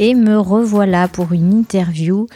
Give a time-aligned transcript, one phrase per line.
[0.00, 2.28] Et me revoilà pour une interview.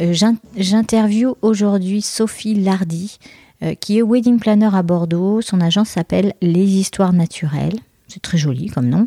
[0.00, 0.14] Euh,
[0.56, 3.18] j'interview aujourd'hui Sophie Lardy,
[3.62, 5.42] euh, qui est wedding planner à Bordeaux.
[5.42, 7.78] Son agence s'appelle Les Histoires Naturelles.
[8.08, 9.06] C'est très joli comme nom.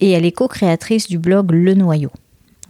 [0.00, 2.10] Et elle est co-créatrice du blog Le Noyau.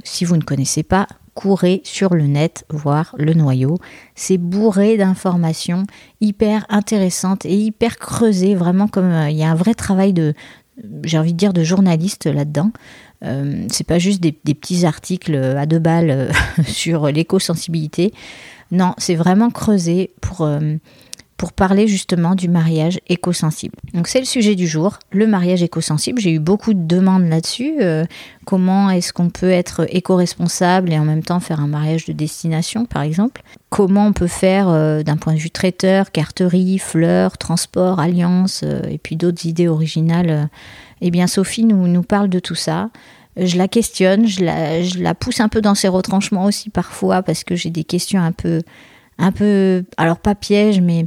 [0.05, 3.79] Si vous ne connaissez pas, courez sur le net voir le noyau.
[4.15, 5.85] C'est bourré d'informations
[6.21, 10.35] hyper intéressantes et hyper creusées, vraiment comme euh, il y a un vrai travail de,
[11.05, 12.71] j'ai envie de dire, de journaliste là-dedans.
[13.25, 16.31] Euh, c'est pas juste des, petits articles à deux balles euh,
[16.67, 18.13] sur l'éco-sensibilité.
[18.71, 20.47] Non, c'est vraiment creusé pour
[21.39, 23.77] pour parler justement du mariage éco-sensible.
[23.95, 26.21] Donc c'est le sujet du jour, le mariage éco-sensible.
[26.21, 27.77] J'ai eu beaucoup de demandes là-dessus.
[27.81, 28.05] Euh,
[28.45, 32.87] comment est-ce qu'on peut être éco-responsable et en même temps faire un mariage de destination,
[32.87, 33.43] par exemple?
[33.71, 38.83] Comment on peut faire euh, d'un point de vue traiteur, carterie, fleurs, transport, alliance, euh,
[38.91, 40.51] et puis d'autres idées originales
[41.01, 42.91] Eh bien Sophie nous, parle de tout ça
[43.41, 47.23] je la questionne, je la, je la, pousse un peu dans ses retranchements aussi parfois
[47.23, 48.63] parce que j'ai des questions un peu,
[49.17, 51.07] un peu, alors pas piège, mais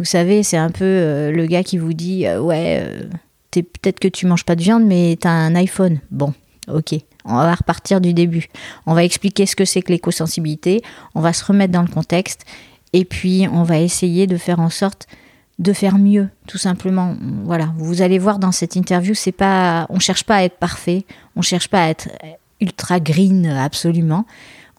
[0.00, 3.02] vous savez, c'est un peu euh, le gars qui vous dit euh, Ouais, euh,
[3.50, 6.00] peut-être que tu manges pas de viande, mais tu as un iPhone.
[6.10, 6.32] Bon,
[6.68, 6.94] ok.
[7.26, 8.48] On va repartir du début.
[8.86, 10.80] On va expliquer ce que c'est que l'éco-sensibilité.
[11.14, 12.46] On va se remettre dans le contexte.
[12.94, 15.06] Et puis, on va essayer de faire en sorte
[15.58, 17.14] de faire mieux, tout simplement.
[17.44, 17.74] Voilà.
[17.76, 21.04] Vous allez voir dans cette interview, c'est pas, on cherche pas à être parfait.
[21.36, 22.08] On cherche pas à être
[22.58, 24.24] ultra green absolument.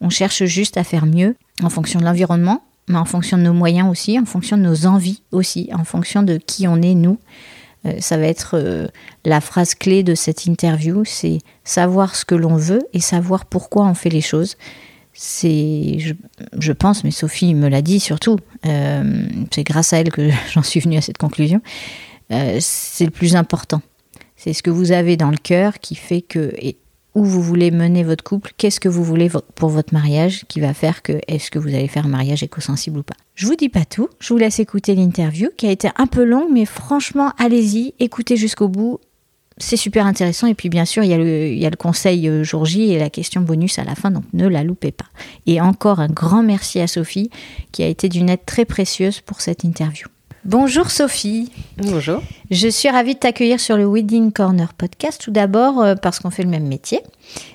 [0.01, 3.53] On cherche juste à faire mieux en fonction de l'environnement, mais en fonction de nos
[3.53, 7.19] moyens aussi, en fonction de nos envies aussi, en fonction de qui on est nous.
[7.85, 8.87] Euh, ça va être euh,
[9.25, 13.85] la phrase clé de cette interview, c'est savoir ce que l'on veut et savoir pourquoi
[13.85, 14.55] on fait les choses.
[15.13, 15.97] C'est,
[16.57, 20.63] je, pense, mais Sophie me l'a dit surtout, euh, c'est grâce à elle que j'en
[20.63, 21.61] suis venue à cette conclusion,
[22.29, 23.81] c'est le plus important.
[24.37, 26.55] C'est ce que vous avez dans le cœur qui fait que,
[27.13, 30.73] où vous voulez mener votre couple, qu'est-ce que vous voulez pour votre mariage qui va
[30.73, 33.15] faire que est-ce que vous allez faire un mariage éco-sensible ou pas?
[33.35, 36.23] Je vous dis pas tout, je vous laisse écouter l'interview qui a été un peu
[36.23, 38.99] longue, mais franchement, allez-y, écoutez jusqu'au bout.
[39.57, 40.47] C'est super intéressant.
[40.47, 42.65] Et puis, bien sûr, il y, a le, il y a le conseil euh, jour
[42.65, 45.05] J et la question bonus à la fin, donc ne la loupez pas.
[45.45, 47.29] Et encore un grand merci à Sophie
[47.71, 50.07] qui a été d'une aide très précieuse pour cette interview.
[50.43, 51.51] Bonjour Sophie.
[51.77, 52.23] Bonjour.
[52.49, 55.21] Je suis ravie de t'accueillir sur le Wedding Corner podcast.
[55.21, 57.01] Tout d'abord euh, parce qu'on fait le même métier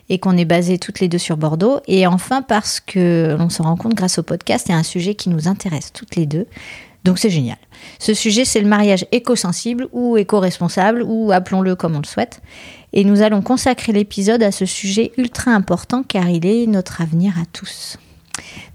[0.08, 1.80] et qu'on est basé toutes les deux sur Bordeaux.
[1.88, 4.84] Et enfin parce que l'on se rend compte grâce au podcast, il y a un
[4.84, 6.46] sujet qui nous intéresse toutes les deux.
[7.02, 7.56] Donc c'est génial.
[7.98, 12.40] Ce sujet, c'est le mariage éco-sensible ou éco-responsable ou appelons-le comme on le souhaite.
[12.92, 17.34] Et nous allons consacrer l'épisode à ce sujet ultra important car il est notre avenir
[17.36, 17.98] à tous.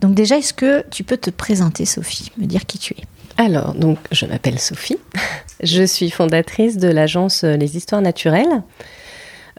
[0.02, 3.21] Donc déjà, est-ce que tu peux te présenter Sophie, me dire qui tu es?
[3.38, 4.98] Alors, donc, je m'appelle Sophie.
[5.64, 8.64] Je suis fondatrice de l'agence Les Histoires Naturelles.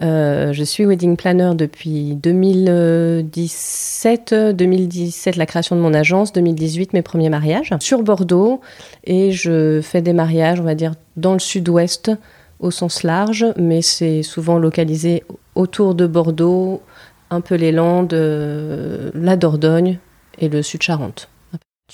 [0.00, 7.02] Euh, je suis wedding planner depuis 2017, 2017 la création de mon agence, 2018 mes
[7.02, 8.60] premiers mariages sur Bordeaux
[9.04, 12.10] et je fais des mariages, on va dire, dans le sud-ouest
[12.58, 16.82] au sens large, mais c'est souvent localisé autour de Bordeaux,
[17.30, 19.98] un peu les Landes, euh, la Dordogne
[20.38, 21.28] et le sud-Charente.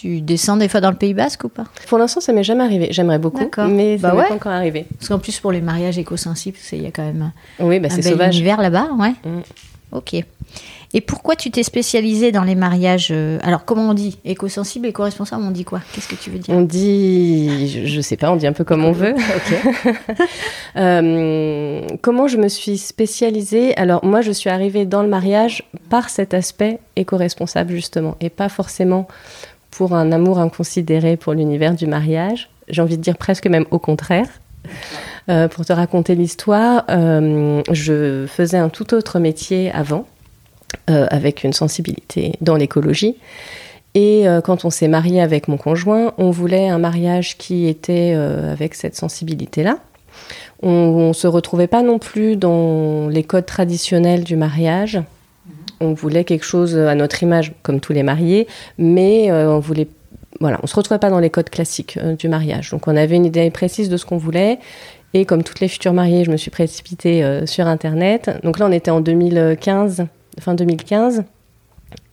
[0.00, 1.64] Tu descends des fois dans le Pays Basque ou pas?
[1.88, 2.86] Pour l'instant, ça m'est jamais arrivé.
[2.92, 4.86] J'aimerais beaucoup, mais ça bah pas encore arrivé.
[4.96, 7.96] Parce qu'en plus, pour les mariages éco-sensibles, il y a quand même oui, bah, un
[7.96, 8.36] bel sauvage.
[8.36, 9.14] univers là-bas, ouais.
[9.24, 9.40] Mm.
[9.90, 10.14] Ok.
[10.94, 15.42] Et pourquoi tu t'es spécialisée dans les mariages euh, Alors, comment on dit Éco-sensible, éco-responsable,
[15.42, 15.80] on dit quoi?
[15.92, 16.54] Qu'est-ce que tu veux dire?
[16.54, 19.14] On dit, je, ne sais pas, on dit un peu comme on veut.
[19.16, 19.96] Ok.
[20.76, 23.76] euh, comment je me suis spécialisée?
[23.76, 28.48] Alors, moi, je suis arrivée dans le mariage par cet aspect éco-responsable, justement, et pas
[28.48, 29.08] forcément
[29.70, 32.50] pour un amour inconsidéré pour l'univers du mariage.
[32.68, 34.26] J'ai envie de dire presque même au contraire.
[35.28, 40.06] Euh, pour te raconter l'histoire, euh, je faisais un tout autre métier avant.
[40.86, 43.16] avec une sensibilité dans l'écologie.
[43.94, 48.74] Et quand on s'est marié avec mon conjoint, on voulait un mariage qui était avec
[48.74, 49.78] cette sensibilité-là.
[50.62, 55.00] On ne se retrouvait pas non plus dans les codes traditionnels du mariage.
[55.80, 58.46] On voulait quelque chose à notre image, comme tous les mariés,
[58.78, 59.88] mais on voulait
[60.40, 62.70] voilà, on se retrouvait pas dans les codes classiques euh, du mariage.
[62.70, 64.58] Donc on avait une idée précise de ce qu'on voulait.
[65.14, 68.30] Et comme toutes les futures mariées, je me suis précipitée euh, sur Internet.
[68.44, 70.06] Donc là, on était en 2015,
[70.38, 71.25] fin 2015.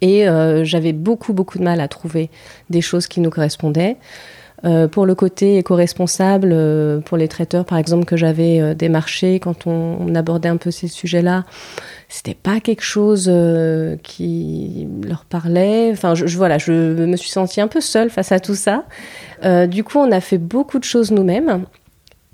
[0.01, 2.29] Et euh, j'avais beaucoup, beaucoup de mal à trouver
[2.69, 3.97] des choses qui nous correspondaient.
[4.91, 6.55] pour le côté éco-responsable,
[7.05, 11.43] pour les traiteurs, par exemple, que j'avais démarché quand on, abordait un peu ces sujets-là,
[12.15, 15.89] c'était pas quelque chose euh, qui leur parlait.
[15.91, 18.85] Enfin, je, voilà, je me suis sentie un peu seule face à tout ça.
[19.43, 21.65] Euh, du coup, on a fait beaucoup de choses nous-mêmes.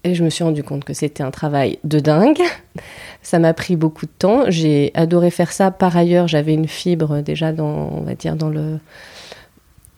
[0.04, 2.42] Et je me suis rendu compte que c'était un travail de dingue.
[3.24, 4.44] Ça m'a pris beaucoup de temps.
[4.50, 5.72] J'ai adoré faire ça.
[5.72, 8.78] Par ailleurs, j'avais une fibre déjà dans, on va dire, dans le,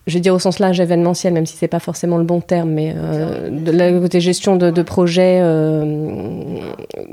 [0.06, 2.70] je vais dire au sens large événementiel, même si c'est pas forcément le bon terme,
[2.70, 6.60] mais euh, de la côté gestion de, de projets, euh,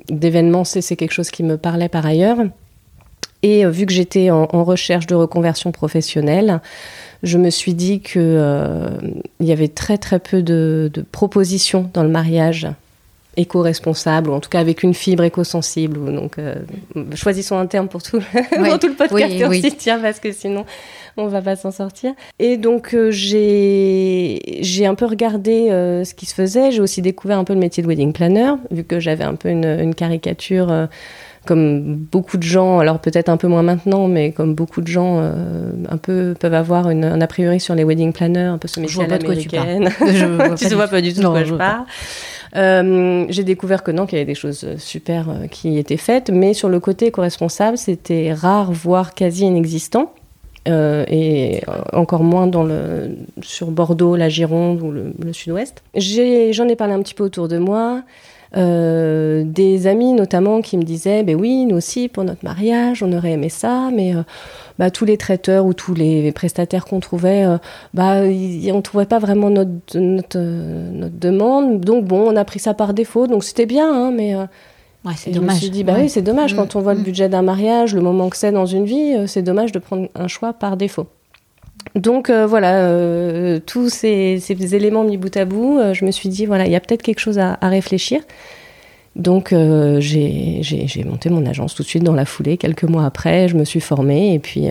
[0.09, 2.37] d'événements, c'est quelque chose qui me parlait par ailleurs.
[3.43, 6.61] Et euh, vu que j'étais en, recherche de reconversion professionnelle,
[7.23, 8.89] je me suis dit que euh,
[9.39, 12.67] il y avait très très peu de, de propositions dans le mariage
[13.37, 16.13] éco-responsable, ou en tout cas avec une fibre éco-sensible.
[16.13, 16.55] Donc, euh,
[17.15, 19.75] choisissons un terme pour tout, pour tout le podcast oui, oui.
[19.75, 20.65] tient, parce que sinon,
[21.17, 22.13] on va pas s'en sortir.
[22.39, 24.39] Et donc, euh, j'ai
[24.85, 26.71] un peu regardé euh, ce qui se faisait.
[26.71, 29.49] J'ai aussi découvert un peu le métier de wedding planner, vu que j'avais un peu
[29.49, 30.71] une, une caricature.
[30.71, 30.87] Euh,
[31.45, 35.19] comme beaucoup de gens, alors peut-être un peu moins maintenant, mais comme beaucoup de gens
[35.19, 38.67] euh, un peu peuvent avoir une, un a priori sur les wedding planners, un peu
[38.67, 39.89] ce métier à l'américaine.
[39.97, 41.85] Tu, vois tu ne vois pas du tout de quoi je parle.
[42.55, 46.29] Euh, j'ai découvert que non, qu'il y avait des choses super euh, qui étaient faites,
[46.29, 50.13] mais sur le côté éco-responsable, c'était rare, voire quasi inexistant.
[50.67, 51.61] Euh, et
[51.91, 55.81] encore moins dans le, sur Bordeaux, la Gironde ou le, sud-ouest.
[55.95, 58.03] J'en ai, parlé un petit peu autour de moi.
[58.57, 63.13] Euh, des amis notamment qui me disaient ben oui nous aussi pour notre mariage on
[63.13, 64.23] aurait aimé ça mais euh,
[64.77, 67.45] bah, tous les traiteurs ou tous les prestataires qu'on trouvait
[67.93, 72.93] bah y, on trouvait pas vraiment notre, demande donc bon on a pris ça par
[72.93, 74.35] défaut donc c'était bien hein, mais
[75.03, 75.49] Ouais, c'est dommage.
[75.49, 76.01] Je me suis dit, bah ouais.
[76.01, 76.53] oui, c'est dommage.
[76.53, 79.15] Mmh, quand on voit le budget d'un mariage, le moment que c'est dans une vie,
[79.27, 81.07] c'est dommage de prendre un choix par défaut.
[81.95, 86.11] Donc euh, voilà, euh, tous ces, ces, éléments mis bout à bout, euh, je me
[86.11, 88.21] suis dit, voilà, il y a peut-être quelque chose à, à réfléchir.
[89.17, 92.57] Donc euh, j'ai monté mon agence tout de suite dans la foulée.
[92.57, 94.67] Quelques mois après, je me suis formée et puis.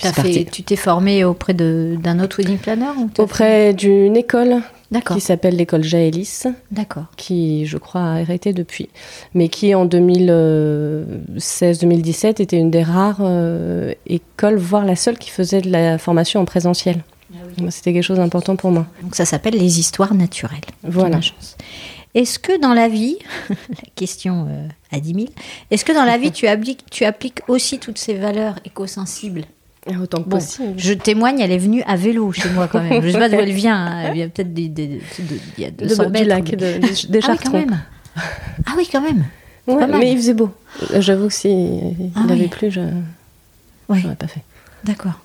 [0.00, 4.62] Fait, tu t'es formée auprès d'un autre wedding planner Auprès d'une école
[4.98, 6.44] qui s'appelle l'école Jaélis.
[6.70, 7.06] D'accord.
[7.16, 8.90] Qui, je crois, a arrêté depuis.
[9.34, 15.60] Mais qui, en 2016-2017, était une des rares euh, écoles, voire la seule qui faisait
[15.60, 17.04] de la formation en présentiel.
[17.32, 17.54] Ah oui.
[17.70, 18.88] C'était quelque chose d'important pour moi.
[19.02, 20.58] Donc ça s'appelle les histoires naturelles.
[20.82, 21.20] Voilà.
[22.14, 23.18] Est-ce que dans la vie,
[23.50, 23.56] la
[23.94, 25.26] question euh, à 10 000,
[25.70, 29.44] est-ce que dans la vie tu appliques, tu appliques aussi toutes ces valeurs éco-sensibles
[29.86, 30.74] Autant que bon, possible.
[30.76, 33.00] Je témoigne, elle est venue à vélo chez moi quand même.
[33.00, 33.76] Je ne sais pas d'où elle vient.
[33.76, 34.02] Hein.
[34.06, 35.00] Elle vient peut-être des, des, de,
[35.56, 36.22] il y a 200 de, mètres.
[36.24, 37.80] Du lac, de, des, ah oui, quand même.
[38.66, 39.24] Ah oui, quand même.
[39.66, 40.50] Ouais, mais il faisait beau.
[40.98, 42.48] J'avoue que si il ah n'avait oui.
[42.48, 42.80] plus, je
[43.88, 44.02] oui.
[44.02, 44.42] n'aurais pas fait.
[44.84, 45.18] D'accord.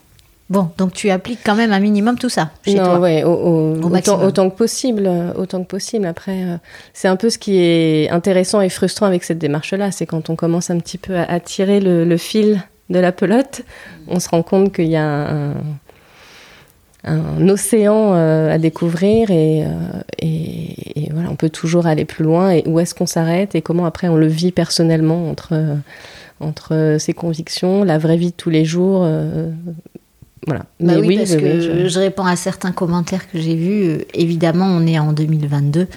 [0.50, 3.00] Bon, donc tu appliques quand même un minimum tout ça chez non, toi.
[3.00, 6.06] Ouais, au, au, au autant, autant, que possible, autant que possible.
[6.06, 6.58] Après, euh,
[6.94, 10.36] c'est un peu ce qui est intéressant et frustrant avec cette démarche-là, c'est quand on
[10.36, 13.64] commence un petit peu à, à tirer le, le, fil de la pelote,
[14.08, 15.54] on se rend compte qu'il y a un,
[17.04, 19.70] un océan euh, à découvrir et, euh,
[20.20, 22.52] et, et, voilà, on peut toujours aller plus loin.
[22.52, 25.78] Et où est-ce qu'on s'arrête et comment après on le vit personnellement entre
[26.40, 29.02] entre ses convictions, la vraie vie de tous les jours.
[29.04, 29.50] Euh,
[30.46, 30.62] voilà.
[30.80, 31.88] Bah Mais oui, oui, parce oui, que je...
[31.88, 32.00] je...
[32.00, 33.90] réponds à certains commentaires que j'ai vus.
[33.90, 35.88] Euh, évidemment, on est en 2022.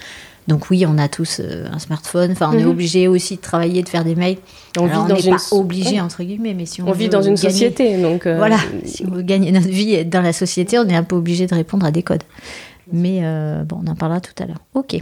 [0.48, 2.32] Donc oui, on a tous euh, un smartphone.
[2.32, 2.62] Enfin, on mm -hmm.
[2.62, 4.38] est obligé aussi de travailler, de faire des mails.
[4.78, 5.36] On Alors, vit dans une...
[5.36, 7.50] pas obligé entre guillemets, mais si on, on vit dans une gagner...
[7.50, 8.38] société, donc euh...
[8.38, 8.58] voilà.
[8.84, 11.16] Si on veut gagner notre vie et être dans la société, on est un peu
[11.16, 12.24] obligé de répondre à des codes.
[12.92, 14.62] Mais euh, bon, on en parlera tout à l'heure.
[14.74, 14.96] Ok.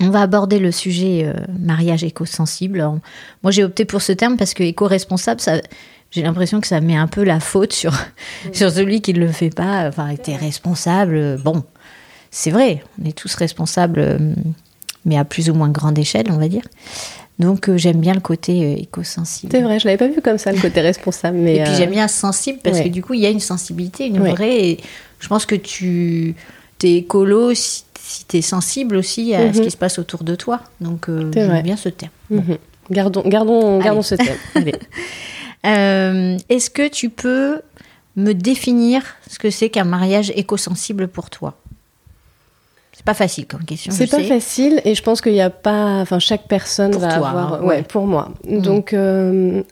[0.00, 2.78] On va aborder le sujet euh, mariage éco-sensible.
[3.42, 5.54] Moi, j'ai opté pour ce terme parce que éco-responsable, ça,
[6.10, 8.52] j'ai l'impression que ça met un peu la faute sur, mmh.
[8.52, 9.88] sur celui qui ne le fait pas.
[9.88, 11.38] Enfin, t'es responsable.
[11.42, 11.64] Bon,
[12.30, 14.18] c'est vrai, on est tous responsables,
[15.04, 16.64] mais à plus ou moins grande échelle, on va dire.
[17.38, 19.52] Donc, euh, j'aime bien le côté euh, éco-sensible.
[19.52, 21.38] C'est vrai, je l'avais pas vu comme ça, le côté responsable.
[21.38, 21.76] Mais et puis, euh...
[21.76, 22.84] j'aime bien sensible parce ouais.
[22.84, 24.30] que du coup, il y a une sensibilité, une ouais.
[24.32, 24.70] vraie.
[24.70, 24.80] Et
[25.20, 26.34] je pense que tu
[26.82, 29.54] es écolo si, si tu es sensible aussi à mm -hmm.
[29.54, 30.60] ce qui se passe autour de toi.
[30.80, 32.12] Donc, euh, j'aime bien ce terme.
[32.30, 32.58] Mm -hmm.
[32.90, 34.72] Gardons, gardons, gardons ce thème.
[36.48, 37.60] Est-ce que tu peux
[38.16, 41.52] me définir ce que c'est qu'un mariage éco-sensible pour toi?
[43.08, 43.90] Pas facile comme question.
[43.90, 46.00] C'est pas facile et je pense qu'il n'y a pas.
[46.02, 47.54] Enfin, chaque personne va avoir.
[47.54, 47.82] Hein, ouais.
[47.82, 48.32] pour moi.
[48.46, 48.60] Mm.
[48.60, 49.62] Donc, euh,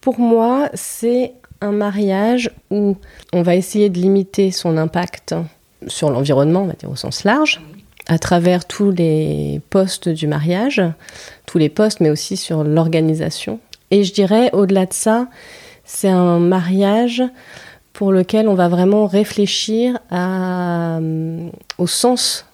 [0.00, 2.96] pour moi, c'est un mariage où
[3.32, 5.36] on va essayer de limiter son impact
[5.86, 7.60] sur l'environnement, on va dire au sens large,
[8.08, 10.82] à travers tous les postes du mariage,
[11.46, 13.60] tous les postes, mais aussi sur l'organisation.
[13.92, 15.28] Et je dirais, au-delà de ça,
[15.84, 17.22] c'est un mariage
[17.92, 22.46] pour lequel on va vraiment réfléchir à, euh, au sens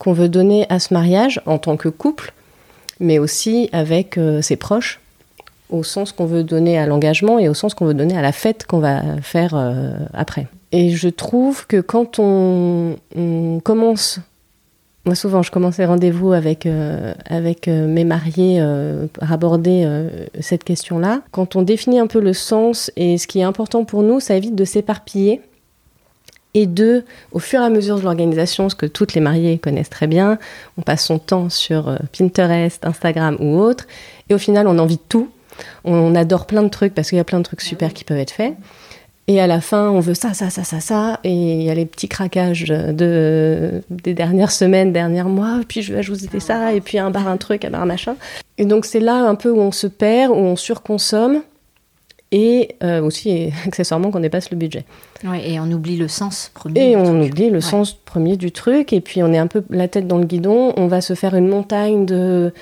[0.00, 2.32] qu'on veut donner à ce mariage en tant que couple,
[2.98, 4.98] mais aussi avec euh, ses proches,
[5.68, 8.32] au sens qu'on veut donner à l'engagement et au sens qu'on veut donner à la
[8.32, 10.48] fête qu'on va faire euh, après.
[10.72, 12.96] Et je trouve que quand on,
[13.62, 14.20] commence,
[15.04, 18.64] moi souvent je commence les rendez-vous avec, euh, avec mes mariés
[19.12, 19.86] pour aborder
[20.40, 24.02] cette question-là, quand on définit un peu le sens et ce qui est important pour
[24.02, 25.42] nous, ça évite de s'éparpiller
[26.54, 29.90] et deux, au fur et à mesure de l'organisation, ce que toutes les mariées connaissent
[29.90, 30.38] très bien,
[30.76, 33.86] on passe son temps sur euh, Pinterest, Instagram ou autre,
[34.28, 35.30] et au final, on envie de tout.
[35.84, 38.18] On adore plein de trucs parce qu'il y a plein de trucs super qui peuvent
[38.18, 38.54] être faits.
[39.28, 41.20] Et à la fin, on veut ça, ça, ça, ça, ça.
[41.22, 45.60] Et il y a les petits craquages de, des dernières semaines, derniers mois.
[45.68, 48.16] Puis je vais ajouter ça, et puis un bar, un truc, un bar, machin.
[48.58, 51.42] Et donc c'est là un peu où on se perd, où on surconsomme
[52.32, 54.84] et euh, aussi accessoirement qu'on dépasse le budget.
[55.24, 56.90] Ouais, et on oublie le sens premier.
[56.90, 59.88] Et on oublie le sens premier du truc, et puis on est un peu la
[59.88, 62.52] tête dans le guidon, on va se faire une montagne de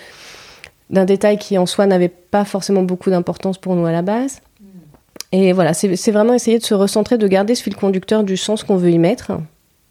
[0.91, 4.41] d'un détail qui en soi n'avait pas forcément beaucoup d'importance pour nous à la base.
[5.33, 8.65] Et voilà, c'est vraiment essayer de se recentrer, de garder ce fil conducteur du sens
[8.65, 9.33] qu'on veut y mettre,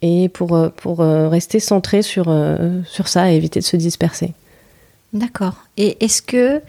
[0.02, 2.36] et pour, euh, pour euh, rester centré sur,
[2.84, 4.32] sur ça et éviter de se disperser.
[5.12, 5.54] D'accord.
[5.76, 6.60] Et est-ce que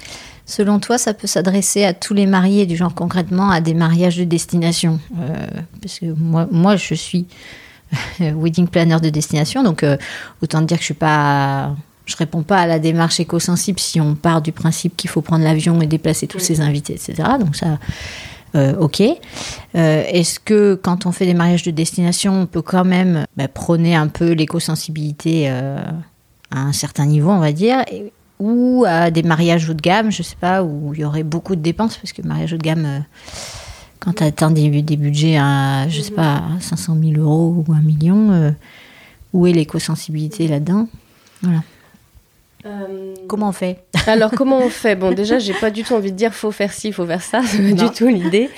[0.50, 4.18] Selon toi, ça peut s'adresser à tous les mariés, du genre concrètement à des mariages
[4.18, 5.46] de destination euh,
[5.80, 7.28] Parce que moi, moi, je suis
[8.20, 9.96] wedding planner de destination, donc euh,
[10.42, 11.76] autant dire que je suis pas,
[12.08, 15.44] je réponds pas à la démarche éco-sensible si on part du principe qu'il faut prendre
[15.44, 17.30] l'avion et déplacer tous ses invités, etc.
[17.40, 17.78] Donc ça,
[18.56, 19.04] euh, ok.
[19.76, 23.96] Est-ce que quand on fait des mariages de destination, on peut quand même bah, prôner
[23.96, 27.84] un peu l'éco-sensibilité à un certain niveau, on va dire
[28.40, 31.56] ou à des mariages haut de gamme, je sais pas, où il y aurait beaucoup
[31.56, 33.00] de dépenses, parce que mariage haut de gamme, euh,
[34.00, 37.82] quand tu atteins des, des, budgets à, je sais pas, 500 000 euros ou un
[37.82, 38.52] million, euh,
[39.34, 40.88] où est l'éco-sensibilité là-dedans?
[41.42, 41.64] Voilà.
[42.66, 43.84] Euh, comment on fait?
[44.08, 44.96] Alors comment on fait?
[44.96, 47.42] Bon déjà j'ai pas du tout envie de dire faut faire ci, faut faire ça,
[47.46, 48.50] c'est pas du tout l'idée.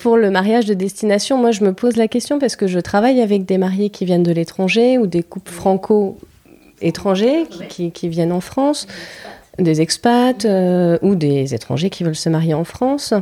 [0.00, 3.22] pour le mariage de destination, moi je me pose la question parce que je travaille
[3.22, 6.18] avec des mariés qui viennent de l'étranger ou des couples franco
[6.80, 8.86] étrangers qui, viennent en France,
[9.58, 13.14] des expats euh, ou des étrangers qui veulent se marier en France.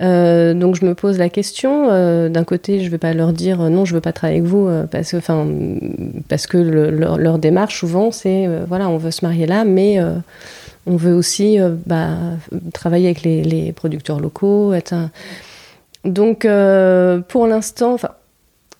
[0.00, 1.88] Euh, donc je me pose la question.
[1.90, 4.38] Euh, d'un côté, je ne vais pas leur dire non, je ne veux pas travailler
[4.38, 5.18] avec vous parce que,
[6.28, 9.98] parce que leur, démarche souvent c'est voilà, on veut se marier là, mais
[10.86, 12.10] on veut aussi bah,
[12.72, 14.72] travailler avec les, producteurs locaux.
[16.04, 16.46] Donc
[17.28, 17.96] pour l'instant,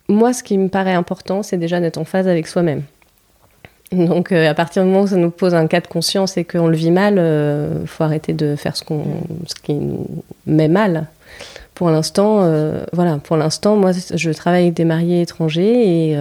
[0.09, 2.81] moi, ce qui me paraît important, c'est déjà d'être en phase avec soi-même.
[3.91, 6.43] Donc euh, à partir du moment où ça nous pose un cas de conscience et
[6.43, 9.03] qu'on le vit mal, euh, faut arrêter de faire ce, qu'on,
[9.47, 10.05] ce qui nous
[10.45, 11.07] met mal.
[11.73, 16.17] Pour l'instant, euh, voilà, pour l'instant, moi, je travaille avec des mariés étrangers et,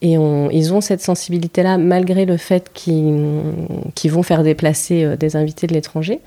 [0.00, 5.74] et ils ont cette sensibilité-là malgré le fait qu'ils, vont faire déplacer des invités de
[5.74, 6.20] l'étranger.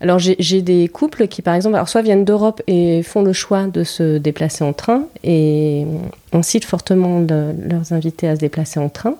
[0.00, 3.64] Alors j'ai, des couples qui, par exemple, alors soit viennent d'Europe et font le choix
[3.64, 5.84] de se déplacer en train et
[6.32, 9.16] incitent fortement leurs invités à se déplacer en train.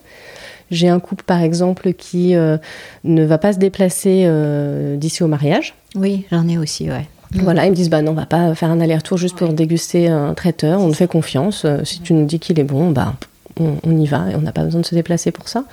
[0.70, 2.56] J'ai un couple, par exemple, qui euh,
[3.04, 5.74] ne va pas se déplacer euh, d'ici au mariage.
[5.96, 7.06] Oui, j'en ai aussi, ouais.
[7.34, 7.40] Mm.
[7.42, 10.08] Voilà, ils me disent bah non, on va pas faire un aller-retour juste pour déguster
[10.08, 10.80] un traiteur.
[10.80, 11.64] On nous fait confiance.
[11.64, 13.14] Euh, si tu nous dis qu'il est bon, bah
[13.58, 15.64] on, y va et on n'a pas besoin de se déplacer pour ça.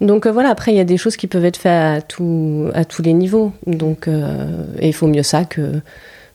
[0.00, 2.84] Donc voilà, après il y a des choses qui peuvent être faites à, tout, à
[2.84, 3.52] tous les niveaux.
[3.66, 5.80] Donc et il faut mieux ça que,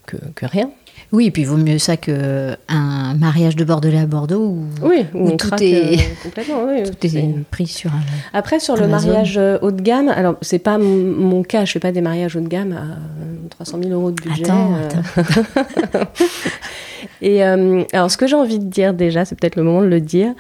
[0.06, 0.70] que, que rien.
[1.14, 5.06] Oui, et puis il vaut mieux ça qu'un mariage de Bordelais à Bordeaux où, oui,
[5.38, 8.02] tout, est, euh, complètement, oui, tout est, pris sur un,
[8.34, 11.80] Après, sur le mariage euh, haut de gamme, alors c'est pas mon cas, je fais
[11.80, 14.44] pas des mariages haut de gamme à 300 000 euros de budget.
[14.44, 14.90] Attends, euh.
[15.16, 16.12] attends.
[17.22, 20.02] et alors, ce que j'ai envie de dire déjà, c'est peut-être le moment de le
[20.02, 20.34] dire.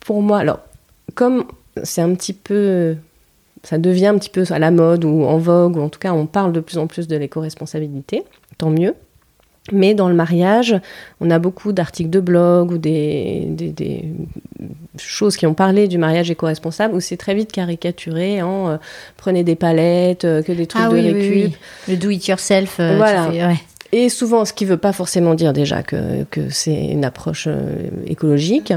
[0.00, 0.58] pour moi, alors,
[1.14, 1.44] comme
[1.84, 2.96] c'est un petit peu
[3.62, 6.12] ça devient un petit peu à la mode ou en vogue, ou en tout cas
[6.12, 8.24] on parle de plus en plus de l'éco-responsabilité,
[8.58, 8.94] tant mieux.
[9.70, 10.74] Mais dans le mariage,
[11.20, 14.04] on a beaucoup d'articles de blog ou des, des,
[14.98, 18.76] choses qui ont parlé du mariage éco-responsable où c'est très vite caricaturé en euh,
[19.16, 21.54] prenez des palettes, euh, que des trucs ah de oui, récup.
[21.88, 22.78] Le do it yourself.
[22.80, 23.26] euh, Voilà.
[23.26, 23.60] tu fais- ouais.
[23.92, 27.46] Et souvent, ce qui ne veut pas forcément dire déjà que, que c'est une approche
[28.06, 28.72] écologique.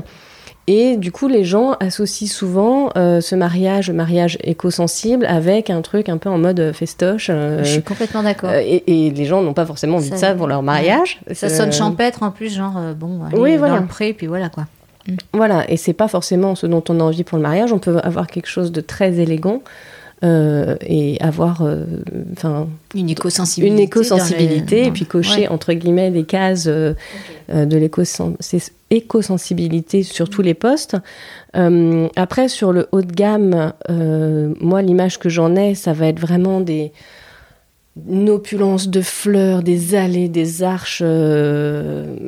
[0.68, 6.10] Et du coup, les gens associent souvent euh, ce mariage, mariage éco-sensible, avec un truc
[6.10, 7.28] un peu en mode festoche.
[7.30, 8.50] euh, Je suis complètement d'accord.
[8.50, 11.20] euh, et, et les gens n'ont pas forcément envie de Ça- ça pour leur mariage.
[11.34, 13.80] ça Euh, sonne champêtre en plus, genre euh, bon, allez, Oui, dans voilà.
[13.80, 14.66] le pré, puis voilà quoi.
[15.34, 17.72] Voilà, et c'est pas forcément ce dont on a envie pour le mariage.
[17.72, 19.62] On peut avoir quelque chose de très élégant
[20.24, 21.84] euh, et avoir, euh,
[22.94, 24.80] Une éco-sensibilité.
[24.82, 25.48] une et puis cocher Ouais.
[25.50, 26.94] entre guillemets les cases euh,
[27.50, 27.78] de
[28.90, 30.96] l'éco-sensibilité sur tous les postes.
[31.54, 33.74] Après, sur le haut de gamme,
[34.62, 36.92] moi, l'image que j'en ai, ça va être vraiment des
[38.10, 41.02] une opulence de fleurs, des allées, des arches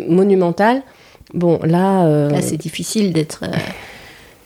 [0.09, 0.81] monumentales.
[1.33, 3.43] Bon, là, Là, c'est difficile d'être.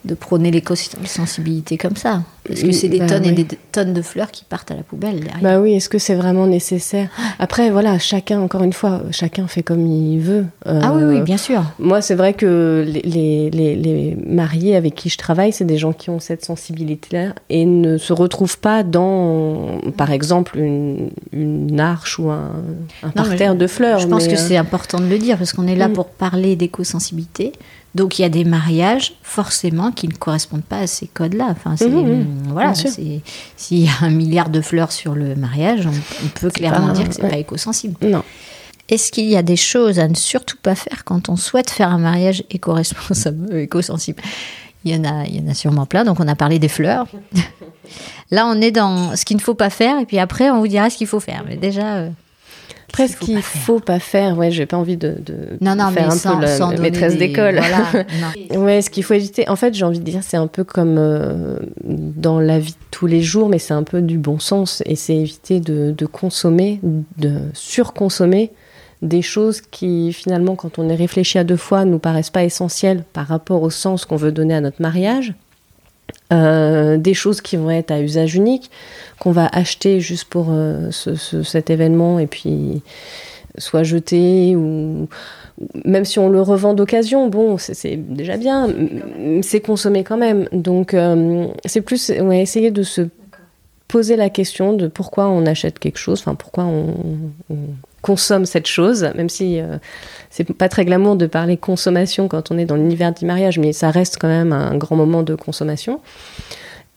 [0.06, 2.24] Euh, de prôner l'éco-sensibilité comme ça.
[2.48, 3.30] Parce que c'est des Bah tonnes oui.
[3.30, 5.40] et des tonnes de fleurs qui partent à la poubelle derrière.
[5.44, 7.10] Bah oui, est-ce que c'est vraiment nécessaire?
[7.38, 10.46] Après, voilà, chacun, encore une fois, chacun fait comme il veut.
[10.66, 11.64] ah oui, Euh, oui, bien sûr.
[11.78, 15.94] Moi, c'est vrai que les, les, les- mariés avec qui je travaille, c'est des gens
[15.94, 22.18] qui ont cette sensibilité-là et ne se retrouvent pas dans, par exemple, une, une arche
[22.18, 22.52] ou un,
[23.04, 24.00] un Non, parterre de fleurs.
[24.00, 25.94] Je pense mais, que euh, c'est important de le dire parce qu'on est là Mm.
[25.94, 27.52] pour parler d'éco-sensibilité.
[27.94, 31.48] Donc il y a des mariages forcément qui ne correspondent pas à ces codes-là.
[31.52, 32.26] Enfin, c'est, Mhm, mhm.
[32.52, 32.90] voilà, sûr.
[32.90, 33.20] c'est,
[33.58, 35.90] s'il y a un milliard de fleurs sur le mariage, on,
[36.26, 37.30] on peut clairement pas- dire que c'est ouais.
[37.30, 37.96] pas éco-sensible.
[38.08, 38.24] Non.
[38.90, 41.90] Est-ce qu'il y a des choses à ne surtout pas faire quand on souhaite faire
[41.90, 44.22] un mariage éco-responsable, euh, éco-sensible?
[44.84, 46.68] Il y, en a, il y en a sûrement plein, donc on a parlé des
[46.70, 47.06] fleurs.
[48.32, 50.68] Là, on est dans ce qu'il ne faut pas faire, et puis après, on vous
[50.68, 51.44] dira ce qu'il faut faire.
[51.48, 52.10] Mais déjà, euh,
[52.92, 53.62] Après, qu'il ce faut qu'il pas faire.
[53.64, 56.46] faut pas faire, ouais, j'ai pas envie de, de non, non, faire un sans, peu
[56.46, 57.60] la maîtresse des- d'école.
[57.60, 58.06] Voilà.
[58.58, 60.98] Ouais, ce qu'il faut éviter, en fait, j'ai envie de dire, c'est un peu comme
[60.98, 64.84] euh, dans la vie de tous les jours, mais c'est un peu du bon sens,
[64.86, 66.80] et c'est éviter de, de consommer,
[67.18, 68.52] de surconsommer
[69.02, 73.04] des choses qui, finalement, quand on est réfléchi à deux fois, nous paraissent pas essentielles
[73.14, 75.34] par rapport au sens qu'on veut donner à notre mariage.
[76.34, 78.72] Euh, des choses qui vont être à usage unique,
[79.20, 82.82] qu'on va acheter juste pour euh, ce- ce- cet événement et puis
[83.58, 85.10] soit jeter ou
[85.84, 88.70] même si on le revend d'occasion, bon, c'est- déjà bien,
[89.42, 90.48] c'est consommé quand même.
[90.54, 93.02] Donc, euh, c'est plus ouais, essayer de se
[93.90, 96.94] poser la question de pourquoi on achète quelque chose, enfin, pourquoi on,
[97.50, 97.56] on
[98.02, 99.78] consomme cette chose, même si euh,
[100.30, 103.74] c'est pas très glamour de parler consommation quand on est dans l'univers du mariage, mais
[103.74, 106.00] ça reste quand même un grand moment de consommation.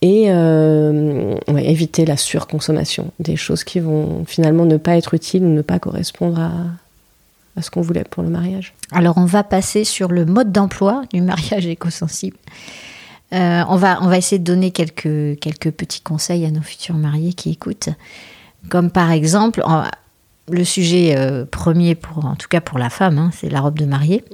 [0.03, 5.43] Et euh, ouais, éviter la surconsommation, des choses qui vont finalement ne pas être utiles
[5.45, 6.53] ou ne pas correspondre à,
[7.57, 8.75] à ce qu'on voulait pour le mariage.
[8.93, 12.37] Alors, on va passer sur le mode d'emploi du mariage éco-sensible.
[13.33, 16.97] Euh, on, va, on va essayer de donner quelques, quelques petits conseils à nos futurs
[16.97, 17.89] mariés qui écoutent.
[18.69, 19.63] Comme par exemple,
[20.51, 23.79] le sujet euh, premier, pour, en tout cas pour la femme, hein, c'est la robe
[23.79, 24.25] de mariée.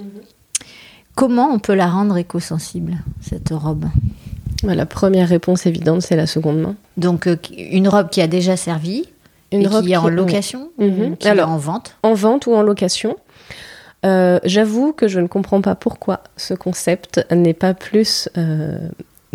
[1.15, 3.87] Comment on peut la rendre éco-sensible, cette robe?
[4.63, 6.75] Ouais, La première réponse évidente, c'est la seconde main.
[6.97, 9.05] Donc, euh, une robe qui a déjà servi,
[9.53, 11.13] Une et robe qui est en location, Mhm.
[11.13, 11.97] ou qui Alors, est en vente?
[12.03, 13.17] en vente ou en location.
[14.07, 18.29] Euh, J'avoue que je ne comprends pas pourquoi ce concept n'est pas plus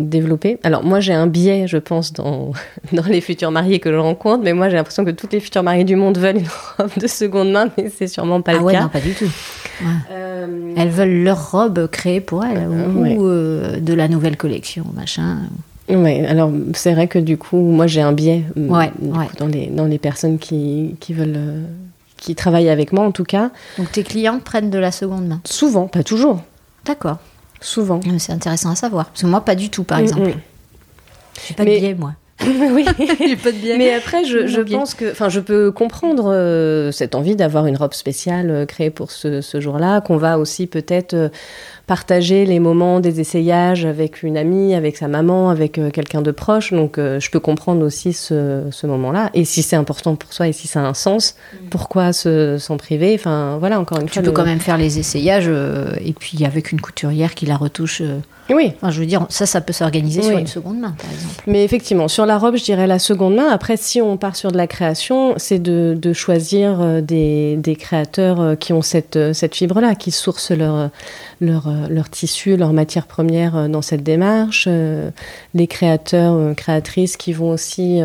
[0.00, 0.58] euh, développé.
[0.62, 2.52] Alors moi j'ai un biais, je pense, dans,
[2.92, 5.62] dans les futurs mariés que je rencontre, mais moi j'ai l'impression que tous les futurs
[5.62, 8.64] mariés du monde veulent une robe de seconde main, mais c'est sûrement pas ah le
[8.64, 8.82] ouais, cas.
[8.82, 9.30] non, pas du tout.
[10.10, 13.16] Euh, Elles veulent leur robe créée pour elles, ou, ouais.
[13.16, 15.40] ou, euh, de la nouvelle collection, machin.
[15.88, 19.66] Ouais, alors c'est vrai que du coup, moi j'ai un biais euh, coup, dans, les,
[19.68, 21.62] dans les personnes qui, qui veulent, euh,
[22.16, 23.50] qui travaillent avec moi en tout cas.
[23.78, 25.40] Donc tes clients prennent de la seconde main?
[25.44, 26.40] Souvent, pas toujours,
[26.84, 27.18] D'accord.
[27.60, 28.00] Souvent.
[28.18, 29.06] C'est intéressant à savoir.
[29.06, 30.28] Parce que moi, pas du tout, par Mm, exemple.
[30.30, 30.40] mm.
[31.48, 32.12] J'ai pas Mais- de biais, moi.
[32.46, 32.84] oui.
[32.84, 33.78] Pas de biais.
[33.78, 37.94] Mais après, je, pense que, enfin, je peux comprendre euh, cette envie d'avoir une robe
[37.94, 41.28] spéciale euh, créée pour ce, ce jour-là, qu'on va aussi peut-être euh,
[41.86, 46.30] partager les moments des essayages avec une amie, avec sa maman, avec euh, quelqu'un de
[46.30, 46.72] proche.
[46.72, 49.30] Donc, euh, je peux comprendre aussi ce, ce moment-là.
[49.32, 51.36] Et si c'est important pour soi et si ça a un sens,
[51.70, 53.14] pourquoi se- s'en priver?
[53.14, 54.22] Enfin, voilà, encore une Tu fois.
[54.22, 57.56] peux le- quand même faire les essayages euh, et puis avec une couturière qui la
[57.56, 58.02] retouche.
[58.50, 58.72] Oui.
[58.76, 61.42] Enfin, je veux dire, ça, ça peut s'organiser sur une seconde main, par exemple.
[61.46, 63.48] Mais effectivement, sur la robe, je dirais la seconde main.
[63.48, 67.76] Après, si on part sur de la création, c'est de, de choisir euh, des, des
[67.76, 70.90] créateurs euh, qui ont cette, euh, cette fibre-là, qui sourcent leur,
[71.40, 74.68] leur, leur tissu, leur matière première dans cette démarche.
[75.54, 78.00] Les créateurs, créatrices qui vont aussi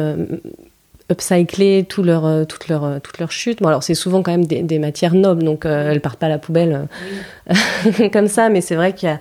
[1.11, 3.61] upcycler tout leur, euh, toute, leur, euh, toute leur chute.
[3.61, 6.25] Bon, alors c'est souvent quand même des, des matières nobles, donc euh, elles partent pas
[6.27, 6.87] à la poubelle
[7.49, 9.19] euh, comme ça, mais c'est vrai qu'il y a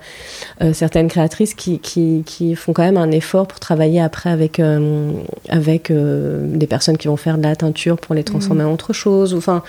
[0.63, 4.61] euh, certaines créatrices qui, qui, qui font quand même un effort pour travailler après avec,
[4.61, 5.11] euh,
[5.49, 8.93] avec euh, des personnes qui vont faire de la teinture pour les transformer en autre
[8.93, 9.35] chose.
[9.35, 9.63] Enfin,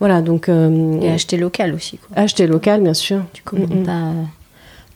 [0.00, 1.98] voilà, donc euh, Et acheter local aussi.
[1.98, 2.16] Quoi.
[2.16, 3.22] acheter local, bien sûr.
[3.32, 3.84] Tu commandes Mm, mm.
[3.86, 4.22] pas euh,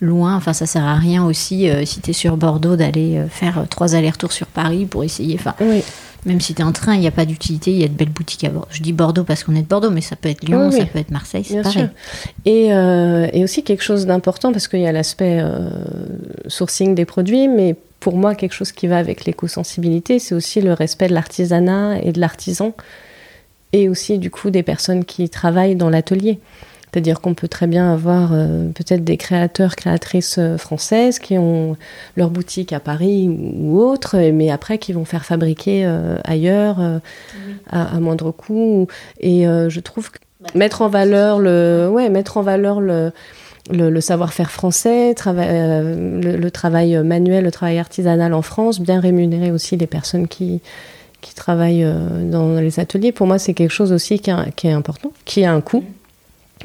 [0.02, 0.36] loin.
[0.36, 3.58] Enfin, ça sert à rien aussi euh, si tu es sur Bordeaux d'aller euh, faire
[3.58, 5.36] euh, trois allers-retours sur Paris pour essayer.
[5.38, 5.82] Enfin, Oui.
[6.26, 7.70] même si tu es en train, il n'y a pas d'utilité.
[7.72, 8.68] Il y a de belles boutiques à Bordeaux.
[8.70, 10.78] Je dis Bordeaux parce qu'on est de Bordeaux, mais ça peut être Lyon, Oui, ça
[10.80, 10.88] oui.
[10.92, 11.72] peut être Marseille, c'est pareil.
[11.72, 11.88] sûr.
[12.44, 15.42] Et, euh, et aussi quelque chose d'important, parce qu'il y a l'aspect
[16.48, 20.72] sourcing des produits, mais pour moi, quelque chose qui va avec l'éco-sensibilité, c'est aussi le
[20.72, 22.72] respect de l'artisanat et de l'artisan,
[23.72, 26.40] et aussi du coup des personnes qui travaillent dans l'atelier.
[26.92, 31.76] C'est-à-dire qu'on peut très bien avoir euh, peut-être des créateurs, créatrices euh, françaises qui ont
[32.18, 36.98] leur boutique à Paris ou autre, mais après qui vont faire fabriquer euh, ailleurs euh,
[37.70, 38.88] à, à moindre coût.
[39.20, 40.18] Et euh, je trouve que
[40.54, 43.10] mettre en valeur le, ouais, mettre en valeur le,
[43.70, 48.80] le, le savoir-faire français, trava- euh, le, le travail manuel, le travail artisanal en France,
[48.80, 50.60] bien rémunérer aussi les personnes qui,
[51.22, 51.86] qui travaillent
[52.30, 53.12] dans les ateliers.
[53.12, 55.84] Pour moi, c'est quelque chose aussi qui, est- qui est important, qui a un coût.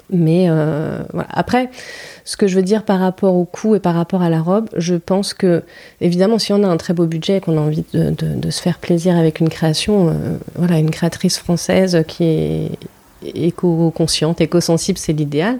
[0.09, 1.27] Mais euh, voilà.
[1.31, 1.69] Après,
[2.25, 4.69] ce que je veux dire par rapport au coût et par rapport à la robe,
[4.75, 5.63] je pense que,
[6.01, 8.79] évidemment, si on a un très beau budget et qu'on a envie de, se faire
[8.79, 12.71] plaisir avec une création, euh, voilà, une créatrice française qui est
[13.23, 15.59] éco-consciente, éco-sensible, c'est l'idéal.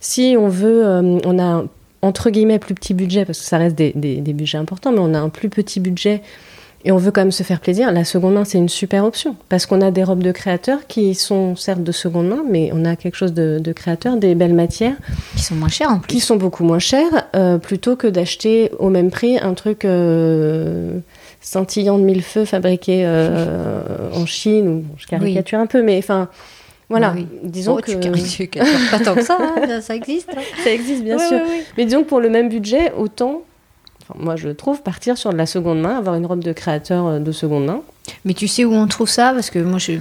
[0.00, 1.64] Si on veut, euh, on a
[2.02, 3.94] entre guillemets plus petit budget, parce que ça reste des
[4.34, 6.22] budgets importants, mais on a un plus petit budget
[6.84, 9.36] et on veut quand même se faire plaisir, la seconde main, c'est une super option.
[9.48, 12.84] Parce qu'on a des robes de créateurs qui sont certes de seconde main, mais on
[12.84, 14.96] a quelque chose de, de créateur, des belles matières,
[15.36, 16.08] Qui sont moins chers en plus.
[16.08, 20.98] qui sont beaucoup moins chères, euh, plutôt que d'acheter au même prix un truc euh,
[21.40, 26.28] scintillant de mille feux fabriqué euh, en Chine, ou je caricature un peu, mais enfin...
[26.90, 27.26] Voilà, Oui.
[27.42, 30.28] disons Oh, que tu caricatures pas tant que ça, hein, ça existe.
[30.36, 30.40] hein.
[30.64, 31.38] ça existe bien Ouais, sûr.
[31.38, 31.64] ouais, ouais.
[31.78, 33.40] Mais disons que pour le même budget, autant,
[34.08, 37.06] enfin, moi je trouve, partir sur de la seconde main, avoir une robe de créateur
[37.06, 37.80] euh, de seconde main.
[38.24, 39.32] Mais tu sais où on trouve ça?
[39.32, 39.94] Parce que moi, je...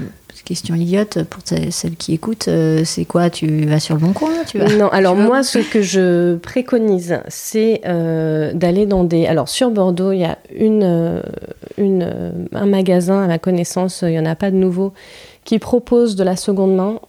[0.43, 3.29] question idiote pour celles qui écoutent, euh, c'est quoi?
[3.29, 4.67] Tu vas sur le bon coin tu vas...
[4.75, 9.25] Non, alors vas- moi, ce que je préconise, c'est euh, d'aller dans des.
[9.25, 11.21] Alors sur Bordeaux, il y a une,
[11.77, 14.91] une, un magasin à ma connaissance, il n'y en a pas de nouveau,
[15.45, 16.99] qui propose de la seconde main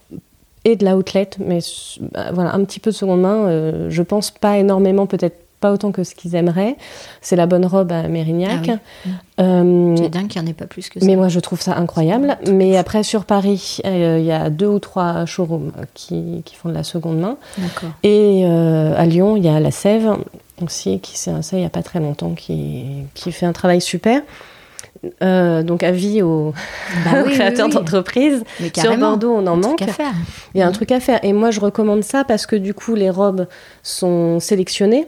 [0.64, 1.58] et de la outlet, mais
[2.12, 3.48] bah, voilà, un petit peu de seconde main.
[3.48, 6.76] euh, je pense pas énormément, peut-être pas autant que ce qu'ils aimeraient.
[7.20, 8.68] C'est la bonne robe à Mérignac.
[8.68, 8.72] Ah
[9.06, 9.12] oui.
[9.40, 11.06] Euh, C'est dingue qu'il n'y en ait pas plus que ça.
[11.06, 12.36] mais moi, je trouve ça incroyable.
[12.50, 16.68] Mais après, sur Paris, euh, il y a deux ou trois showrooms qui, qui font
[16.68, 17.36] de la seconde main.
[17.58, 17.90] D'accord.
[18.02, 20.16] Et euh, à Lyon, il y a la Sève
[20.62, 23.80] aussi, qui s'est installée il n'y a pas très longtemps, qui, qui fait un travail
[23.80, 24.20] super.
[25.22, 26.54] Euh, donc avis aux,
[27.04, 27.74] Bah aux oui, oui, créateurs oui.
[27.74, 28.42] d'entreprises.
[28.74, 29.82] Sur Bordeaux, on en manque.
[30.54, 31.18] Il y a un truc à faire.
[31.24, 33.46] Et moi, je recommande ça parce que du coup, les robes
[33.82, 35.06] sont sélectionnées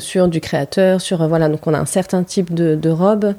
[0.00, 1.48] sur du créateur, sur euh, voilà.
[1.48, 3.34] Donc, on a un certain type de, de robes.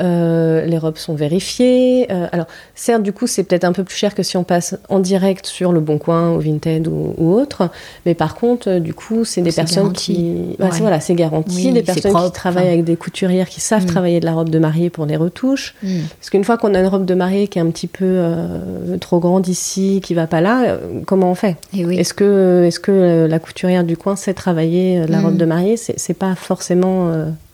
[0.00, 2.06] Euh, les robes sont vérifiées.
[2.10, 4.76] Euh, alors, certes, du coup, c'est peut-être un peu plus cher que si on passe
[4.88, 7.68] en direct sur le Bon Coin, au Vinted ou, ou autre.
[8.06, 10.14] Mais par contre, euh, du coup, c'est des personnes garanti.
[10.14, 10.78] qui, bah, Ouais.
[10.80, 11.66] voilà, c'est garanti.
[11.66, 13.86] Oui, des personnes propre, qui travaillent avec des couturières qui savent Mm.
[13.86, 15.74] travailler de la robe de mariée pour les retouches.
[15.82, 16.00] Hmm.
[16.18, 18.96] Parce qu'une fois qu'on a une robe de mariée qui est un petit peu euh,
[19.00, 21.56] trop grande ici, qui va pas là, comment on fait?
[21.74, 21.98] Oui.
[21.98, 25.24] Est-ce que, est que la couturière du coin sait travailler la Mm.
[25.24, 25.76] robe de mariée?
[25.76, 27.10] C'est pas forcément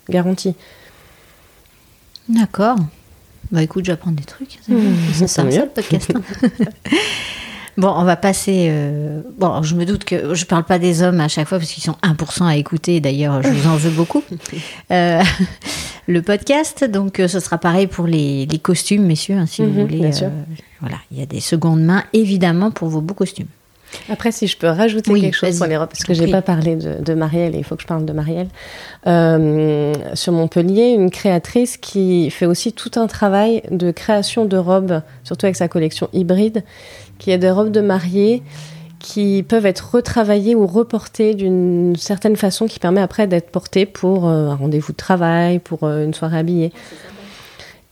[0.09, 0.55] garanti.
[2.29, 2.77] D'accord.
[3.53, 4.59] Bah écoute, j'apprends des trucs.
[4.67, 6.13] C'est Mmh, c'est ça, le podcast.
[6.15, 6.21] hein.
[7.77, 8.67] bon, on va passer.
[8.71, 11.59] euh, Bon, alors, je me doute que je parle pas des hommes à chaque fois
[11.59, 13.01] parce qu'ils sont 1% à écouter.
[13.01, 14.23] D'ailleurs, je vous en veux beaucoup.
[14.93, 15.23] Euh,
[16.09, 19.69] le podcast, donc euh, ce sera pareil pour les, les costumes, messieurs, hein, si Mhm,
[19.69, 19.99] vous voulez.
[19.99, 20.31] bien sûr.
[20.81, 23.49] Voilà, il y a des secondes mains, évidemment, pour vos beaux costumes.
[24.09, 26.43] Après, si je peux rajouter Oui, quelque chose sur les robes, parce que j'ai pas
[26.43, 28.49] parlé de, de Marielle et il faut que je parle de Marielle.
[29.07, 35.03] Euh, sur Montpellier, une créatrice qui fait aussi tout un travail de création de robes,
[35.25, 36.65] surtout avec sa collection hybride,
[37.19, 38.43] qui est des robes de mariée
[38.99, 44.27] qui peuvent être retravaillées ou reportées d'une certaine façon qui permet après d'être portées pour
[44.27, 46.73] euh, un rendez-vous de travail, pour euh, une soirée habillée.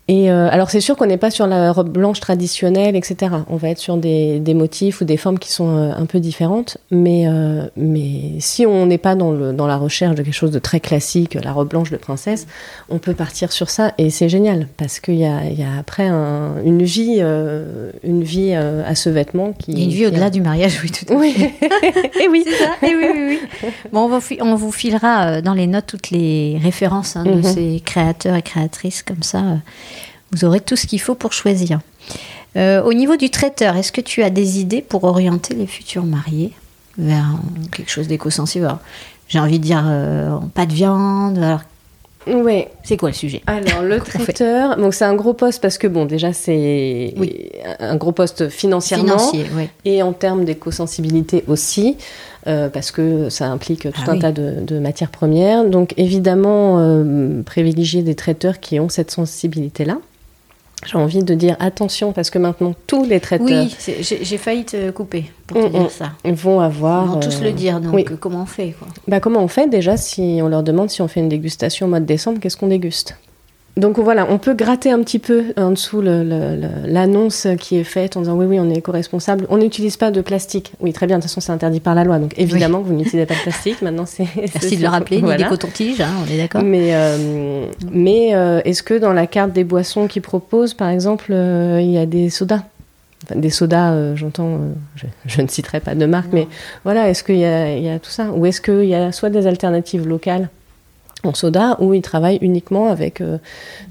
[0.07, 3.33] Et euh, alors c'est sûr qu'on n'est pas sur la robe blanche traditionnelle, etc.
[3.49, 6.21] On va être sur des, des motifs ou des formes qui sont euh, un peu
[6.21, 6.77] différentes.
[6.91, 10.51] Mais, euh, mais si on n'est pas dans, le, dans la recherche de quelque chose
[10.51, 12.47] de très classique, la robe blanche de princesse,
[12.91, 15.79] on peut partir sur ça et c'est génial parce qu'il y a, il y a
[15.79, 19.73] après un- une vie, euh, une vie à ce vêtement qui.
[19.73, 21.17] Il y a une vie au-delà du mariage, oui, tout à fait.
[21.17, 21.35] Oui.
[22.23, 22.45] et oui.
[22.47, 23.69] C'est ça, et oui, oui, oui.
[23.91, 27.31] Bon, on, va fi- on vous filera dans les notes toutes les références hein, de
[27.31, 27.43] Mhm.
[27.43, 29.43] ces créateurs et créatrices comme ça.
[30.33, 31.81] Vous aurez tout ce qu'il faut pour choisir.
[32.57, 36.05] Euh, au niveau du traiteur, est-ce que tu as des idées pour orienter les futurs
[36.05, 36.53] mariés
[36.99, 37.27] vers
[37.73, 38.77] quelque chose d'éco-sensible
[39.29, 41.39] J'ai envie de dire euh, pas de viande.
[41.39, 41.61] Alors.
[42.85, 43.43] C'est quoi le sujet?
[43.47, 47.13] Alors, le traiteur, donc c'est un gros poste parce que, bon, déjà, c'est
[47.81, 49.19] un gros poste financièrement.
[49.19, 49.47] Financier.
[49.85, 51.99] Et en termes d'éco-sensibilité aussi,
[52.47, 54.19] euh, parce que ça implique tout Ah un oui.
[54.21, 55.67] tas de, de matières premières.
[55.67, 56.79] Donc, évidemment,
[57.45, 59.99] privilégier des traiteurs qui ont cette sensibilité-là.
[60.87, 64.91] J'ai envie de dire attention parce que maintenant, tous les traiteurs Oui, j'ai failli te
[64.91, 65.89] couper pour te Mm, dire mm.
[65.91, 66.13] ça.
[66.25, 67.05] vont avoir.
[67.07, 68.05] Ils vont tous euh, le dire, donc oui.
[68.11, 68.89] euh, comment on fait quoi?
[69.09, 71.89] Bah, comment on fait déjà si on leur demande si on fait une dégustation au
[71.89, 73.17] mois de décembre, qu'est-ce qu'on déguste?
[73.77, 78.21] Donc voilà, on peut gratter un petit peu en dessous l'annonce qui est faite en
[78.21, 79.47] disant oui, oui, on est éco-responsable.
[79.51, 80.73] On n'utilise pas de plastique.
[80.81, 82.21] Oui, très bien, de toute façon, c'est interdit par la loi.
[82.21, 83.83] Donc évidemment que vous n'utilisez pas de plastique.
[83.83, 84.29] Maintenant, c'est.
[84.37, 88.61] Merci de le rappeler, ni des cotons-tiges, hein, on est d'accord Mais, euh, mais euh,
[88.65, 92.07] est-ce que dans la carte des boissons qu'ils proposent, par exemple, euh, il y a
[92.07, 92.63] des sodas?
[93.25, 96.47] Enfin, Des sodas, euh, j'entends, euh, je, je ne citerai pas de marque, mais
[96.85, 98.31] voilà, est-ce qu'il y y a tout ça?
[98.31, 100.49] Ou est-ce qu'il y a soit des alternatives locales?
[101.27, 103.39] En soda, ou ils travaillent uniquement avec euh,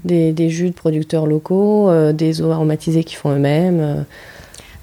[0.04, 4.02] des, des jus de producteurs locaux, euh, des eaux aromatisées qu'ils font eux-mêmes euh.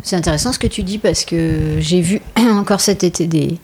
[0.04, 2.22] C'est intéressant ce que tu dis parce que j'ai vu
[2.54, 3.60] encore cet été des,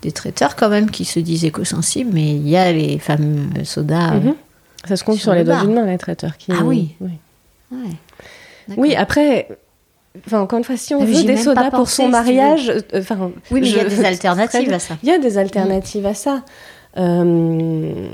[0.00, 4.12] des traiteurs quand même qui se disent éco-sensibles, mais il y a les fameux sodas.
[4.12, 4.34] Mhm.
[4.88, 6.36] Ça se compte Sur sur, le les doigts d'une main, les traiteurs.
[6.36, 6.94] Qui, Ah oui.
[7.00, 7.10] oui.
[7.72, 8.76] ouais.
[8.76, 9.48] Oui, après,
[10.26, 13.30] enfin, encore une fois, si on Ah, mais veut des sodas pour son mariage, enfin,
[13.50, 14.96] Oui, mais il y a des alternatives à ça.
[15.02, 16.42] Il y a des alternatives à ça.
[16.96, 18.08] Euh,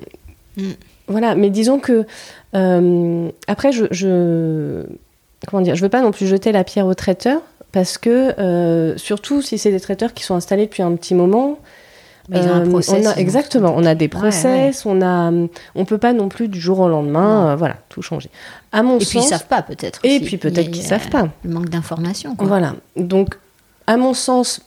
[0.57, 0.73] Mm.
[1.07, 2.05] Voilà, mais disons que
[2.55, 4.85] euh, après, je, je
[5.49, 7.41] comment dire, je veux pas non plus jeter la pierre aux traiteurs
[7.73, 11.59] parce que euh, surtout si c'est des traiteurs qui sont installés depuis un petit moment.
[12.29, 15.33] Mais ils ont un process, on a- exactement, on a des Ouais, process, on a,
[15.75, 18.31] on peut pas non plus du jour au lendemain, euh, voilà, tout changer.
[18.71, 19.99] À mon Et puis ils sens, savent pas peut-être.
[20.05, 20.25] et aussi.
[20.25, 21.29] puis peut-être Il y a- qu'ils savent pas.
[21.45, 22.37] Le manque d'informations.
[22.39, 22.75] Voilà.
[22.97, 23.37] Donc,
[23.89, 24.61] à mon sens,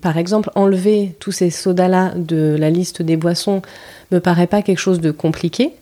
[0.00, 3.62] par exemple, enlever tous ces sodas-là de la liste des boissons
[4.10, 5.72] me paraît pas quelque chose de compliqué.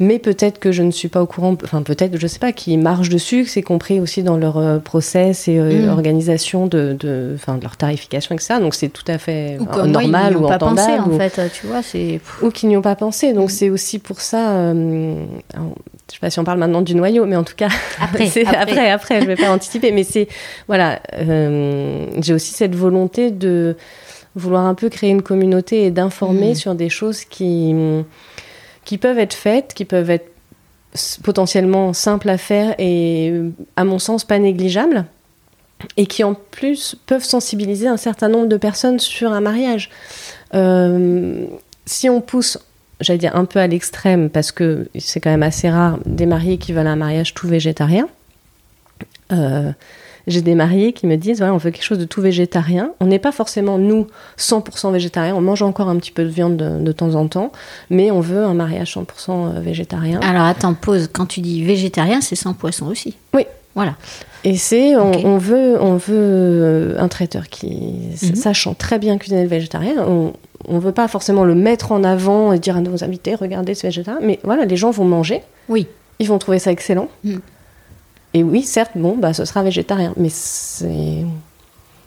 [0.00, 2.76] Mais peut-être que je ne suis pas au courant, enfin peut-être, je sais pas, qui
[2.76, 5.88] marchent dessus, que c'est compris aussi dans leur euh, process et euh, Mm.
[5.90, 8.54] organisation de, de, de leur tarification, etc.
[8.60, 11.02] Donc c'est tout à fait Ou euh, comme moi, normal n'y ou pas pensé entendable.
[11.12, 11.40] en ou- fait.
[11.60, 12.20] Tu vois, c'est.
[12.42, 13.32] ou qui n'y ont pas pensé.
[13.32, 14.50] Donc c'est aussi pour ça.
[14.56, 15.14] euh,
[15.54, 15.74] alors,
[16.10, 17.68] je sais pas si on parle maintenant du noyau, mais en tout cas,
[18.00, 18.56] Après, c'est après.
[18.60, 19.92] après, après, je vais pas anticiper.
[19.92, 20.28] Mais c'est
[20.66, 23.76] voilà, euh, j'ai aussi cette volonté de
[24.36, 26.54] vouloir un peu créer une communauté et d'informer Mm.
[26.56, 27.72] sur des choses qui
[28.84, 30.30] qui peuvent être faites, qui peuvent être
[31.22, 33.32] potentiellement simples à faire et
[33.76, 35.06] à mon sens pas négligeables
[35.96, 39.90] et qui en plus peuvent sensibiliser un certain nombre de personnes sur un mariage.
[40.54, 41.46] Euh,
[41.84, 42.58] si on pousse,
[43.00, 46.58] j'allais dire un peu à l'extrême, parce que c'est quand même assez rare, des mariés
[46.58, 48.08] qui veulent un mariage tout végétarien.
[49.32, 49.72] Euh,
[50.26, 52.90] j'ai des mariés qui me disent, on veut quelque chose de tout végétarien.
[53.00, 54.06] On n'est pas forcément, nous,
[54.38, 55.34] 100% végétarien.
[55.34, 57.52] On mange encore un petit peu de viande de, de temps en temps,
[57.90, 60.20] mais on veut un mariage 100% végétarien.
[60.20, 61.08] Alors attends, pause.
[61.12, 63.16] Quand tu dis végétarien, c'est sans poisson aussi.
[63.34, 63.44] Oui.
[63.74, 63.96] Voilà.
[64.44, 68.34] Et c'est, on, veut, on veut euh, un traiteur qui, Mhm.
[68.36, 70.32] sachant très bien cuisiner le végétarien, on,
[70.68, 73.86] on veut pas forcément le mettre en avant et dire à nos invités, regardez ce
[73.86, 75.88] végétarien, mais voilà, les gens vont manger, Oui.
[76.20, 77.08] ils vont trouver ça excellent.
[77.24, 77.40] Mhm.
[78.34, 81.24] Et oui, certes, bon, bah, ce sera végétarien, mais c'est.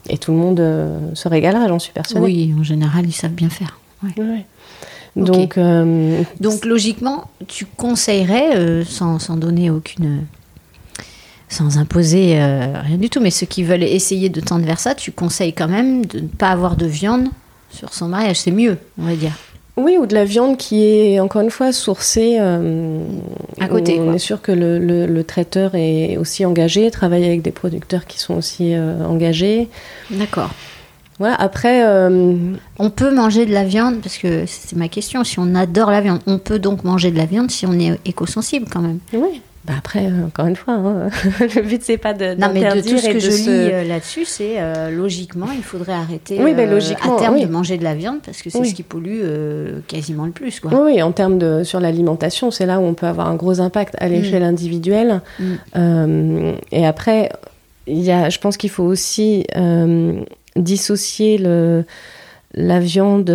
[0.09, 2.25] Et tout le monde euh, se régalera, j'en suis persuadée.
[2.25, 3.79] Oui, en général, ils savent bien faire.
[4.03, 4.23] Ouais.
[4.23, 4.45] Ouais.
[5.57, 10.25] Euh, Donc logiquement, tu conseillerais, euh, sans, sans donner aucune...
[11.49, 14.93] sans imposer euh, rien du tout, mais ceux qui veulent essayer de tendre vers ça,
[14.93, 17.29] tu conseilles quand même de ne pas avoir de viande
[17.71, 18.37] sur son mariage.
[18.41, 19.33] C'est mieux, on va dire.
[19.77, 22.37] Oui, ou de la viande qui est, encore une fois, sourcée.
[22.39, 22.99] euh,
[23.59, 24.15] À côté, On quoi.
[24.15, 28.19] est sûr que le, le- le traiteur est aussi engagé, travaille avec des producteurs qui
[28.19, 29.69] sont aussi euh, engagés.
[30.09, 30.49] D'accord.
[31.19, 32.35] Voilà, après, euh,
[32.79, 36.01] On peut manger de la viande, parce que c'est ma question, si on adore la
[36.01, 38.99] viande, on peut donc manger de la viande si on est éco-sensible quand même.
[39.13, 39.41] oui.
[39.67, 41.09] Bah après, euh, encore une fois, hein,
[41.41, 42.35] le but, c'est pas de.
[42.35, 45.91] Non, mais de tout ce que je lis euh, là-dessus, c'est euh, logiquement, il faudrait
[45.91, 47.45] arrêter Oui, ben, euh, à terme oui.
[47.45, 48.69] de manger de la viande parce que c'est Oui.
[48.69, 50.61] ce qui pollue euh, quasiment le plus.
[50.61, 50.71] Quoi.
[50.73, 53.95] Oui, en termes de sur l'alimentation, c'est là où on peut avoir un gros impact
[53.99, 55.21] à l'échelle individuelle.
[55.37, 56.53] Mm.
[56.71, 57.29] Et après,
[57.87, 59.45] il y a, je pense qu'il faut aussi
[60.55, 61.83] dissocier le,
[62.53, 63.29] la viande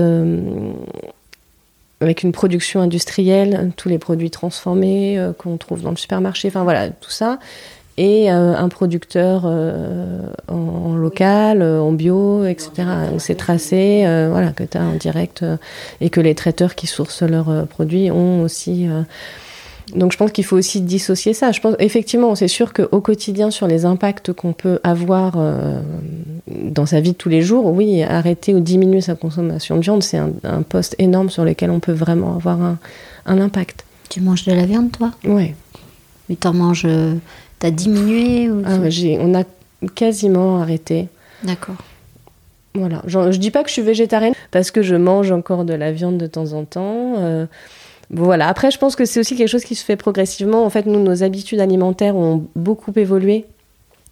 [2.03, 6.65] avec une production industrielle, tous les produits transformés euh, qu'on trouve dans le supermarché, enfin
[6.65, 7.39] voilà, tout ça.
[7.99, 12.71] Et euh, un producteur euh, en, en local, en bio, etc.
[13.19, 15.45] c'est tracé, voilà, que tu as en direct,
[16.01, 18.89] et que les traiteurs qui sourcent leurs produits ont aussi
[19.95, 21.53] Donc je pense qu'il faut aussi dissocier ça.
[21.53, 25.81] Je pense effectivement, c'est sûr qu'au quotidien, sur les impacts qu'on peut avoir euh,
[26.47, 30.03] dans sa vie de tous les jours, oui, arrêter ou diminuer sa consommation de viande,
[30.03, 32.79] c'est un, poste énorme sur lequel on peut vraiment avoir un,
[33.27, 33.85] impact.
[34.09, 35.11] Tu manges de la viande, toi?
[35.25, 35.55] Oui.
[36.29, 37.15] Mais t'en manges, euh,
[37.59, 38.79] t'as diminué ou ah,
[39.21, 39.45] On a
[39.95, 41.09] quasiment arrêté.
[41.43, 41.77] D'accord.
[42.75, 43.03] Voilà.
[43.07, 45.93] Je, je dis pas que je suis végétarienne parce que je mange encore de la
[45.93, 47.15] viande de temps en temps.
[47.19, 47.47] Euh,
[48.13, 48.49] voilà.
[48.49, 50.65] Après, je pense que c'est aussi quelque chose qui se fait progressivement.
[50.65, 53.47] En fait, nous, nos habitudes alimentaires ont beaucoup évolué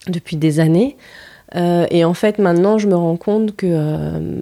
[0.08, 0.96] depuis des années.
[1.54, 4.40] Euh, et en fait, maintenant, je me rends compte que euh,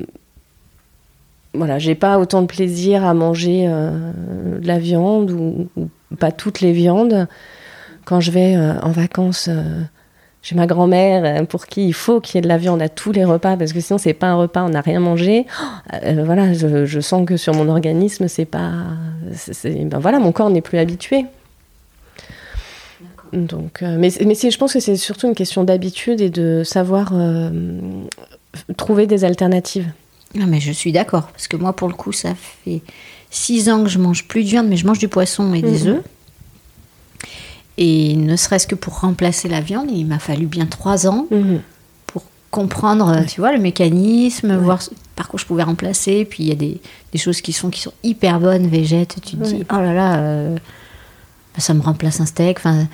[1.54, 4.12] voilà, j'ai pas autant de plaisir à manger euh,
[4.60, 5.68] de la viande ou,
[6.18, 7.28] pas toutes les viandes
[8.06, 9.50] quand je vais en vacances
[10.42, 12.88] j'ai ma grand-mère euh, pour qui il faut qu'il y ait de la viande à
[12.88, 15.46] tous les repas parce que sinon c'est pas un repas, on n'a rien mangé.
[16.04, 18.72] Euh, voilà, je, sens que sur mon organisme c'est pas,
[19.64, 21.26] ben voilà, mon corps n'est plus habitué.
[23.32, 27.12] Donc, euh, mais, mais je pense que c'est surtout une question d'habitude et de savoir
[28.76, 29.90] trouver des alternatives.
[30.34, 32.82] Non, mais je suis d'accord parce que moi pour le coup ça fait
[33.30, 35.86] six ans que je mange plus de viande, mais je mange du poisson et des
[35.86, 36.02] œufs.
[37.80, 41.60] Et ne serait-ce que pour remplacer la viande, il m'a fallu bien trois ans mhm.
[42.06, 44.80] pour comprendre, tu vois, le mécanisme, voir
[45.14, 46.24] par quoi je pouvais remplacer.
[46.24, 46.80] Puis il y a des,
[47.12, 49.16] des, choses qui sont, qui sont hyper bonnes, végètes.
[49.24, 50.56] Tu te dis, oh là là, euh,
[51.54, 52.58] bah, ça me remplace un steak.
[52.58, 52.88] Enfin,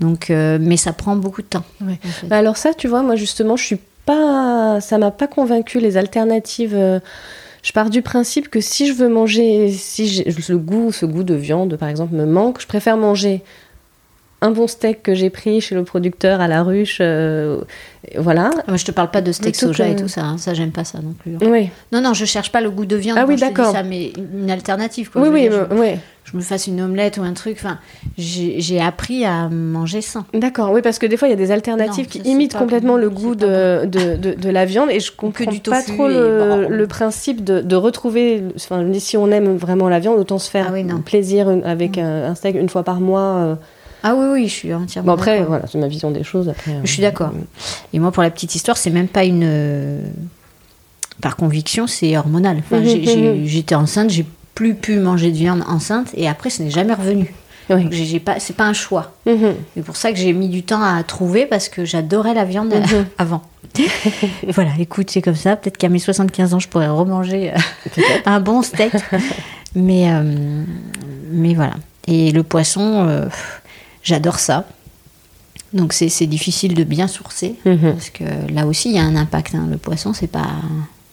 [0.00, 1.64] donc, euh, mais ça prend beaucoup de temps.
[2.24, 5.96] Bah, alors ça, tu vois, moi justement, je suis pas, ça m'a pas convaincu les
[5.96, 6.74] alternatives.
[6.74, 6.98] Euh,
[7.62, 11.34] je pars du principe que si je veux manger, si le goût, ce goût de
[11.34, 13.44] viande, par exemple, me manque, je préfère manger
[14.42, 16.98] un bon steak que j'ai pris chez le producteur à la ruche.
[17.00, 17.60] Euh,
[18.18, 18.50] voilà.
[18.66, 20.22] Ah, je te parle pas de steak soja et tout ça.
[20.22, 20.36] Hein.
[20.36, 21.36] Ça, j'aime pas ça non plus.
[21.36, 21.48] Hein.
[21.48, 21.70] Oui.
[21.92, 23.18] Non, non, je cherche pas le goût de viande.
[23.20, 23.72] Ah oui, d'accord.
[23.88, 25.10] mais une alternative.
[25.10, 25.22] Quoi.
[25.22, 27.58] Oui, oui, je, Je me fasse une omelette ou un truc.
[27.60, 27.78] Enfin,
[28.18, 30.26] j'ai appris à manger sain.
[30.34, 30.72] D'accord.
[30.72, 33.36] Oui, parce que des fois, il y a des alternatives qui imitent complètement le goût
[33.36, 37.76] de, de, de, la viande et je comprends du pas trop le, le, principe de,
[37.76, 38.42] retrouver.
[38.56, 42.34] Enfin, si on aime vraiment la viande, autant se faire ah plaisir avec un, un,
[42.34, 43.20] steak une fois par mois.
[43.20, 43.54] Euh,
[44.02, 45.12] ah oui, oui, je suis entièrement.
[45.12, 46.48] Bon, après, voilà, c'est ma vision des choses.
[46.48, 47.28] Après, je suis d'accord.
[47.28, 47.44] Euh,
[47.92, 49.44] Et moi, pour la petite histoire, c'est même pas une.
[49.44, 50.00] Euh,
[51.20, 52.58] par conviction, c'est hormonal.
[52.58, 53.46] Enfin, mhm, mhm.
[53.46, 57.32] J'étais enceinte, j'ai plus pu manger de viande enceinte, et après, ce n'est jamais revenu.
[57.70, 57.86] Oui.
[57.92, 59.14] J'ai pas, c'est pas un choix.
[59.24, 59.54] Mhm.
[59.74, 62.74] C'est pour ça que j'ai mis du temps à trouver parce que j'adorais la viande
[63.18, 63.42] avant.
[64.48, 65.54] voilà, écoute, c'est comme ça.
[65.56, 68.92] Peut-être qu'à mes 75 ans, je pourrais remanger euh, un bon steak.
[69.76, 70.10] mais,
[71.30, 71.74] mais voilà.
[72.08, 73.28] Et le poisson,
[74.02, 74.66] J'adore ça.
[75.72, 77.92] Donc c'est difficile de bien sourcer mhm.
[77.92, 79.54] parce que là aussi il y a un impact.
[79.54, 79.68] Hein.
[79.70, 80.50] Le poisson c'est pas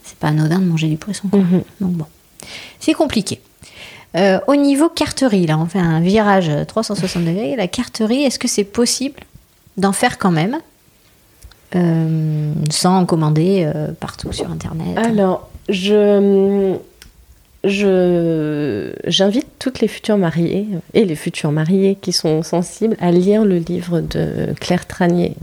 [0.04, 1.30] c'est pas anodin de manger du poisson.
[1.32, 1.62] Mhm.
[1.80, 2.06] Donc bon,
[2.80, 3.42] c'est compliqué.
[4.18, 7.56] Euh, au niveau carterie, là on fait un virage 360 degrés.
[7.56, 9.22] La carterie, est-ce que c'est possible
[9.78, 10.58] d'en faire quand même
[11.76, 14.98] euh, sans en commander euh, partout sur internet?
[14.98, 16.76] Alors je
[17.64, 23.44] je, j'invite toutes les futures mariées et les futurs mariés qui sont sensibles à lire
[23.44, 25.36] le livre de Claire Tranier.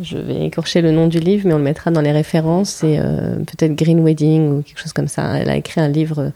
[0.00, 2.70] je vais écorcher le nom du livre, mais on le mettra dans les références.
[2.70, 5.38] C'est euh, peut-être Green Wedding ou quelque chose comme ça.
[5.38, 6.32] Elle a écrit un livre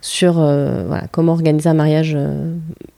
[0.00, 2.54] sur euh, voilà, comment organiser un mariage euh,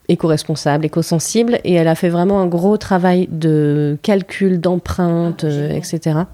[0.08, 6.24] éco-responsable, éco-sensible, et elle a fait vraiment un gros travail de calcul, d'empreinte, etc.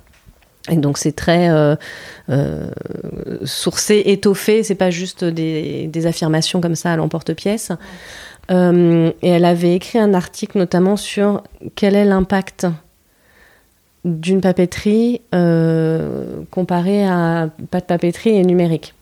[0.68, 1.74] Et donc c'est très euh,
[2.28, 2.70] euh,
[3.44, 7.72] sourcé, étoffé, c'est pas juste des, affirmations comme ça à l'emporte-pièce.
[8.50, 11.42] Euh, et elle avait écrit un article notamment sur
[11.76, 12.66] quel est l'impact
[14.04, 15.20] d'une papeterie
[16.50, 18.94] comparé à pas de papeterie et numérique.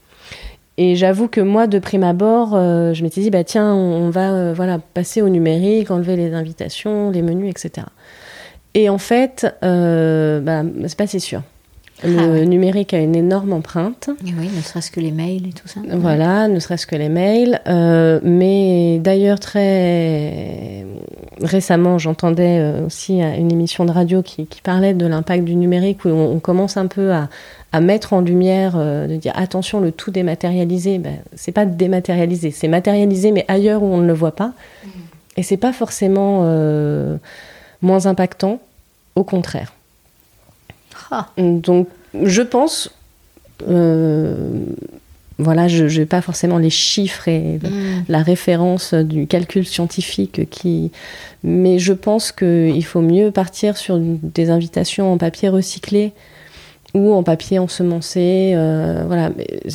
[0.77, 4.79] Et j'avoue que moi, de prime abord, je m'étais dit, bah tiens, on, va voilà,
[4.79, 7.87] passer au numérique, enlever les invitations, les menus, etc.
[8.79, 11.43] Et en fait, euh, bah, c'est pas si sûr.
[12.05, 14.09] Le ah numérique a une énorme empreinte.
[14.23, 15.81] oui, ne serait-ce que les mails et tout ça.
[15.95, 17.61] Voilà, ne serait-ce que les mails.
[17.67, 20.87] Euh, mais d'ailleurs, très
[21.43, 26.11] récemment, j'entendais euh, aussi une émission de radio qui, parlait de l'impact du numérique, où
[26.11, 31.17] on, commence un peu à, mettre en lumière, de dire attention, le tout dématérialisé, ben,
[31.35, 34.53] c'est pas dématérialisé, c'est matérialisé, mais ailleurs où on ne le voit pas.
[34.85, 34.88] Mm.
[35.38, 36.45] Et c'est pas forcément
[37.83, 38.61] moins impactant,
[39.19, 39.73] au contraire.
[41.11, 41.29] Ah.
[41.37, 41.89] Donc,
[42.23, 42.91] je pense,
[43.69, 44.61] euh,
[45.39, 48.05] voilà, je n'ai pas forcément les chiffres et mm.
[48.09, 50.93] la référence du calcul scientifique qui,
[51.43, 56.12] mais je pense qu'il faut mieux partir sur des invitations en papier recyclé
[56.95, 58.53] ou en papier ensemencé.
[58.55, 59.31] Euh, voilà,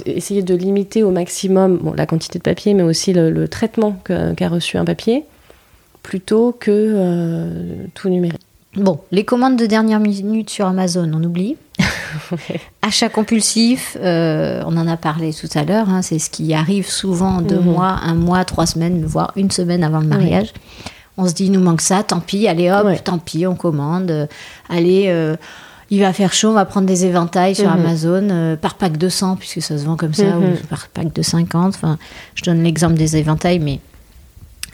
[0.06, 4.50] essayer de limiter au maximum bon, la quantité de papier, mais aussi le, traitement qu'a
[4.50, 5.26] reçu un papier,
[6.02, 8.39] plutôt que euh, tout numérique.
[8.76, 11.57] Bon, les commandes de dernière minute sur Amazon, on oublie.
[12.82, 16.88] Achat compulsif, euh, on en a parlé tout à l'heure, hein, c'est ce qui arrive
[16.88, 17.65] souvent deux mhm.
[17.65, 20.53] mois, un mois, trois semaines, voire une semaine avant le mariage.
[21.17, 24.28] On se dit, il nous manque ça, tant pis, allez hop, tant pis, on commande.
[24.69, 25.36] allez,
[25.93, 27.80] il va faire chaud, on va prendre des éventails sur mhm.
[27.80, 30.57] Amazon euh, par pack de 100, puisque ça se vend comme ça, ou mhm.
[30.67, 31.76] par pack de 50.
[31.76, 31.99] Enfin,
[32.34, 33.80] je donne l'exemple des éventails, mais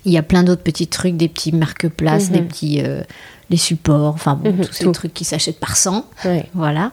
[0.05, 3.01] il y a plein d'autres petits trucs, des petits marque-places, des petits euh,
[3.49, 6.05] les supports, enfin tous ces trucs qui s'achètent par 100.
[6.53, 6.91] Voilà.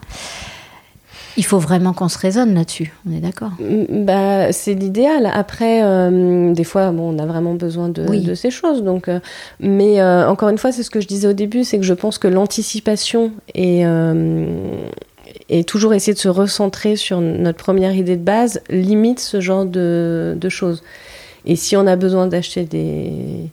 [1.38, 5.30] Il faut vraiment qu'on se raisonne là-dessus, on est d'accord mm, bah, C'est l'idéal.
[5.32, 8.82] Après, euh, des fois, bon, on a vraiment besoin de, ces choses.
[8.82, 9.20] Donc, euh,
[9.60, 11.94] mais euh, encore une fois, c'est ce que je disais au début, c'est que je
[11.94, 13.84] pense que l'anticipation et,
[15.48, 19.66] et toujours essayer de se recentrer sur notre première idée de base limite ce genre
[19.66, 20.82] de choses.
[21.44, 23.50] Et si on a besoin d'acheter des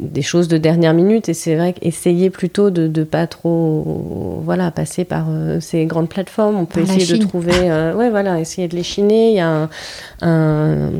[0.00, 4.70] des choses de dernière minute et c'est vrai qu'essayer plutôt de ne pas trop voilà
[4.70, 6.56] passer par euh, ces grandes plateformes.
[6.56, 9.30] On peut essayer de trouver euh, ouais voilà essayer de les chiner.
[9.30, 9.68] Il y a
[10.22, 10.90] un,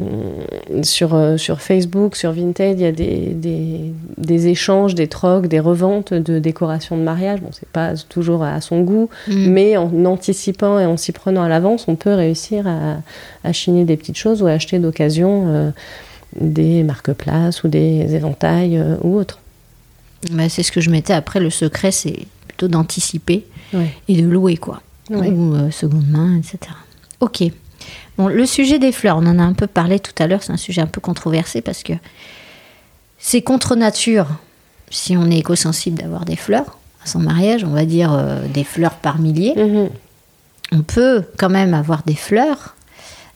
[0.82, 5.46] sur euh, sur Facebook sur Vinted il y a des, des, des, échanges des trocs
[5.46, 7.40] des reventes de décorations de mariage.
[7.40, 9.50] Bon c'est pas toujours à son goût mm.
[9.50, 12.96] mais en anticipant et en s'y prenant à l'avance on peut réussir à,
[13.44, 15.72] à, chiner des petites choses ou à acheter d'occasion
[16.38, 19.38] des marque-places ou des éventails euh, ou autres.
[20.30, 21.12] Bah, c'est ce que je mettais.
[21.12, 23.46] Après, le secret, c'est plutôt d'anticiper
[24.08, 24.82] et de louer, quoi.
[25.10, 26.58] Ou euh, seconde main, etc.
[27.20, 27.44] Ok.
[28.16, 30.42] Bon, le sujet des fleurs, on en a un peu parlé tout à l'heure.
[30.42, 31.92] C'est un sujet un peu controversé parce que
[33.18, 34.26] c'est contre nature,
[34.90, 37.64] si on est éco-sensible, d'avoir des fleurs à son mariage.
[37.64, 39.54] On va dire euh, des fleurs par milliers.
[39.56, 39.88] Mhm.
[40.72, 42.76] On peut quand même avoir des fleurs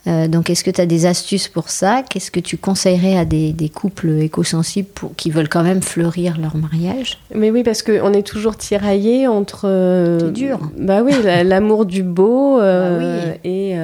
[0.08, 2.02] euh, donc, est-ce que tu as des astuces pour ça?
[2.08, 6.56] Qu'est-ce que tu conseillerais à des, couples éco-sensibles pour, qui veulent quand même fleurir leur
[6.56, 7.18] mariage?
[7.34, 9.68] Mais oui, parce qu'on est toujours tiraillé entre.
[9.68, 10.58] Euh, C'est dur.
[10.76, 11.12] Bah oui,
[11.44, 13.76] l'amour du beau euh, bah et.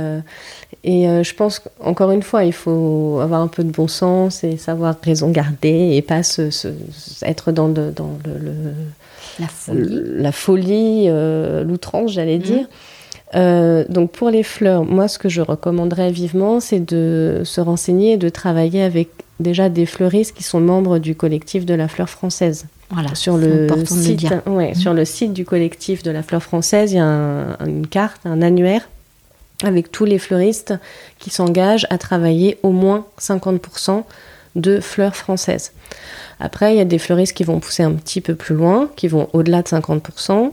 [0.84, 4.56] et je pense qu'encore une fois, il faut avoir un peu de bon sens et
[4.56, 6.50] savoir raison garder et pas se,
[7.22, 8.72] être dans, dans le,
[9.38, 11.08] la folie, la folie
[11.64, 12.42] l'outrance, j'allais mmh.
[12.42, 12.66] dire.
[13.34, 18.12] Euh, donc pour les fleurs, moi ce que je recommanderais vivement, c'est de se renseigner
[18.12, 19.08] et de travailler avec
[19.40, 22.66] déjà des fleuristes qui sont membres du collectif de la fleur française.
[22.90, 26.96] Voilà, sur le site, ouais, sur le site du collectif de la fleur française, il
[26.96, 28.88] y a une carte, un annuaire
[29.62, 30.74] avec tous les fleuristes
[31.18, 34.04] qui s'engagent à travailler au moins 50%
[34.56, 35.72] de fleurs françaises.
[36.40, 39.08] Après, il y a des fleuristes qui vont pousser un petit peu plus loin, qui
[39.08, 40.52] vont au-delà de 50%,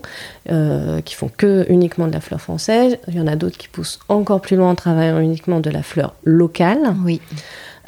[0.51, 2.97] euh, qui font que uniquement de la fleur française.
[3.07, 5.83] Il y en a d'autres qui poussent encore plus loin en travaillant uniquement de la
[5.83, 6.95] fleur locale.
[7.03, 7.21] Oui.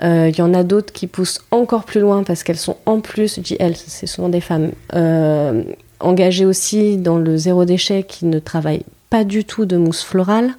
[0.03, 2.99] Euh, il y en a d'autres qui poussent encore plus loin parce qu'elles sont en
[2.99, 5.63] plus, je dis elles, c'est souvent des femmes, euh,
[5.99, 10.51] engagées aussi dans le zéro déchet qui ne travaillent pas du tout de mousse florale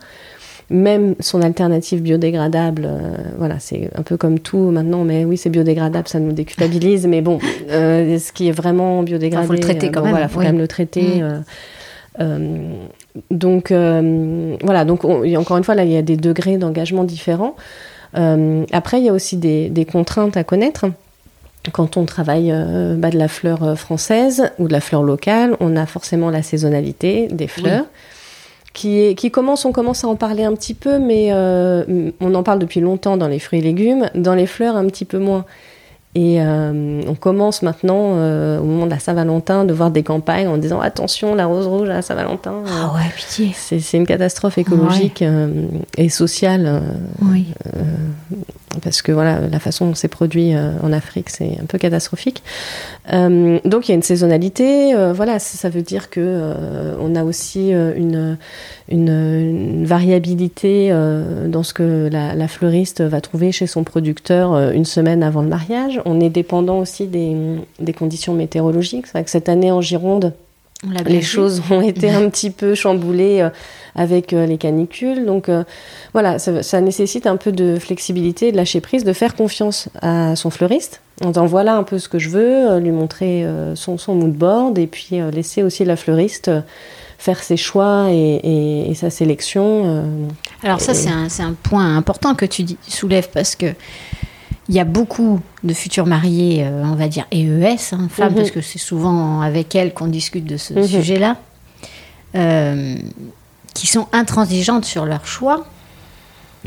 [0.70, 5.48] même son alternative biodégradable, euh, voilà, c'est un peu comme tout maintenant, mais oui, c'est
[5.48, 7.38] biodégradable, ça nous déculpabilise, mais bon,
[7.70, 10.10] euh, ce qui est vraiment biodégradable, il faut le traiter euh, quand même.
[10.10, 11.22] Voilà, faut quand même le traiter.
[12.18, 12.78] Mm.
[13.30, 17.56] donc voilà, donc encore une fois, là, il y a des degrés d'engagement différents.
[18.14, 20.86] après, il y a aussi des, contraintes à connaître
[21.72, 22.50] quand on travaille
[22.96, 27.28] bah, de la fleur française ou de la fleur locale, on a forcément la saisonnalité
[27.28, 27.84] des fleurs
[28.78, 32.60] qui, commence, on commence à en parler un petit peu, mais euh, on en parle
[32.60, 35.44] depuis longtemps dans les fruits et légumes, dans les fleurs un petit peu moins.
[36.14, 40.48] Et euh, on commence maintenant, euh, au moment de la Saint-Valentin, de voir des campagnes
[40.48, 42.62] en disant attention, la rose rouge à la Saint-Valentin.
[42.66, 43.52] Ah ouais, pitié.
[43.54, 45.22] C'est une catastrophe écologique
[45.96, 46.82] et sociale.
[47.22, 47.46] oui
[48.80, 52.42] parce que voilà, la façon dont c'est produit euh, en Afrique, c'est un peu catastrophique.
[53.12, 56.54] Euh, donc il y a une saisonnalité, euh, voilà, ça, veut dire que
[57.00, 58.36] on a aussi une,
[58.90, 60.90] une, variabilité
[61.46, 66.00] dans ce que la, fleuriste va trouver chez son producteur une semaine avant le mariage.
[66.04, 67.36] On est dépendant aussi des,
[67.80, 69.06] des conditions météorologiques.
[69.06, 70.32] C'est vrai que cette année en Gironde,
[71.06, 73.50] les choses ont été un petit peu chamboulées euh,
[73.94, 75.26] avec euh, les canicules.
[75.26, 75.64] Donc euh,
[76.12, 80.50] voilà, ça, nécessite un peu de flexibilité, de lâcher prise, de faire confiance à son
[80.50, 81.00] fleuriste.
[81.24, 84.78] En disant voilà un peu ce que je veux, lui montrer son, son mood board
[84.78, 86.48] et puis laisser aussi la fleuriste
[87.18, 90.28] faire ses choix et, sa sélection.
[90.62, 93.74] Alors ça, c'est un, un, point important que tu dis, soulèves parce que
[94.68, 98.36] il y a beaucoup de futurs mariés, euh, on va dire EES, hein, femmes, mhm.
[98.36, 100.86] parce que c'est souvent avec elles qu'on discute de ce mhm.
[100.86, 101.36] sujet-là,
[102.34, 102.96] euh,
[103.74, 105.66] qui sont intransigeantes sur leur choix.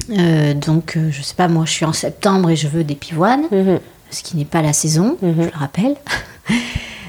[0.09, 2.95] Euh, donc, euh, je sais pas, moi je suis en septembre et je veux des
[2.95, 3.79] pivoines, Mhm.
[4.09, 5.95] ce qui n'est pas la saison, je le rappelle.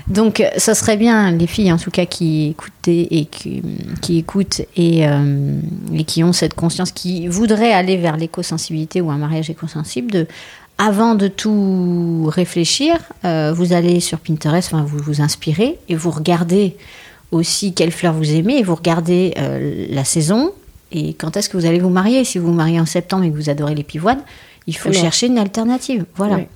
[0.08, 3.62] Donc, euh, ça serait bien, les filles en tout cas qui écoutaient et qui,
[4.00, 5.60] qui écoutent et, euh,
[5.94, 10.26] et qui ont cette conscience, qui voudraient aller vers l'éco-sensibilité ou un mariage éco-sensible, de
[10.78, 16.10] avant de tout réfléchir, euh, vous allez sur Pinterest, enfin, vous vous inspirez et vous
[16.10, 16.76] regardez
[17.30, 20.52] aussi quelles fleurs vous aimez et vous regardez euh, la saison
[20.90, 22.24] et quand est-ce que vous allez vous marier?
[22.24, 24.20] Si vous vous mariez en septembre et que vous adorez les pivoines,
[24.66, 26.04] il faut chercher une alternative.
[26.16, 26.36] Voilà.
[26.36, 26.46] Oui.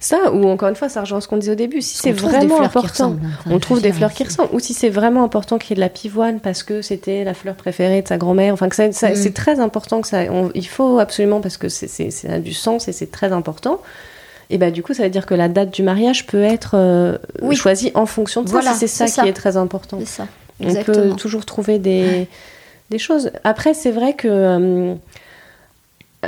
[0.00, 1.82] Ça, ou encore une fois, ça rejoint ce qu'on disait au début.
[1.82, 4.50] Si c'est vraiment important, hein, on trouve des fleurs qui c'est- ressemblent.
[4.54, 7.34] Ou si c'est vraiment important qu'il y ait de la pivoine parce que c'était la
[7.34, 8.54] fleur préférée de sa grand-mère.
[8.54, 9.16] Enfin, que ça, ça- Mm.
[9.16, 10.22] c'est très important que ça.
[10.30, 13.80] on- il faut absolument parce que c'est, ça a du sens et c'est très important.
[14.50, 17.18] Et bah du coup, ça veut dire que la date du mariage peut être euh,
[17.42, 17.56] Oui.
[17.56, 18.86] choisie en fonction de Voilà, ça.
[18.86, 19.98] C'est ça qui est très important.
[19.98, 20.26] C'est ça.
[20.60, 22.28] On peut toujours trouver des,
[22.90, 23.32] des choses.
[23.42, 24.94] Après, c'est vrai que euh,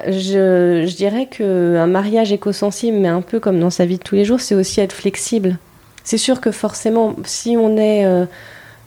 [0.07, 4.15] je, je dirais qu'un mariage éco-sensible, mais un peu comme dans sa vie de tous
[4.15, 5.59] les jours, c'est aussi être flexible.
[6.05, 8.25] C'est sûr que forcément, si on est euh,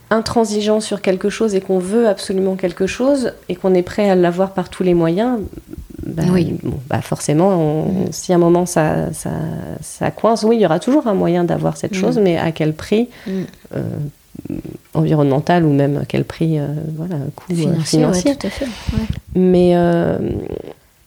[0.09, 4.15] intransigeant sur quelque chose et qu'on veut absolument quelque chose et qu'on est prêt à
[4.15, 5.39] l'avoir par tous les moyens,
[6.05, 6.57] bah, Oui.
[6.63, 9.29] bon, bah forcément, on- si à un moment ça, ça,
[9.81, 11.95] ça coince, oui, il y aura toujours un moyen d'avoir cette Mm.
[11.95, 13.31] chose, mais à quel prix Mm.
[13.75, 13.83] euh,
[14.95, 16.65] environnemental ou même à quel prix, euh,
[16.97, 18.31] voilà, coût euh, Financier, financier.
[18.31, 18.65] ouais, tout à fait.
[18.65, 19.05] ouais.
[19.35, 19.75] Mais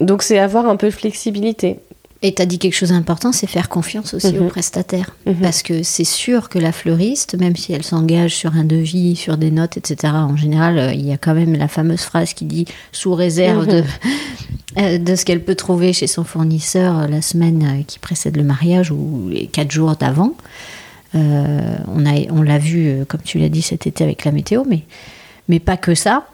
[0.01, 1.79] donc c'est avoir un peu de flexibilité.
[2.23, 4.47] Et tu as dit quelque chose d'important, c'est faire confiance aussi Mhm.
[4.47, 5.15] aux prestataires.
[5.27, 5.35] Mhm.
[5.43, 9.37] Parce que c'est sûr que la fleuriste, même si elle s'engage sur un devis, sur
[9.37, 12.47] des notes, etc., en général, euh, il y a quand même la fameuse phrase qui
[12.47, 13.85] dit sous réserve de,
[14.79, 18.45] euh, de ce qu'elle peut trouver chez son fournisseur euh, la semaine qui précède le
[18.45, 20.33] mariage ou les quatre jours d'avant.
[21.15, 24.81] Euh, on l'a vu, comme tu l'as dit cet été avec la météo, mais,
[25.51, 26.27] mais pas que ça.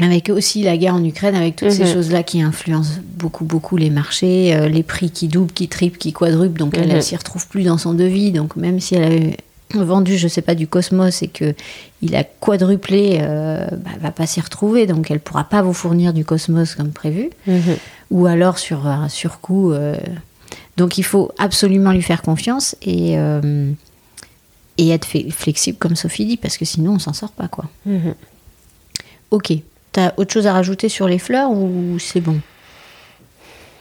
[0.00, 1.92] Avec aussi la guerre en Ukraine, avec toutes ces Mhm.
[1.92, 6.14] choses-là qui influencent beaucoup, beaucoup les marchés, euh, les prix qui doublent, qui triplent, qui
[6.14, 6.96] quadruplent, donc elle, Mhm.
[6.96, 8.32] elle s'y retrouve plus dans son devis.
[8.32, 9.36] Donc même si elle avait
[9.74, 11.54] vendu, je sais pas, du Cosmos et que
[12.00, 15.74] il a quadruplé, euh, bah, elle va pas s'y retrouver, donc elle pourra pas vous
[15.74, 17.28] fournir du Cosmos comme prévu,
[18.10, 19.72] ou alors sur un surcoût.
[19.72, 19.96] euh,
[20.78, 23.14] donc il faut absolument lui faire confiance et,
[24.78, 27.66] et être flexible, comme Sophie dit, parce que sinon on s'en sort pas, quoi.
[27.84, 28.14] Mhm.
[29.30, 29.52] Ok.
[29.92, 32.40] T'as autre chose à rajouter sur les fleurs ou c'est bon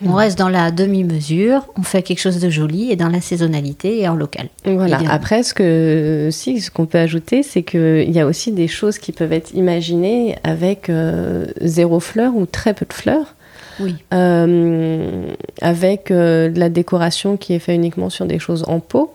[0.05, 4.01] On reste dans la demi-mesure, on fait quelque chose de joli et dans la saisonnalité
[4.01, 4.49] et en local.
[4.65, 4.97] Voilà.
[4.97, 5.09] Évidemment.
[5.09, 8.97] Après, ce que si, ce qu'on peut ajouter, c'est qu'il y a aussi des choses
[8.97, 13.35] qui peuvent être imaginées avec euh, zéro fleur ou très peu de fleurs.
[13.79, 13.95] Oui.
[14.13, 15.31] Euh,
[15.61, 19.13] avec euh, de la décoration qui est faite uniquement sur des choses en pot.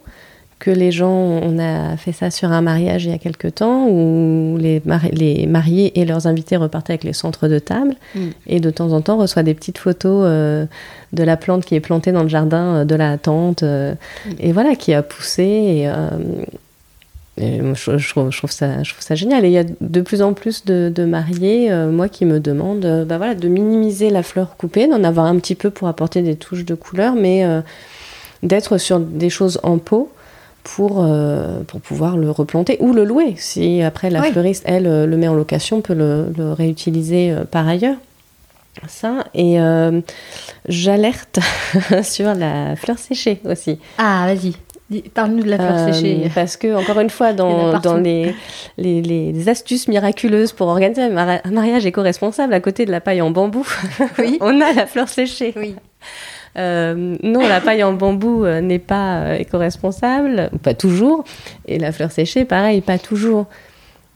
[0.59, 3.89] Que les gens, on a fait ça sur un mariage il y a quelque temps
[3.89, 8.21] où les, mari- les mariés et leurs invités repartaient avec les centres de table Mm.
[8.47, 10.65] et de temps en temps reçoit des petites photos euh,
[11.13, 13.95] de la plante qui est plantée dans le jardin euh, de la tante euh,
[14.41, 19.05] et voilà qui a poussé et, euh, je, je trouve, je trouve ça, je trouve
[19.05, 19.45] ça génial.
[19.45, 23.05] Et il y a de plus en plus de, de mariés, moi, qui me demandent
[23.07, 26.35] bah voilà, de minimiser la fleur coupée, d'en avoir un petit peu pour apporter des
[26.37, 27.45] touches de couleur, mais
[28.43, 30.11] d'être sur des choses en pot
[30.75, 33.35] pour, euh, pour pouvoir le replanter ou le louer.
[33.37, 34.33] Si après la Oui.
[34.33, 37.97] fleuriste, elle, euh, le met en location, peut le, le réutiliser euh, par ailleurs.
[38.89, 40.01] Ça, et euh,
[40.69, 41.39] j'alerte
[42.03, 43.79] sur la fleur séchée aussi.
[43.97, 44.55] Ah, vas-y.
[45.15, 46.31] Parle-nous de la fleur Euh, séchée.
[46.35, 48.35] Parce que, encore une fois, dans, dans les,
[48.77, 53.31] les, les astuces miraculeuses pour organiser un mariage éco-responsable, à côté de la paille en
[53.31, 53.67] bambou,
[54.19, 54.37] Oui.
[54.43, 55.55] on a la fleur séchée.
[55.57, 55.75] Oui.
[56.57, 61.25] Euh, non, la paille en bambou euh, n'est pas euh, éco-responsable, pas toujours,
[61.67, 63.47] et la fleur séchée, pareil, pas toujours.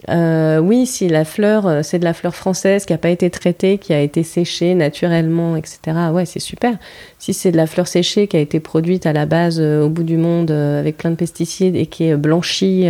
[0.08, 3.28] Euh, oui, si la fleur, euh, c'est de la fleur française qui n'a pas été
[3.28, 5.78] traitée, qui a été séchée naturellement, etc.,
[6.12, 6.74] ouais, c'est super.
[7.18, 9.90] Si c'est de la fleur séchée qui a été produite à la base euh, au
[9.90, 12.88] bout du monde euh, avec plein de pesticides et qui est blanchie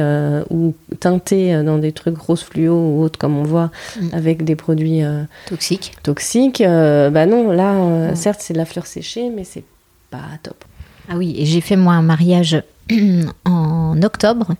[0.50, 4.08] ou teintée dans des trucs rose fluo ou autres, comme on voit, Mm.
[4.12, 5.02] avec des produits
[5.46, 5.92] Toxique.
[6.02, 9.64] toxiques, euh, bah non, là, certes, c'est de la fleur séchée, mais c'est
[10.10, 10.64] pas top.
[11.08, 12.62] Ah oui, et j'ai fait moi un mariage
[13.44, 14.54] en octobre,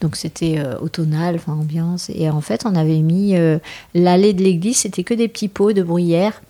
[0.00, 3.58] donc c'était euh, automnal, enfin ambiance, et en fait on avait mis euh,
[3.94, 6.42] l'allée de l'église, c'était que des petits pots de bruyère,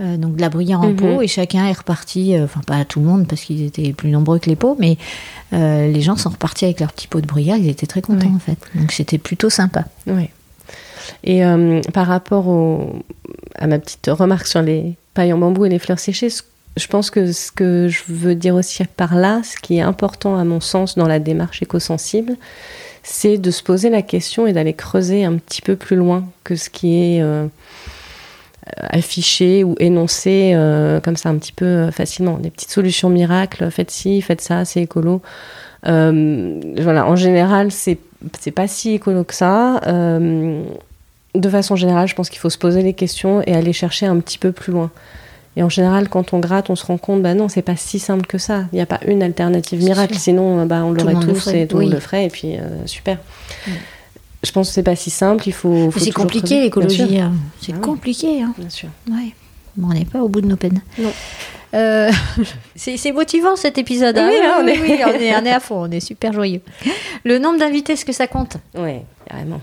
[0.00, 0.96] euh, donc de la bruyère en Mhm.
[0.96, 4.10] pot, et chacun est reparti, euh, enfin pas tout le monde parce qu'ils étaient plus
[4.10, 4.96] nombreux que les pots, mais
[5.52, 8.32] les gens sont repartis avec leurs petits pots de bruyère, ils étaient très contents Oui.
[8.34, 9.84] en fait, donc c'était plutôt sympa.
[10.08, 10.28] Oui.
[11.22, 11.42] Et
[11.92, 13.02] par rapport au-
[13.56, 16.42] à ma petite remarque sur les pailles en bambou et les fleurs séchées, ce-
[16.76, 20.36] je pense que ce que je veux dire aussi par là, ce qui est important
[20.36, 22.36] à mon sens dans la démarche éco-sensible,
[23.02, 26.56] c'est de se poser la question et d'aller creuser un petit peu plus loin que
[26.56, 27.46] ce qui est euh,
[28.78, 32.38] affiché ou énoncé euh, comme ça un petit peu facilement.
[32.38, 35.22] Des petites solutions miracles, faites ci, faites ça, c'est écolo.
[35.84, 37.98] voilà, en général, c'est
[38.52, 39.80] pas si écolo que ça.
[39.84, 44.18] de façon générale, je pense qu'il faut se poser les questions et aller chercher un
[44.18, 44.90] petit peu plus loin.
[45.56, 47.98] Et en général, quand on gratte, on se rend compte, bah non, c'est pas si
[47.98, 48.64] simple que ça.
[48.72, 51.84] Il n'y a pas une alternative miracle, sinon bah, on l'aurait tous et tout le
[51.84, 53.18] monde le ferait, et puis euh, super.
[54.42, 55.90] Je pense que c'est pas si simple, il faut.
[55.96, 57.32] c'est compliqué l'écologie, hein.
[57.60, 58.42] c'est ah compliqué.
[58.42, 58.52] Hein.
[58.58, 58.88] Bien sûr.
[59.08, 59.32] Ouais.
[59.82, 60.82] on n'est pas au bout de nos peines.
[60.98, 61.12] Non.
[61.74, 62.10] Euh,
[62.76, 64.18] c'est motivant cet épisode.
[64.18, 64.30] Hein.
[64.30, 64.80] Oui, on, est...
[64.80, 66.60] oui, on, est, on est à fond, on est super joyeux.
[67.24, 68.56] Le nombre d'invités, est-ce que ça compte?
[68.76, 68.98] Oui,
[69.28, 69.60] carrément.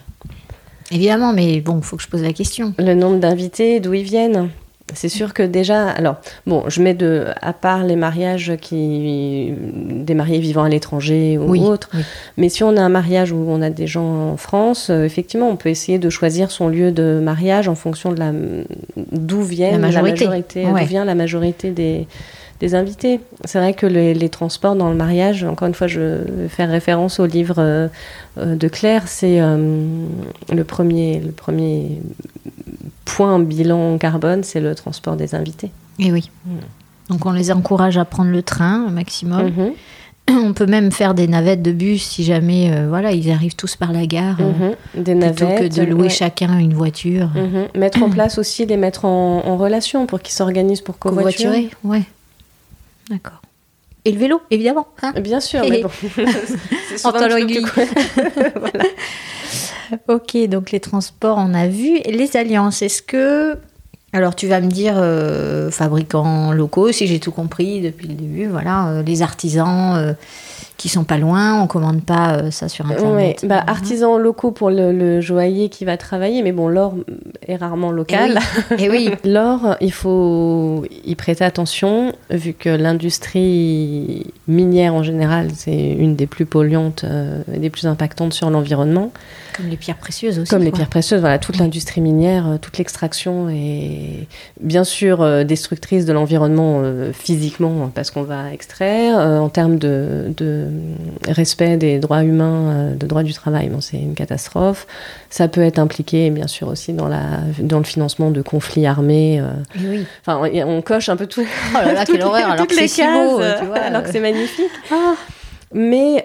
[0.89, 2.73] Évidemment, mais bon, il faut que je pose la question.
[2.77, 4.49] Le nombre d'invités, d'où ils viennent?
[4.93, 10.13] C'est sûr que déjà, alors, bon, je mets de, à part les mariages qui, des
[10.13, 11.89] mariés vivant à l'étranger ou autres,
[12.37, 15.49] mais si on a un mariage où on a des gens en France, euh, effectivement,
[15.49, 18.31] on peut essayer de choisir son lieu de mariage en fonction de la,
[19.11, 20.27] d'où vient la majorité,
[20.65, 22.07] d'où vient la majorité des,
[22.61, 23.19] des invités.
[23.43, 27.19] C'est vrai que les, transports dans le mariage, encore une fois, je vais faire référence
[27.19, 27.87] au livre euh,
[28.37, 31.99] euh, de Claire, c'est le premier, le premier
[33.03, 35.71] point bilan carbone, c'est le transport des invités.
[35.99, 36.29] Et eh oui.
[36.45, 36.59] Hmm.
[37.09, 39.51] Donc on les encourage à prendre le train au maximum.
[39.51, 39.73] Mhm.
[40.47, 43.75] On peut même faire des navettes de bus si jamais euh, voilà, ils arrivent tous
[43.75, 44.37] par la gare.
[44.39, 45.03] Mhm.
[45.03, 47.29] Des plutôt que de louer chacun une voiture.
[47.35, 47.67] Mhm.
[47.75, 51.69] Mettre en place aussi, les mettre en, relation pour qu'ils s'organisent pour covoiturer.
[51.83, 52.03] ouais.
[53.09, 53.41] D'accord.
[54.03, 54.87] Et le vélo, évidemment.
[55.01, 55.89] Hein Bien sûr, mais bon.
[56.95, 57.11] c'est en
[58.55, 58.83] voilà.
[60.07, 61.99] ok, donc les transports, on a vu.
[62.05, 63.57] les alliances, est-ce que.
[64.13, 68.47] Alors tu vas me dire euh, fabricants locaux, si j'ai tout compris depuis le début,
[68.47, 69.95] voilà, euh, les artisans.
[69.95, 70.13] Euh,
[70.81, 73.37] qui sont pas loin, on commande pas euh, ça sur internet.
[73.43, 76.95] Oui, bah, artisans locaux pour le, joaillier qui va travailler, mais bon, l'or
[77.47, 78.39] est rarement local.
[78.79, 85.91] Et oui, l'or, il faut y prêter attention, vu que l'industrie minière en général, c'est
[85.91, 89.11] une des plus polluantes euh, et des plus impactantes sur l'environnement.
[89.55, 90.49] Comme les pierres précieuses aussi.
[90.49, 94.27] Comme les pierres précieuses, voilà, toute l'industrie minière, euh, toute l'extraction est
[94.59, 96.81] bien sûr destructrice de l'environnement
[97.13, 99.17] physiquement parce qu'on va extraire.
[99.17, 100.69] en termes de euh,
[101.27, 104.87] respect des droits humains, euh, de droits du travail, bon, c'est une catastrophe.
[105.29, 109.39] Ça peut être impliqué, bien sûr, aussi dans, la, dans le financement de conflits armés.
[109.39, 109.51] Euh.
[109.79, 110.05] Oui.
[110.25, 111.45] Enfin, on, coche un peu tout.
[111.73, 113.79] Oh là là, quelle horreur, alors beau, tu vois.
[113.79, 114.71] Alors que c'est magnifique.
[114.91, 115.15] Ah.
[115.73, 116.23] Mais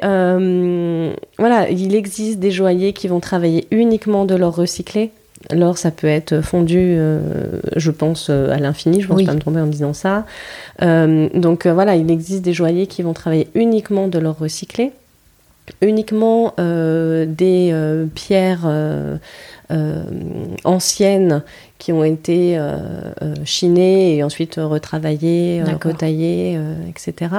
[1.39, 5.11] voilà, il existe des joailliers qui vont travailler uniquement de l'or recyclé.
[5.53, 6.99] L'or, ça peut être fondu,
[7.77, 10.25] je pense, à l'infini, je ne pense pas me tromper en disant ça.
[10.83, 14.93] Euh, donc euh, voilà, il existe des joailliers qui vont travailler uniquement de l'or recyclé,
[15.81, 17.75] uniquement euh, des
[18.15, 18.69] pierres
[20.65, 21.43] anciennes
[21.79, 22.59] qui ont été
[23.45, 27.31] chinées et ensuite retravaillées, retaillées, etc.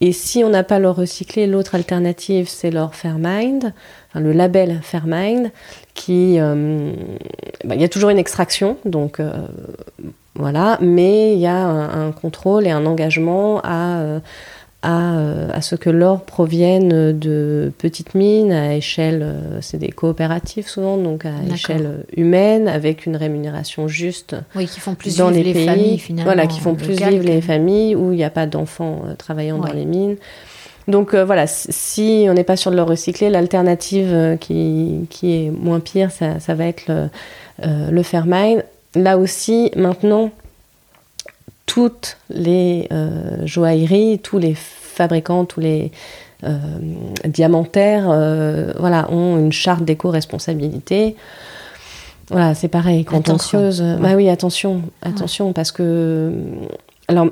[0.00, 3.72] Et si on n'a pas l'or recyclé, l'autre alternative, c'est l'or Fairmind,
[4.10, 5.50] enfin, le label Fairmind,
[5.94, 6.38] qui...
[7.64, 9.20] Bah, il y a toujours une extraction, donc
[10.38, 14.20] voilà, mais il y a un, contrôle et un engagement à, euh,
[14.86, 20.68] euh, à, ce que l'or provienne de petites mines à échelle, euh, c'est des coopératives
[20.68, 24.36] souvent, donc à échelle humaine, avec une rémunération juste.
[24.54, 26.32] Oui, qui font plus dans vivre les, pays, familles finalement.
[26.32, 29.72] Voilà, qui font plus vivre les familles où il n'y a pas d'enfants travaillant dans
[29.72, 30.16] les mines.
[30.88, 35.80] Donc voilà, si on n'est pas sur de l'or recyclé, l'alternative qui, qui, est moins
[35.80, 37.08] pire, ça, ça va être le,
[37.90, 38.62] le Fairmine
[38.96, 40.30] là aussi, maintenant,
[41.66, 45.92] toutes les euh, joailleries, tous les fabricants, tous les
[46.44, 46.56] euh,
[47.26, 51.16] diamantaires, euh, voilà, ont une charte d'éco-responsabilité.
[52.30, 53.82] Voilà, c'est pareil, quand on creuse.
[54.00, 56.32] Bah oui, attention, attention, parce que.
[57.08, 57.28] Alors,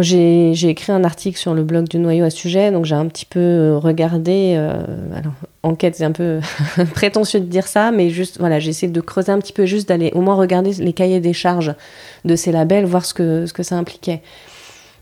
[0.00, 3.26] j'ai écrit un article sur le blog du noyau à sujet, donc j'ai un petit
[3.26, 4.54] peu euh, regardé.
[4.56, 4.82] Euh,
[5.14, 6.40] alors, enquête, c'est un peu
[6.94, 9.88] prétentieux de dire ça, mais juste, voilà, j'ai essayé de creuser un petit peu, juste
[9.88, 11.74] d'aller au moins regarder les cahiers des charges
[12.24, 14.22] de ces labels, voir ce que, ce que ça impliquait.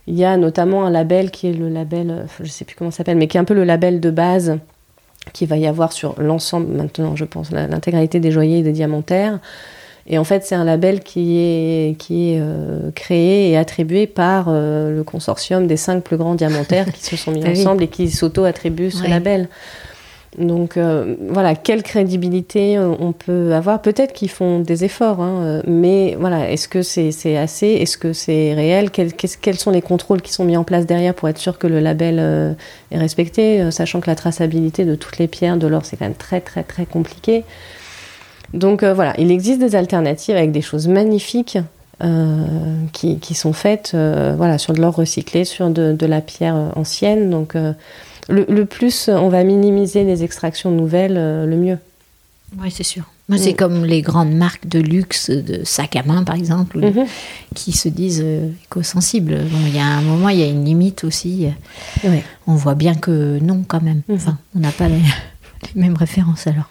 [0.07, 2.91] Il y a notamment un label qui est le label, euh, je sais plus comment
[2.91, 4.59] ça s'appelle, mais qui est un peu le label de base
[5.33, 9.39] qu'il va y avoir sur l'ensemble, maintenant, je pense, l'intégralité des joyers et des diamantaires.
[10.07, 14.47] Et en fait, c'est un label qui est, qui est euh, créé et attribué par
[14.49, 17.89] euh, le consortium des cinq plus grands diamantaires qui se sont mis ah ensemble et
[17.89, 19.49] qui s'auto-attribuent ce label.
[20.39, 23.83] Donc euh, voilà, quelle crédibilité on peut avoir?
[23.83, 27.67] Peut-être qu'ils font des efforts, hein, mais voilà, est-ce que c'est assez?
[27.67, 28.91] Est-ce que c'est réel?
[28.91, 31.67] Quels, quels, sont les contrôles qui sont mis en place derrière pour être sûr que
[31.67, 32.57] le label
[32.91, 36.15] est respecté, sachant que la traçabilité de toutes les pierres de l'or, c'est quand même
[36.15, 37.45] très très très compliqué?
[38.55, 41.59] Donc voilà, il existe des alternatives avec des choses magnifiques
[42.93, 47.31] qui, qui, sont faites voilà, sur de l'or recyclé, sur de, de la pierre ancienne.
[47.31, 47.55] Donc
[48.29, 51.79] le, plus on va minimiser les extractions nouvelles, euh, le mieux.
[52.59, 53.05] Oui, c'est sûr.
[53.29, 53.57] Moi, c'est mm.
[53.57, 57.07] comme les grandes marques de luxe, de sacs à main, par exemple, mm-hmm.
[57.55, 59.39] qui se disent euh, éco-sensibles.
[59.67, 61.47] il y a un moment, il y a une limite aussi.
[62.47, 64.03] On voit bien que non, quand même.
[64.09, 64.15] Mm-hmm.
[64.15, 65.01] Enfin, on n'a pas les,
[65.75, 66.69] mêmes références alors.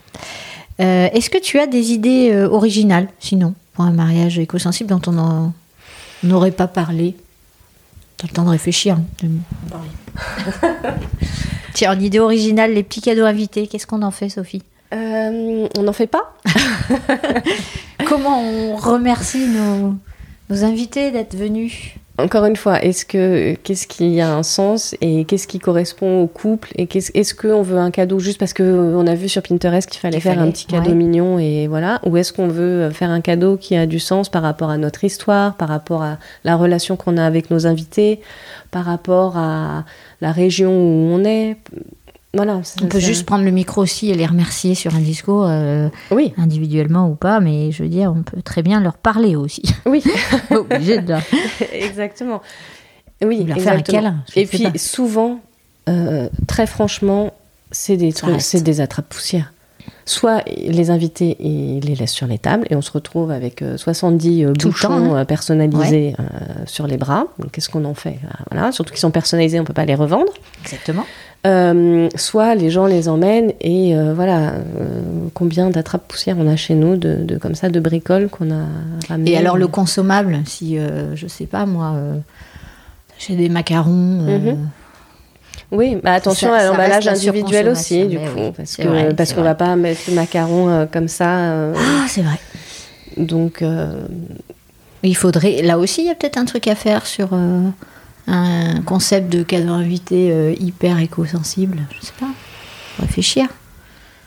[0.81, 5.51] Euh, est-ce que tu as des idées originales, sinon, pour un mariage éco-sensible dont on
[6.23, 7.15] n'aurait pas parlé?
[8.17, 8.97] T'as le temps de réfléchir.
[9.23, 9.79] Hein.
[11.73, 14.61] Tiens, en idée originale, les petits cadeaux invités, qu'est-ce qu'on en fait, Sophie?
[14.93, 16.35] Euh, On n'en fait pas.
[18.05, 19.95] Comment on remercie nos,
[20.49, 21.95] nos invités d'être venus?
[22.17, 26.27] Encore une fois, est-ce que qu'est-ce qui a un sens et qu'est-ce qui correspond au
[26.27, 29.41] couple et qu'est-ce, est-ce qu'on veut un cadeau juste parce que on a vu sur
[29.41, 33.09] Pinterest qu'il fallait faire un petit cadeau mignon et voilà, ou est-ce qu'on veut faire
[33.09, 36.55] un cadeau qui a du sens par rapport à notre histoire, par rapport à la
[36.55, 38.21] relation qu'on a avec nos invités,
[38.71, 39.85] par rapport à
[40.21, 41.57] la région où on est?
[42.37, 46.33] On peut juste prendre le micro aussi et les remercier sur un discours, euh, oui.
[46.37, 49.63] individuellement ou pas, mais je veux dire, on peut très bien leur parler aussi.
[49.85, 50.03] Oui,
[50.51, 51.15] obligé de.
[51.73, 52.41] exactement.
[53.21, 54.23] Oui, leur faire un câlin.
[54.35, 55.41] Et puis souvent,
[55.89, 57.33] euh, très franchement,
[57.71, 59.51] c'est des c'est des attrapes-poussières.
[60.05, 64.45] Soit les invités, ils les laissent sur les tables et on se retrouve avec 70
[64.45, 65.25] euh, bouchons hein.
[65.25, 66.15] personnalisés
[66.65, 67.25] sur les bras.
[67.51, 68.19] Qu'est-ce qu'on en fait?
[68.49, 70.31] Voilà, surtout qu'ils sont personnalisés, on peut pas les revendre.
[70.63, 71.05] Exactement.
[71.47, 75.01] Euh, soit les gens les emmènent et euh, voilà euh,
[75.33, 78.65] combien d'attrapes poussières on a chez nous de, comme ça de bricoles qu'on a
[79.09, 79.31] ramenées.
[79.31, 80.77] Et alors le consommable, si
[81.15, 81.95] je sais pas moi,
[83.17, 83.91] j'ai des macarons.
[83.91, 84.69] Mhm.
[85.71, 89.75] Oui, bah attention à l'emballage individuel aussi, du coup, parce que parce qu'on va pas
[89.75, 91.71] mettre le macaron comme ça.
[91.73, 92.39] ah, c'est vrai.
[93.17, 93.63] Donc.
[95.03, 97.29] Il faudrait, là aussi, il y a peut-être un truc à faire sur
[98.27, 102.29] un concept de cadeau invité euh, hyper éco-sensible, je sais pas,
[102.99, 103.47] réfléchir.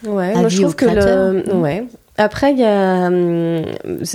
[0.06, 1.54] Ouais, moi je trouve que le...
[1.54, 1.84] ouais.
[2.16, 3.06] Après, il y a.
[3.06, 3.64] Hum,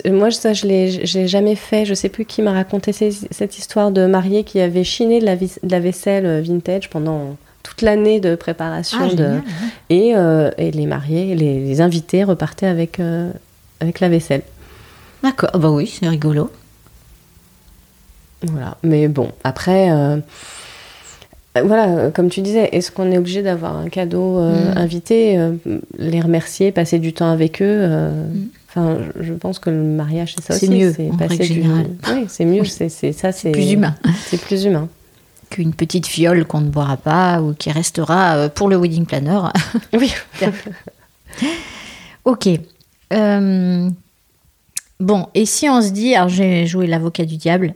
[0.05, 1.83] moi, ça, je l'ai jamais fait.
[1.83, 5.35] Je sais plus qui m'a raconté cette histoire de mariée qui avait chiné de la,
[5.35, 8.99] de la vaisselle euh, vintage pendant toute l'année de préparation.
[9.01, 9.39] Ah, de...
[9.89, 13.01] et, euh, et, les mariés, les, invités repartaient avec,
[13.81, 14.43] avec la vaisselle.
[15.21, 16.49] D'accord, bah oui, c'est rigolo.
[18.43, 18.77] Voilà.
[18.83, 20.17] Mais bon, après, euh,
[21.63, 24.77] voilà, comme tu disais, est-ce qu'on est obligé d'avoir un cadeau euh, mm.
[24.77, 25.53] invité, euh,
[25.97, 28.47] les remercier, passer du temps avec eux mm.
[28.69, 30.69] Enfin, je pense que le mariage, c'est ça aussi.
[30.69, 31.63] Mieux, c'est passer du
[32.13, 32.63] Oui, c'est mieux.
[32.65, 33.95] C'est ça, c'est plus humain.
[34.27, 34.87] C'est plus humain
[35.49, 39.39] qu'une petite fiole qu'on ne boira pas ou qui restera pour le wedding planner.
[39.93, 40.13] Oui.
[42.25, 42.49] ok.
[44.99, 47.73] bon, et si on se dit, alors j'ai joué l'avocat du diable,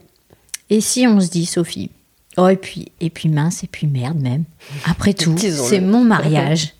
[0.70, 1.90] et si on se dit, Sophie,
[2.36, 4.44] oh, et puis, et puis mince, et puis merde même,
[4.86, 6.74] après tout, c'est mon mariage.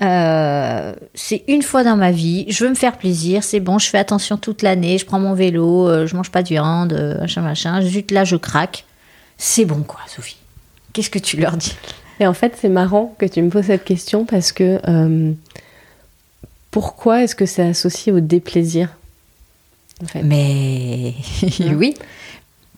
[0.00, 3.88] Euh, c'est une fois dans ma vie, je veux me faire plaisir, c'est bon, je
[3.88, 7.20] fais attention toute l'année, je prends mon vélo, euh, je mange pas de viande, euh,
[7.20, 8.84] machin, machin, juste là je craque.
[9.38, 10.38] C'est bon quoi, Sophie.
[10.92, 11.76] Qu'est-ce que tu leur dis?
[12.20, 14.80] Et en fait, c'est marrant que tu me poses cette question parce que
[16.70, 18.88] pourquoi est-ce que c'est associé au déplaisir?
[20.22, 21.14] Mais
[21.60, 21.74] hein?
[21.76, 21.94] oui,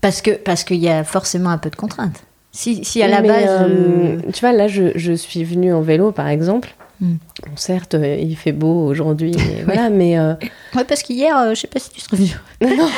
[0.05, 2.25] parce que parce qu'il y a forcément un peu de contraintes.
[2.53, 3.47] Si, si à la base.
[3.49, 6.75] Euh, euh, tu vois, là, je, je, suis venue en vélo, par exemple.
[7.01, 7.15] Hmm.
[7.57, 9.35] certes, euh, il fait beau aujourd'hui,
[9.65, 10.19] voilà, mais.
[10.77, 12.37] Ouais, parce qu'hier, je sais pas si tu serais venu.
[12.61, 12.91] Non, non.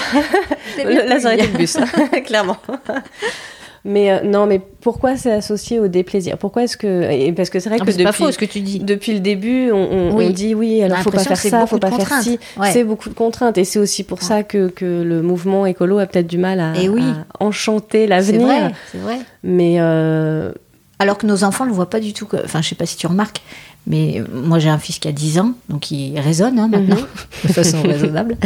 [1.06, 1.76] là, ça aurait été le bus,
[2.24, 2.56] clairement.
[3.86, 6.38] Mais euh, non, mais pourquoi c'est associé au déplaisir?
[6.38, 8.80] Pourquoi est-ce que parce que c'est vrai que depuis, pas faux, ce que tu dis.
[8.80, 12.38] depuis le début, on, dit oui, alors faut pas faire ça, faut pas faire ci.
[12.72, 16.06] C'est beaucoup de contraintes et c'est aussi pour ça que, que, le mouvement écolo a
[16.06, 17.04] peut-être du mal à, oui.
[17.38, 18.72] enchanter l'avenir.
[18.90, 20.50] C'est vrai, Mais euh,
[20.98, 22.26] alors que nos enfants ne le voient pas du tout.
[22.44, 23.40] Enfin, je sais pas si tu remarques,
[23.86, 27.06] mais moi j'ai un fils qui a 10 ans, donc il raisonne hein, maintenant mhm.
[27.48, 28.36] de façon raisonnable.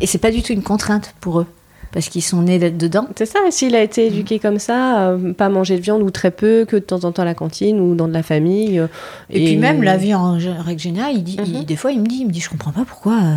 [0.00, 1.46] Et c'est pas du tout une contrainte pour eux
[1.92, 3.06] parce qu'ils sont nés dedans.
[3.16, 6.30] C'est ça, s'il a été éduqué comme ça, euh, pas manger de viande ou très
[6.30, 8.78] peu, que de temps en temps à la cantine ou dans de la famille.
[8.78, 8.88] Euh,
[9.30, 11.64] et, puis même la vie en règle générale, il dit, mhm.
[11.64, 13.34] des fois il me dit, il me dit, je comprends pas pourquoi euh,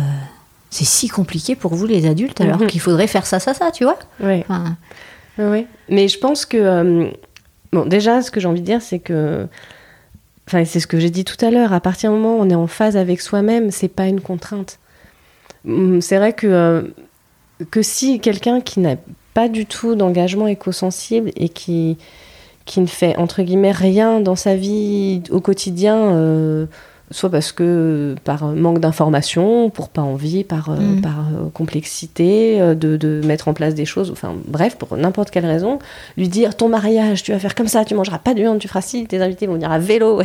[0.70, 2.66] c'est si compliqué pour vous les adultes alors mhm.
[2.66, 3.98] qu'il faudrait faire ça, ça, ça, tu vois.
[4.20, 4.44] Oui.
[5.38, 5.66] oui.
[5.88, 7.10] Mais je pense que,
[7.72, 9.46] bon, déjà, ce que j'ai envie de dire, c'est que
[10.46, 11.72] enfin, c'est ce que j'ai dit tout à l'heure.
[11.72, 14.78] À partir du moment où on est en phase avec soi-même, c'est pas une contrainte.
[15.66, 16.92] Hum, c'est vrai que
[17.70, 18.96] que si quelqu'un qui n'a
[19.34, 21.96] pas du tout d'engagement éco-sensible et qui
[22.64, 25.96] qui ne fait entre guillemets rien dans sa vie au quotidien.
[25.96, 26.66] Euh,
[27.10, 31.00] soit parce que par manque d'information, pour pas envie, par, euh, mm.
[31.02, 35.44] par euh, complexité de, de, mettre en place des choses, enfin bref, pour n'importe quelle
[35.44, 35.78] raison,
[36.16, 38.68] lui dire ton mariage, tu vas faire comme ça, tu mangeras pas de viande, tu
[38.68, 40.22] feras ci, tes invités vont venir à vélo.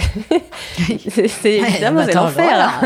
[0.87, 2.81] c'est évidemment c'est l'enfer.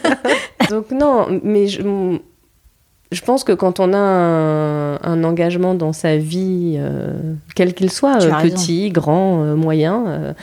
[0.70, 1.82] Donc non, mais je,
[3.12, 6.78] je pense que quand on a un, engagement dans sa vie,
[7.54, 10.34] quel qu'il soit, petit, grand, moyen,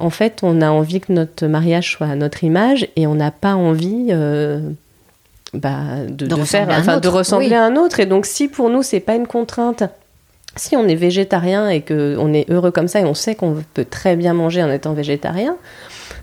[0.00, 3.30] en fait, on a envie que notre mariage soit à notre image et on n'a
[3.30, 4.60] pas envie euh,
[5.52, 8.00] bah, de, faire, enfin, de ressembler à un autre.
[8.00, 9.82] Et donc, si pour nous, c'est pas une contrainte,
[10.56, 13.84] si on est végétarien et qu'on est heureux comme ça et on sait qu'on peut
[13.84, 15.56] très bien manger en étant végétarien,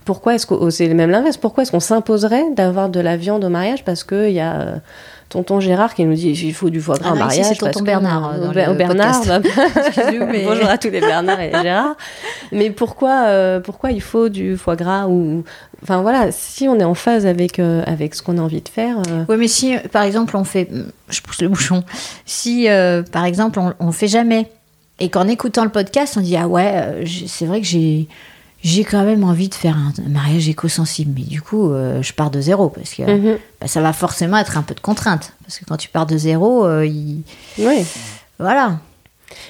[0.06, 3.44] pourquoi est-ce que oh, c'est même l'inverse Pourquoi est-ce qu'on s'imposerait d'avoir de la viande
[3.46, 3.86] au mariage?
[3.86, 4.82] Parce qu'il y a
[5.30, 7.46] tonton Gérard qui nous dit il faut du foie gras ah en mariage.
[7.50, 8.34] C'est tonton Bernard.
[8.36, 9.24] Euh, Bernard.
[9.26, 9.40] Bah,
[10.46, 11.96] bonjour à tous les Bernard et Gérard.
[12.52, 15.44] Mais pourquoi, euh, pourquoi il faut du foie gras ou
[15.84, 18.70] Enfin voilà, si on est en phase avec, euh, avec ce qu'on a envie de
[18.70, 18.98] faire.
[19.30, 20.70] Oui, mais si par exemple on fait.
[21.10, 21.84] Je pousse le bouchon.
[22.26, 22.68] Si
[23.12, 24.50] par exemple on, on fait jamais
[25.00, 28.08] et qu'en écoutant le podcast on dit ah ouais, c'est vrai que j'ai
[28.64, 31.14] j'ai quand même envie de faire un, mariage éco-sensible.
[31.16, 33.38] Mais du coup, euh, je pars de zéro parce que mhm.
[33.62, 35.34] bah, ça va forcément être un peu de contrainte.
[35.44, 37.22] Parce que quand tu pars de zéro, euh, il...
[37.60, 37.86] oui.
[38.40, 38.80] voilà.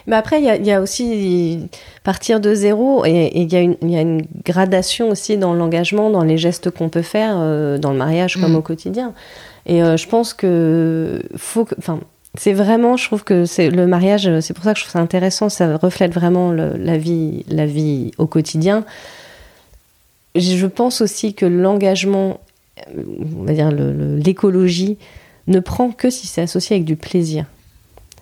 [0.07, 1.69] Mais après, il y, a aussi
[2.03, 6.37] partir de zéro et il y, y, a une gradation aussi dans l'engagement, dans les
[6.37, 8.55] gestes qu'on peut faire euh, dans le mariage comme mm.
[8.55, 9.13] au quotidien.
[9.67, 11.99] Et je pense que faut que, enfin,
[12.37, 14.99] c'est vraiment, je trouve que c'est le mariage, c'est pour ça que je trouve ça
[14.99, 18.85] intéressant, ça reflète vraiment la vie, la vie au quotidien.
[20.35, 22.39] Je pense aussi que l'engagement,
[22.95, 24.97] on va dire l'écologie,
[25.47, 27.45] ne prend que si c'est associé avec du plaisir.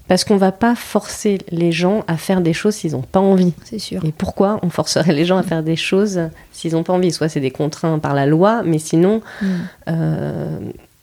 [0.07, 3.53] Parce qu'on va pas forcer les gens à faire des choses s'ils n'ont pas envie.
[3.63, 4.05] C'est sûr.
[4.05, 7.11] Et pourquoi on forcerait les gens à faire des choses s'ils n'ont pas envie?
[7.11, 9.45] Soit c'est des contraintes par la loi, mais sinon, mm.
[9.89, 10.59] euh,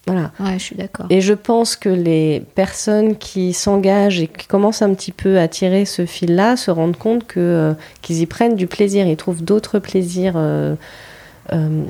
[0.06, 0.32] voilà.
[0.40, 1.06] Ouais, je suis d'accord.
[1.10, 5.46] Et je pense que les personnes qui s'engagent et qui commencent un petit peu à
[5.46, 9.44] tirer ce fil-là se rendent compte que euh, qu'ils y prennent du plaisir, ils trouvent
[9.44, 10.34] d'autres plaisirs.
[10.36, 10.74] Euh,
[11.52, 11.84] euh,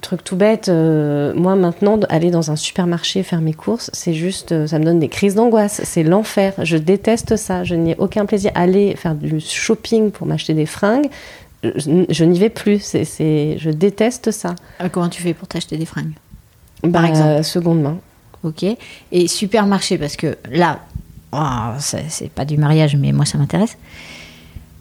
[0.00, 4.78] truc tout bête, moi maintenant, aller dans un supermarché faire mes courses, c'est juste, ça
[4.78, 6.52] me donne des crises d'angoisse, c'est l'enfer.
[6.62, 8.50] Je déteste ça, je n'y ai aucun plaisir.
[8.54, 11.08] Aller faire du shopping pour m'acheter des fringues,
[11.62, 14.56] je, n'y vais plus, c'est, je déteste ça.
[14.92, 16.12] comment tu fais pour t'acheter des fringues?
[16.82, 17.98] Par bah, exemple Seconde main.
[18.42, 18.64] Ok.
[19.10, 20.80] Et supermarché, parce que là,
[21.32, 23.78] oh, c'est pas du mariage, mais moi ça m'intéresse.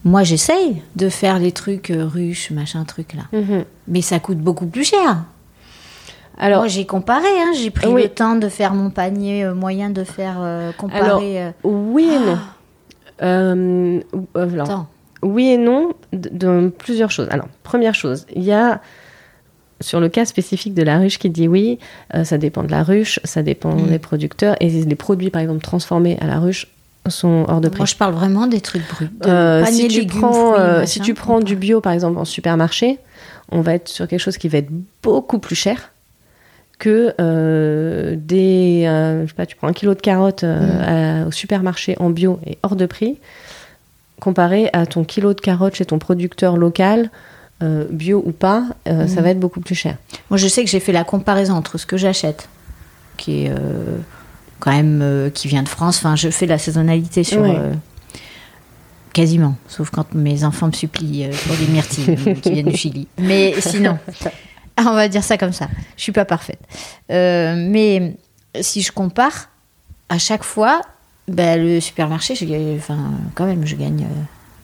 [0.03, 3.23] Moi j'essaye de faire les trucs euh, ruches, machin truc là.
[3.31, 3.63] Mhm.
[3.87, 5.23] Mais ça coûte beaucoup plus cher.
[6.37, 9.91] Alors, moi j'ai comparé, hein, j'ai pris le temps de faire mon panier euh, moyen
[9.91, 11.53] de faire euh, comparer.
[11.63, 12.37] oui et non.
[13.21, 14.85] Ah.
[15.21, 17.27] oui et non de, plusieurs choses.
[17.29, 18.81] Alors, première chose, il y a
[19.83, 21.77] sur le cas spécifique de la ruche qui dit oui,
[22.15, 23.87] euh, ça dépend de la ruche, ça dépend mm.
[23.87, 26.67] des producteurs, et les produits, par exemple, transformés à la ruche
[27.09, 27.79] sont hors de prix.
[27.79, 29.09] Moi, je parle vraiment des trucs bruts.
[29.25, 32.97] Euh, si tu prends, euh, si tu prends du bio, par exemple, en supermarché,
[33.51, 34.71] on va être sur quelque chose qui va être
[35.01, 35.91] beaucoup plus cher
[36.79, 37.13] que
[38.15, 38.83] des...
[38.85, 41.27] je sais pas, tu prends un kilo de carottes mm.
[41.27, 43.17] au supermarché en bio et hors de prix,
[44.19, 47.09] comparé à ton kilo de carottes chez ton producteur local
[47.63, 49.23] euh, bio ou pas, euh, ça mhm.
[49.23, 49.95] va être beaucoup plus cher.
[50.29, 52.49] Moi, je sais que j'ai fait la comparaison entre ce que j'achète,
[53.15, 53.97] qui est euh,
[54.59, 55.97] quand même qui vient de France.
[55.97, 57.45] Enfin, je fais la saisonnalité sur
[59.13, 63.07] quasiment, sauf quand mes enfants me supplient pour des myrtilles qui viennent du Chili.
[63.17, 63.97] Mais sinon,
[64.77, 65.69] on va dire ça comme ça.
[65.95, 66.59] Je suis pas parfaite.
[67.09, 68.17] mais
[68.59, 69.49] si je compare,
[70.09, 70.81] à chaque fois,
[71.29, 74.05] ben, le supermarché, je, enfin, quand même, je gagne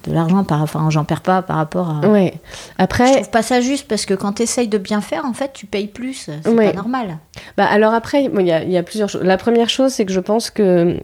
[0.05, 2.33] de l'argent par enfin j'en perds pas par rapport à ouais.
[2.77, 5.33] Après je trouve pas ça juste parce que quand tu essayes de bien faire en
[5.33, 6.29] fait tu payes plus.
[6.43, 7.17] C'est pas normal.
[7.57, 10.13] Bah alors après il y, a, y, a plusieurs choses la première chose c'est que
[10.13, 10.97] je pense que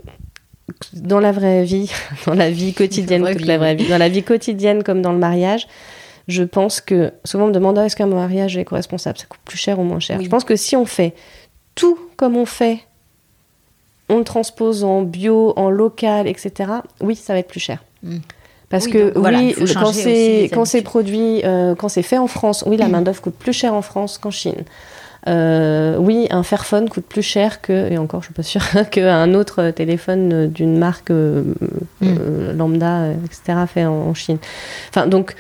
[0.94, 1.92] dans la vraie vie
[2.26, 5.68] dans la vie quotidienne la vraie vie, dans la vie quotidienne comme dans le mariage
[6.28, 9.42] je pense que souvent on me demande ah, est-ce qu'un mariage est éco-responsable ça coûte
[9.46, 10.22] plus cher ou moins cher?
[10.22, 11.14] Je pense que si on fait
[11.76, 12.80] tout comme on fait
[14.10, 16.72] on le transpose en bio, en local, etc.
[17.02, 17.84] Oui, ça va être plus cher.
[18.04, 18.18] Mm.
[18.76, 22.78] Parce que oui, quand c'est quand c'est produit, euh, quand c'est fait en France, oui,
[22.78, 24.64] la main d'œuvre coûte plus cher en France qu'en Chine.
[25.28, 29.34] Euh, oui, un Fairphone coûte plus cher que, et encore je suis pas sûre, qu'un
[29.34, 31.44] autre téléphone d'une marque euh,
[32.02, 32.58] mm.
[32.58, 34.38] lambda, etc., fait en, Chine.
[34.90, 35.36] Enfin, donc,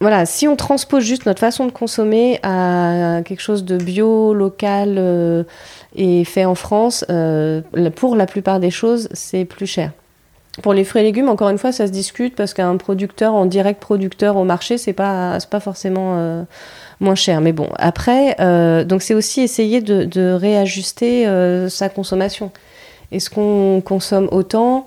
[0.00, 4.96] voilà, si on transpose juste notre façon de consommer à quelque chose de bio, local
[4.98, 5.44] euh,
[5.94, 7.04] et fait en France,
[7.94, 9.92] pour la plupart des choses, c'est plus cher.
[10.62, 13.46] Pour les fruits et légumes, encore une fois, ça se discute parce qu'un producteur en
[13.46, 16.42] direct producteur au marché, c'est pas pas forcément euh,
[17.00, 17.40] moins cher.
[17.40, 18.36] Mais bon, après,
[18.84, 21.26] donc c'est aussi essayer de, de réajuster
[21.68, 22.50] sa consommation.
[23.12, 24.86] Est-ce qu'on consomme autant?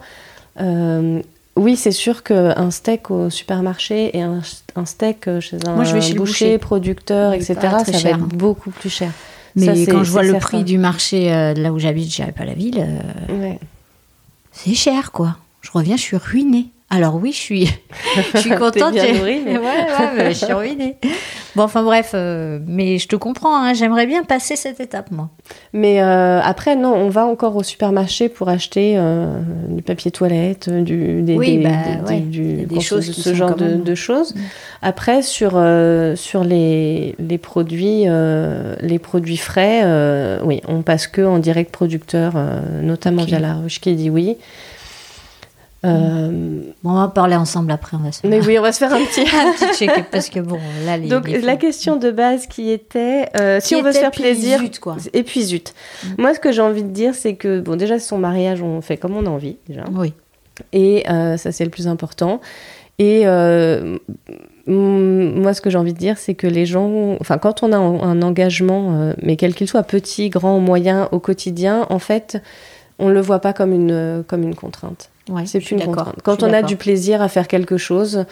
[1.56, 4.42] Oui, c'est sûr qu'un steak au supermarché et un,
[4.86, 8.90] steak chez un Moi, je vais chez boucher, producteur, etc., ça va être beaucoup plus
[8.90, 9.12] cher.
[9.56, 12.54] Mais quand je vois le prix du marché euh, là où j'habite, je pas la
[12.54, 12.86] ville,
[13.30, 13.54] euh,
[14.52, 15.38] c'est cher, quoi.
[15.62, 16.72] Je reviens, je suis ruinée.
[16.92, 17.70] Alors oui, je suis,
[18.34, 18.94] je suis contente.
[18.94, 19.58] bien nourrie, mais...
[19.58, 20.98] ouais, ouais, je suis ruinée.
[21.56, 25.30] Bon, enfin bref, euh, mais je te comprends, hein, j'aimerais bien passer cette étape, moi.
[25.74, 30.70] Mais euh, après, non, on va encore au supermarché pour acheter euh, du papier toilette,
[30.70, 31.70] du, des, oui, des, bah,
[32.08, 34.34] des, des choses ce genre de, de, choses.
[34.82, 35.52] Après, sur,
[36.16, 38.06] sur les, les, produits,
[38.82, 42.34] les produits frais, oui, on passe que en direct producteur,
[42.82, 44.38] notamment via la ruche qui dit oui.
[45.86, 47.96] Euh, bon, on va parler ensemble après.
[47.96, 48.30] On va se faire...
[48.30, 50.98] Mais oui, on va se faire un petit, un petit check parce que bon, là,
[50.98, 54.62] les, Donc la question de base qui était, euh, si on veut se faire plaisir,
[54.82, 54.98] quoi.
[55.14, 55.74] et puis zut.
[56.04, 56.08] Mm.
[56.18, 58.98] Moi, ce que j'ai envie de dire, c'est que bon, déjà son mariage, on fait
[58.98, 59.86] comme on a envie déjà.
[59.94, 60.14] Oui.
[60.74, 62.42] Et euh, ça, c'est le plus important.
[63.02, 63.24] Et
[64.68, 67.78] moi, ce que j'ai envie de dire, c'est que les gens, enfin, quand on a
[67.78, 72.44] un, engagement, mais quel qu'il soit, petit, grand, moyen, au quotidien, en fait,
[73.00, 75.10] on le voit pas comme une comme une contrainte.
[75.30, 76.16] Ouais, c'est plus une contrainte.
[76.24, 78.26] Quand on a du plaisir à faire quelque chose,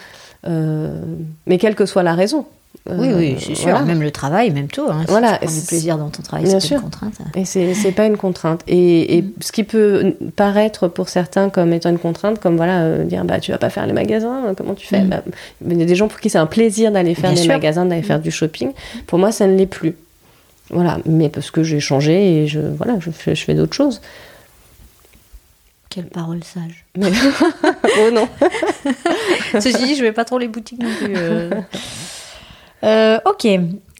[0.46, 1.00] euh,
[1.46, 2.46] mais quelle que soit la raison.
[2.90, 3.70] Euh, oui, oui, c'est sûr.
[3.70, 3.84] Voilà.
[3.84, 4.86] Même le travail, même tout.
[4.88, 5.38] Hein, si voilà.
[5.38, 7.14] tu prends du plaisir dans ton travail, c'est une contrainte.
[7.34, 8.62] Et c'est pas une contrainte.
[8.66, 9.32] Et, et mm.
[9.40, 13.40] ce qui peut paraître pour certains comme étant une contrainte, comme voilà, euh, dire bah
[13.40, 15.02] tu vas pas faire les magasins, comment tu fais?
[15.02, 15.08] Mm.
[15.08, 15.22] bah,
[15.70, 17.52] Il y a des gens pour qui c'est un plaisir d'aller faire Bien les sûr.
[17.52, 18.04] magasins, d'aller mm.
[18.04, 18.72] faire du shopping.
[19.06, 19.94] Pour moi, ça ne l'est plus.
[20.70, 24.00] Voilà, mais parce que j'ai changé et je voilà, je fais, je fais d'autres choses.
[25.90, 26.84] Quelle parole sage.
[26.98, 28.28] oh non.
[29.60, 31.14] Ceci dit, je vais pas trop les boutiques non plus.
[31.16, 31.50] Euh.
[32.84, 33.46] Euh, ok.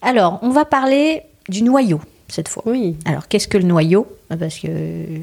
[0.03, 2.63] Alors, on va parler du noyau cette fois.
[2.67, 2.97] Oui.
[3.07, 4.07] Alors, qu'est-ce que le noyau?
[4.29, 4.69] Parce que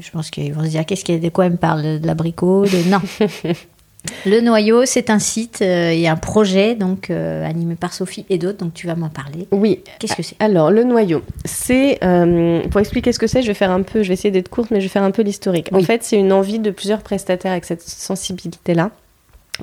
[0.00, 2.00] je pense qu'ils vont se dire qu'est-ce qu'il y a de quoi elle me parle?
[2.00, 2.90] De l'abricot de...
[2.90, 3.00] Non.
[4.24, 8.38] Le Noyau, c'est un site euh, et un projet donc euh, animé par Sophie et
[8.38, 8.58] d'autres.
[8.58, 9.48] Donc tu vas m'en parler.
[9.52, 9.80] Oui.
[9.98, 10.36] Qu'est-ce que c'est?
[10.40, 13.42] Alors le Noyau, c'est euh, pour expliquer ce que c'est.
[13.42, 15.10] Je vais faire un peu, je vais essayer d'être courte, mais je vais faire un
[15.10, 15.68] peu l'historique.
[15.72, 15.82] Oui.
[15.82, 18.90] En fait, c'est une envie de plusieurs prestataires avec cette sensibilité-là,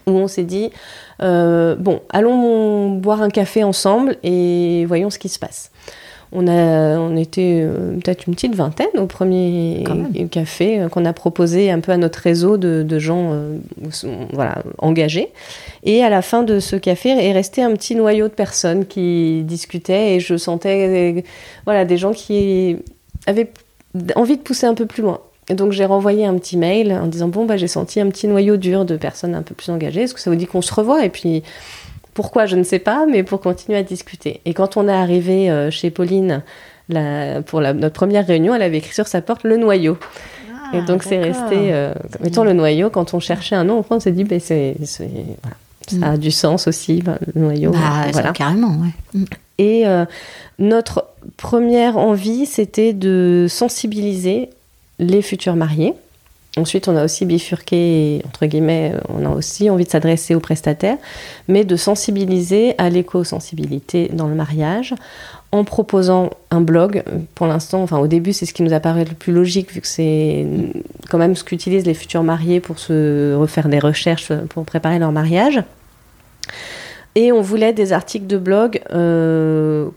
[0.08, 0.72] où on s'est dit
[1.22, 5.72] euh, bon, allons boire un café ensemble et voyons ce qui se passe.
[6.36, 9.84] On, a, on était euh, peut-être une petite vingtaine au premier
[10.32, 13.58] café euh, qu'on a proposé un peu à notre réseau de, de gens euh,
[14.32, 15.30] voilà, engagés.
[15.84, 19.44] Et à la fin de ce café est resté un petit noyau de personnes qui
[19.44, 21.24] discutaient et je sentais
[21.66, 22.78] voilà, des gens qui
[23.28, 23.52] avaient
[24.16, 25.20] envie de pousser un peu plus loin.
[25.50, 28.28] Et donc j'ai renvoyé un petit mail en disant bon bah j'ai senti un petit
[28.28, 30.02] noyau dur de personnes un peu plus engagées.
[30.02, 31.06] Est-ce que ça vous dit qu'on se revoit?
[31.06, 31.44] Et puis
[32.14, 34.42] pourquoi, je ne sais pas, mais pour continuer à discuter.
[34.46, 36.42] Et quand on est arrivé euh, chez Pauline
[36.90, 39.98] la, pour la, notre première réunion, elle avait écrit sur sa porte le noyau.
[40.52, 44.00] Ah, et donc c'est resté, euh, mettons le noyau, quand on cherchait un nom, on
[44.00, 45.58] s'est dit, ben, c'est, voilà,
[45.88, 46.04] ça mm.
[46.04, 47.72] a du sens aussi, ben, le noyau.
[47.72, 48.32] Bah, voilà.
[48.32, 49.20] carrément, ouais.
[49.20, 49.26] Mm.
[49.60, 50.06] Et euh,
[50.60, 51.06] notre
[51.38, 54.50] première envie, c'était de sensibiliser
[55.00, 55.94] les futurs mariés
[56.56, 60.98] Ensuite, on a aussi bifurqué, entre guillemets, on a aussi envie de s'adresser aux prestataires,
[61.48, 64.94] mais de sensibiliser à l'éco-sensibilité dans le mariage
[65.52, 67.04] en proposant un blog.
[67.34, 69.88] Pour l'instant, enfin au début, c'est ce qui nous apparaît le plus logique, vu que
[69.88, 70.46] c'est
[71.10, 75.12] quand même ce qu'utilisent les futurs mariés pour se refaire des recherches pour préparer leur
[75.12, 75.60] mariage.
[77.16, 79.90] Et on voulait des articles de blog euh,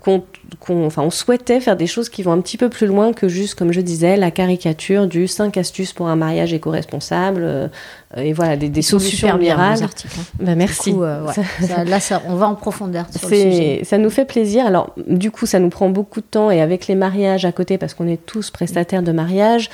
[0.00, 0.24] qu'on,
[0.60, 3.28] qu'on, enfin, on souhaitait faire des choses qui vont un petit peu plus loin que
[3.28, 7.42] juste, comme je disais, la caricature du 5 astuces pour un mariage éco-responsable.
[7.44, 7.68] Euh,
[8.16, 9.78] et voilà, des, des solutions super miracles.
[9.78, 10.24] Bien, articles, hein.
[10.40, 10.92] bah, merci.
[10.92, 11.34] Coup, euh, ouais.
[11.66, 13.80] ça, là, ça, on va en profondeur sur C'est, le sujet.
[13.84, 14.66] Ça nous fait plaisir.
[14.66, 16.50] Alors, du coup, ça nous prend beaucoup de temps.
[16.50, 19.70] Et avec les mariages à côté, parce qu'on est tous prestataires de mariage,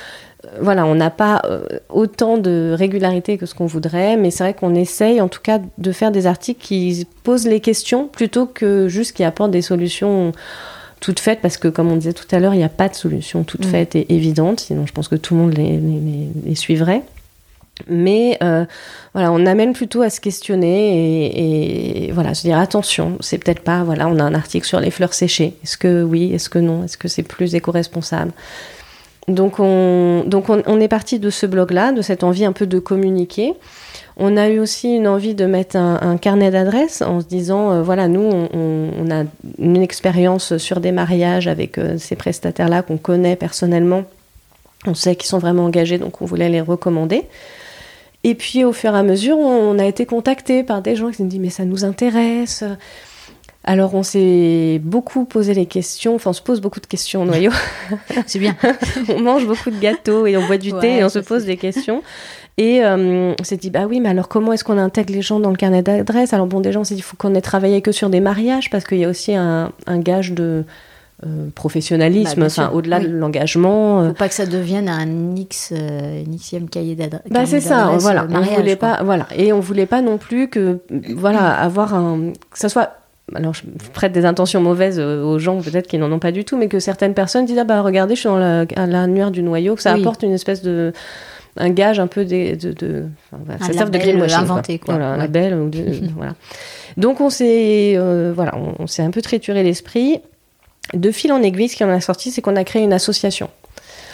[0.61, 4.53] voilà, on n'a pas euh, autant de régularité que ce qu'on voudrait, mais c'est vrai
[4.53, 8.87] qu'on essaye en tout cas de faire des articles qui posent les questions plutôt que
[8.87, 10.31] juste qui apportent des solutions
[10.99, 12.95] toutes faites, parce que comme on disait tout à l'heure, il n'y a pas de
[12.95, 13.69] solution toute Mm.
[13.69, 17.03] faite et évidente, sinon je pense que tout le monde les, les- les- les suivrait.
[17.87, 18.65] Mais euh,
[19.13, 23.59] voilà, on amène plutôt à se questionner et, et voilà, se dire attention, c'est peut-être
[23.59, 25.53] pas, voilà, on a un article sur les fleurs séchées.
[25.63, 28.31] Est-ce que oui, est-ce que non, est-ce que c'est plus éco-responsable?
[29.27, 32.65] Donc on, donc on, on est parti de ce blog-là, de cette envie un peu
[32.65, 33.53] de communiquer.
[34.19, 37.81] On a eu aussi une envie de mettre un, carnet d'adresses en se disant, euh,
[37.83, 39.25] voilà, nous, on, a
[39.59, 44.05] une expérience sur des mariages avec euh, ces prestataires-là qu'on connaît personnellement.
[44.87, 47.25] On sait qu'ils sont vraiment engagés, donc on voulait les recommander.
[48.23, 51.21] Et puis au fur et à mesure, on, a été contacté par des gens qui
[51.21, 52.63] nous disent, mais ça nous intéresse.
[53.67, 57.25] Alors on s'est beaucoup posé les questions, enfin on se pose beaucoup de questions au
[57.25, 57.51] noyau.
[58.25, 58.55] C'est bien.
[59.09, 61.57] on mange beaucoup de gâteaux et on boit du thé et on se pose des
[61.57, 62.01] questions.
[62.55, 65.41] Et euh, on s'est dit, bah oui, mais alors comment est-ce qu'on intègre les gens
[65.41, 67.81] dans le carnet d'adresse Alors bon, déjà, on s'est dit, il faut qu'on ait travaillé
[67.81, 70.63] que sur des mariages, parce qu'il y a aussi un, gage de
[71.23, 74.01] euh, professionnalisme, bah, enfin, au-delà de l'engagement.
[74.01, 74.07] Euh.
[74.07, 77.21] Faut pas que ça devienne un X, Xème cahier d'adresse.
[77.29, 78.25] Bah c'est ça, voilà.
[78.27, 79.27] on voulait pas, voilà.
[79.35, 80.79] Et on voulait pas non plus que,
[81.15, 82.93] voilà, avoir un, que ça soit
[83.35, 83.63] alors je
[83.93, 86.79] prête des intentions mauvaises aux gens peut-être qui n'en ont pas du tout, mais que
[86.79, 89.93] certaines personnes disent ah bah regardez je suis dans la, à du noyau, que ça
[89.93, 90.93] apporte une espèce de
[91.59, 93.05] un gage un peu de, de, de
[93.59, 94.95] ça sert de greenwashing inventé quoi.
[94.95, 95.71] Voilà, un label ou
[96.15, 96.35] voilà.
[96.95, 100.21] Donc on s'est euh, voilà, on, s'est un peu trituré l'esprit.
[100.93, 103.49] De fil en aiguille, ce qui en a sorti, c'est qu'on a créé une association.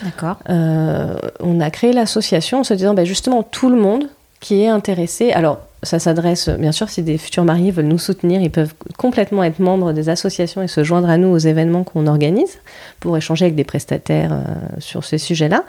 [0.04, 0.40] D'accord.
[0.50, 4.10] Euh, on a créé l'association en se disant, ben justement, tout le monde
[4.44, 5.32] qui est intéressé.
[5.32, 9.42] Alors, ça s'adresse, bien sûr, si des futurs mariés veulent nous soutenir, ils peuvent complètement
[9.42, 12.60] être membres des associations et se joindre à nous aux événements qu'on organise
[13.00, 14.44] pour échanger avec des prestataires euh,
[14.80, 15.64] sur ces sujets-là.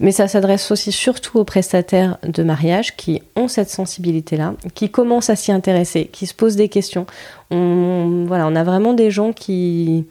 [0.00, 5.30] Mais ça s'adresse aussi surtout aux prestataires de mariage qui ont cette sensibilité-là, qui commencent
[5.30, 7.06] à s'y intéresser, qui se posent des questions.
[7.50, 10.04] On, voilà, on a vraiment des gens qui.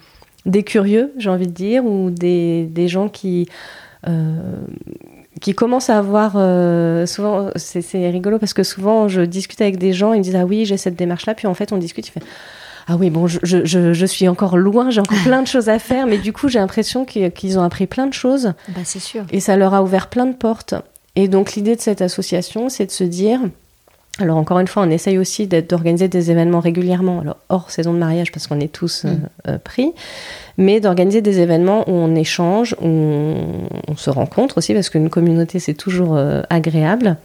[0.45, 3.47] des curieux, j'ai envie de dire, ou des, des gens qui.
[4.07, 4.33] Euh,
[5.45, 9.93] qui commencent à avoir euh, souvent c'est rigolo parce que souvent je discute avec des
[9.93, 12.07] gens ils me disent ah oui j'ai cette démarche là puis en fait on discute
[12.07, 12.23] il fait
[12.87, 15.79] ah oui, bon, je, je, je suis encore loin, j'ai encore plein de choses à
[15.79, 18.53] faire, mais du coup, j'ai l'impression qu'ils ont appris plein de choses.
[18.67, 19.25] Bah, c'est sûr.
[19.31, 20.75] Et ça leur a ouvert plein de portes.
[21.15, 23.39] Et donc, l'idée de cette association, c'est de se dire.
[24.19, 27.99] Alors, encore une fois, on essaye aussi d'organiser des événements régulièrement, alors hors saison de
[27.99, 29.07] mariage, parce qu'on est tous mm.
[29.07, 29.13] euh,
[29.49, 29.91] euh, pris,
[30.57, 35.59] mais d'organiser des événements où on échange, où on, se rencontre aussi, parce qu'une communauté,
[35.59, 37.17] c'est toujours euh, agréable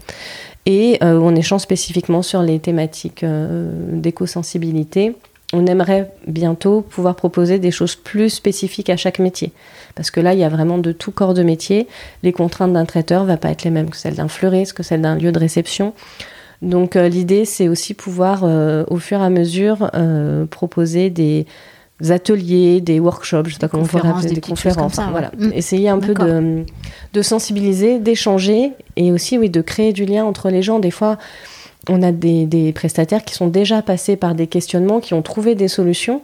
[0.67, 5.15] et où on échange spécifiquement sur les thématiques d'éco-sensibilité
[5.53, 9.53] on aimerait bientôt pouvoir proposer des choses plus spécifiques à chaque métier.
[9.95, 11.89] Parce que là, il y a vraiment de tout corps de métier.
[12.23, 14.83] Les contraintes d'un traiteur ne vont pas être les mêmes que celles d'un fleuriste, que
[14.83, 15.93] celles d'un lieu de réception.
[16.63, 21.47] Donc euh, l'idée, c'est aussi pouvoir, euh, au fur et à mesure, euh, proposer des
[22.09, 23.85] ateliers, des workshops, je sais pas comment
[24.23, 25.31] des, des conférences, voilà.
[25.39, 25.53] Mm.
[25.53, 26.65] essayer un peu de,
[27.13, 30.79] de sensibiliser, d'échanger et aussi oui de créer du lien entre les gens.
[30.79, 31.19] Des fois,
[31.89, 35.69] on a des, prestataires qui sont déjà passés par des questionnements, qui ont trouvé des
[35.69, 36.23] solutions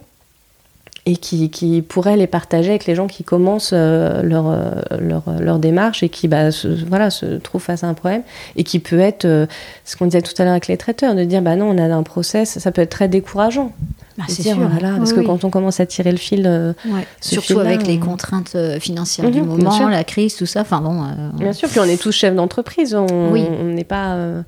[1.07, 5.59] et qui, pourraient les partager avec les gens qui commencent euh, leur, euh, leur, leur,
[5.61, 8.23] démarche et qui bah, se, voilà, se trouvent face à un problème
[8.57, 9.47] et qui peut être, euh,
[9.85, 11.95] ce qu'on disait tout à l'heure avec les traiteurs, de dire bah non, on a
[11.95, 13.73] un process, ça peut être très décourageant.
[14.19, 14.57] Bah, c'est sûr.
[14.57, 16.75] Voilà, parce que quand on commence à tirer le fil,
[17.21, 20.63] surtout avec les contraintes financières du mhm, moment, la crise, tout ça.
[20.63, 21.05] Enfin bon.
[21.39, 24.17] Bien sûr, puis on est tous chefs d'entreprise, on n'est pas.
[24.17, 24.45] Mm.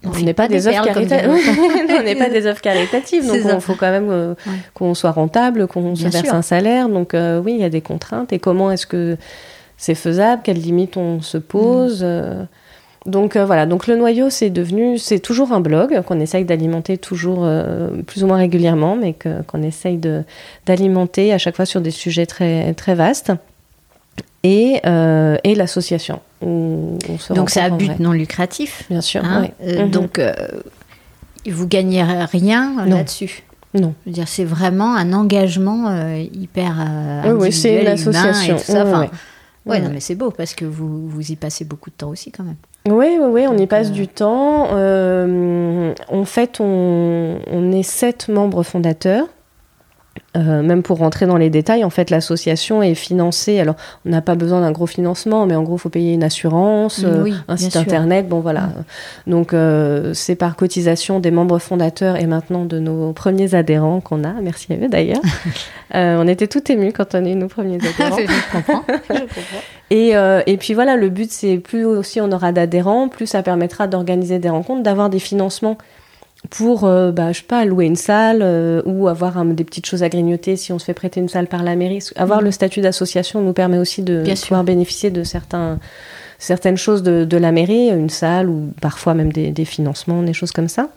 [0.06, 1.28] On n'est pas, des œuvres caritatives.
[1.98, 4.34] on n'est pas des œuvres caritatives, donc il faut quand même euh,
[4.72, 6.88] qu'on soit rentable, qu'on se verse un salaire.
[6.88, 8.32] Donc euh, oui, il y a des contraintes.
[8.32, 9.18] Et comment est-ce que
[9.76, 10.40] c'est faisable?
[10.42, 12.06] Quelles limites on se pose?
[13.06, 13.08] Mm.
[13.08, 13.10] euh.
[13.10, 17.48] Donc voilà, donc le noyau c'est devenu, c'est toujours un blog qu'on essaye d'alimenter toujours
[18.06, 19.14] plus ou moins régulièrement, mais
[19.46, 20.00] qu'on essaye
[20.66, 23.32] d'alimenter à chaque fois sur des sujets très, très vastes
[24.42, 26.20] et, euh, et l'association.
[26.42, 28.84] Donc c'est à but non lucratif.
[28.88, 29.24] Bien sûr.
[29.24, 29.90] Hein, euh, mhm.
[29.90, 30.32] Donc euh,
[31.46, 33.42] vous gagnez rien là-dessus?
[33.72, 33.94] Non.
[34.04, 36.74] Je veux dire, c'est vraiment un engagement hyper
[37.24, 38.56] oui, oui, c'est une association.
[39.66, 42.32] ouais, non, mais c'est beau parce que vous, vous y passez beaucoup de temps aussi
[42.32, 42.56] quand même.
[42.86, 44.68] Oui, oui, oui, on y passe du temps.
[44.72, 49.26] en fait, on, on est sept membres fondateurs.
[50.36, 53.58] Euh, même pour rentrer dans les détails, en fait, l'association est financée.
[53.58, 53.74] Alors,
[54.06, 57.02] on n'a pas besoin d'un gros financement, mais en gros, il faut payer une assurance,
[57.04, 58.28] euh, un site internet.
[58.28, 58.70] Bon, voilà.
[59.26, 64.22] Donc, euh, c'est par cotisation des membres fondateurs et maintenant de nos premiers adhérents qu'on
[64.22, 64.34] a.
[64.40, 65.22] Merci à eux d'ailleurs.
[65.94, 68.16] on était tout émus quand on a eu nos premiers adhérents.
[68.18, 68.84] Je comprends.
[68.88, 69.62] Je comprends.
[69.90, 70.12] Et,
[70.46, 74.38] et, puis voilà, le but, c'est plus aussi on aura d'adhérents, plus ça permettra d'organiser
[74.38, 75.78] des rencontres, d'avoir des financements
[76.48, 80.02] pour, euh, bah, je sais pas, louer une salle euh, ou avoir des petites choses
[80.02, 82.02] à grignoter si on se fait prêter une salle par la mairie.
[82.16, 82.44] Avoir mm.
[82.44, 85.78] le statut d'association nous permet aussi de pouvoir bénéficier de certains,
[86.38, 90.32] certaines choses de, de, la mairie, une salle ou parfois même des, des, financements, des
[90.32, 90.88] choses comme ça.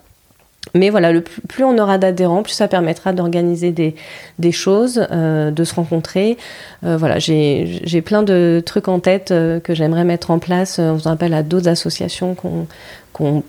[0.72, 3.94] Mais voilà, le plus, on aura d'adhérents, plus ça permettra d'organiser des,
[4.38, 6.36] des, choses, euh, de se rencontrer.
[6.84, 10.96] Euh, voilà, j'ai plein de trucs en tête euh, que j'aimerais mettre en place en
[10.96, 12.66] faisant appel à d'autres associations qui ont,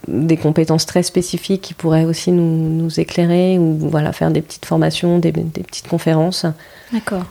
[0.07, 4.65] des compétences très spécifiques qui pourraient aussi nous, nous éclairer ou voilà, faire des petites
[4.65, 6.45] formations, des, des petites conférences.
[6.93, 7.23] D'accord.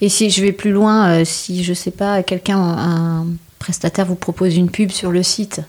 [0.00, 3.26] Et si je vais plus loin, si je sais pas, quelqu'un, un
[3.58, 5.60] prestataire vous propose une pub sur le site,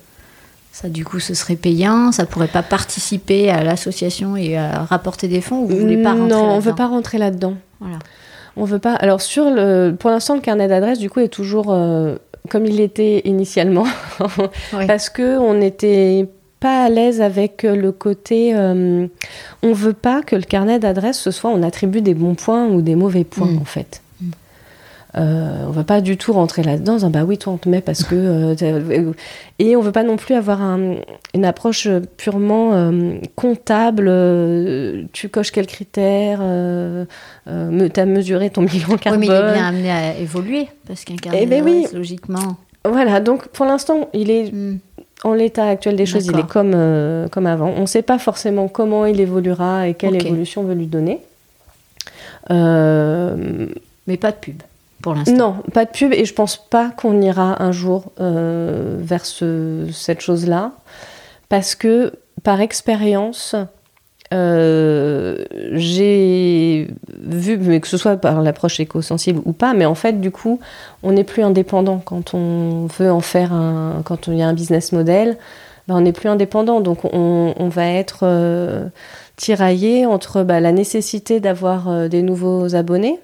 [0.75, 2.11] ça, du coup, ce serait payant.
[2.11, 5.59] Ça pourrait pas participer à l'association et rapporter des fonds.
[5.61, 7.53] Ou vous voulez pas rentrer Non, on veut pas rentrer là-dedans.
[7.79, 7.99] Voilà.
[8.57, 8.93] On veut pas.
[8.93, 12.15] Alors sur le, pour l'instant, le carnet d'adresse, du coup, est toujours euh,
[12.49, 13.85] comme il était initialement,
[14.87, 16.27] parce que on n'était
[16.59, 18.55] pas à l'aise avec le côté.
[18.55, 19.07] Euh,
[19.63, 22.81] on veut pas que le carnet d'adresse ce soit on attribue des bons points ou
[22.81, 23.57] des mauvais points mm.
[23.57, 24.01] en fait.
[25.17, 28.03] Euh, on va pas du tout rentrer là-dedans, bah oui, toi on te met parce
[28.03, 28.15] que.
[28.15, 29.13] Euh,
[29.59, 31.87] et on veut pas non plus avoir une approche
[32.17, 34.11] purement euh, comptable.
[35.13, 36.39] tu coches quels critères
[37.45, 39.21] Tu as mesuré ton bilan carbone.
[39.21, 41.85] Oui, mais il est bien amené à évoluer parce qu'un carnet eh ben oui.
[41.93, 42.57] logiquement.
[42.83, 44.51] Voilà, donc pour l'instant, il est.
[44.53, 44.79] Hmm.
[45.23, 46.75] En l'état actuel des choses, il est comme,
[47.31, 47.73] comme avant.
[47.77, 51.19] On ne sait pas forcément comment il évoluera et quelle évolution on veut lui donner.
[52.49, 54.61] Mais pas de pub.
[55.13, 60.21] Non, pas de pub et je pense pas qu'on ira un jour euh, vers cette
[60.21, 60.71] chose-là
[61.49, 62.13] parce que
[62.43, 63.55] par expérience,
[64.33, 66.87] euh, j'ai
[67.21, 70.59] vu, que ce soit par l'approche éco-sensible ou pas, mais en fait, du coup,
[71.03, 72.01] on n'est plus indépendant.
[72.03, 75.37] Quand on veut en faire un, quand il y a un business model,
[75.87, 78.87] ben, on n'est plus indépendant, donc on, va être euh,
[79.35, 83.19] tiraillé entre bah, la nécessité d'avoir des nouveaux abonnés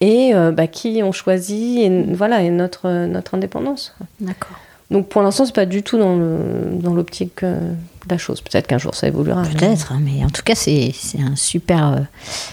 [0.00, 3.94] et euh, bah, qui ont choisi et, voilà, et notre, notre indépendance.
[4.20, 4.58] D'accord.
[4.90, 6.38] Donc pour l'instant, c'est pas du tout dans, le,
[6.72, 8.40] dans l'optique euh, de la chose.
[8.40, 9.42] Peut-être qu'un jour ça évoluera.
[9.42, 12.00] Peut-être, hein, mais en tout cas, c'est, c'est un super, euh,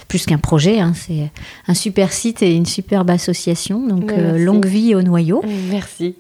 [0.09, 1.31] plus qu'un projet, hein, c'est
[1.67, 3.87] un super site et une superbe association.
[3.87, 5.43] Donc longue vie au noyau.
[5.69, 6.15] Merci.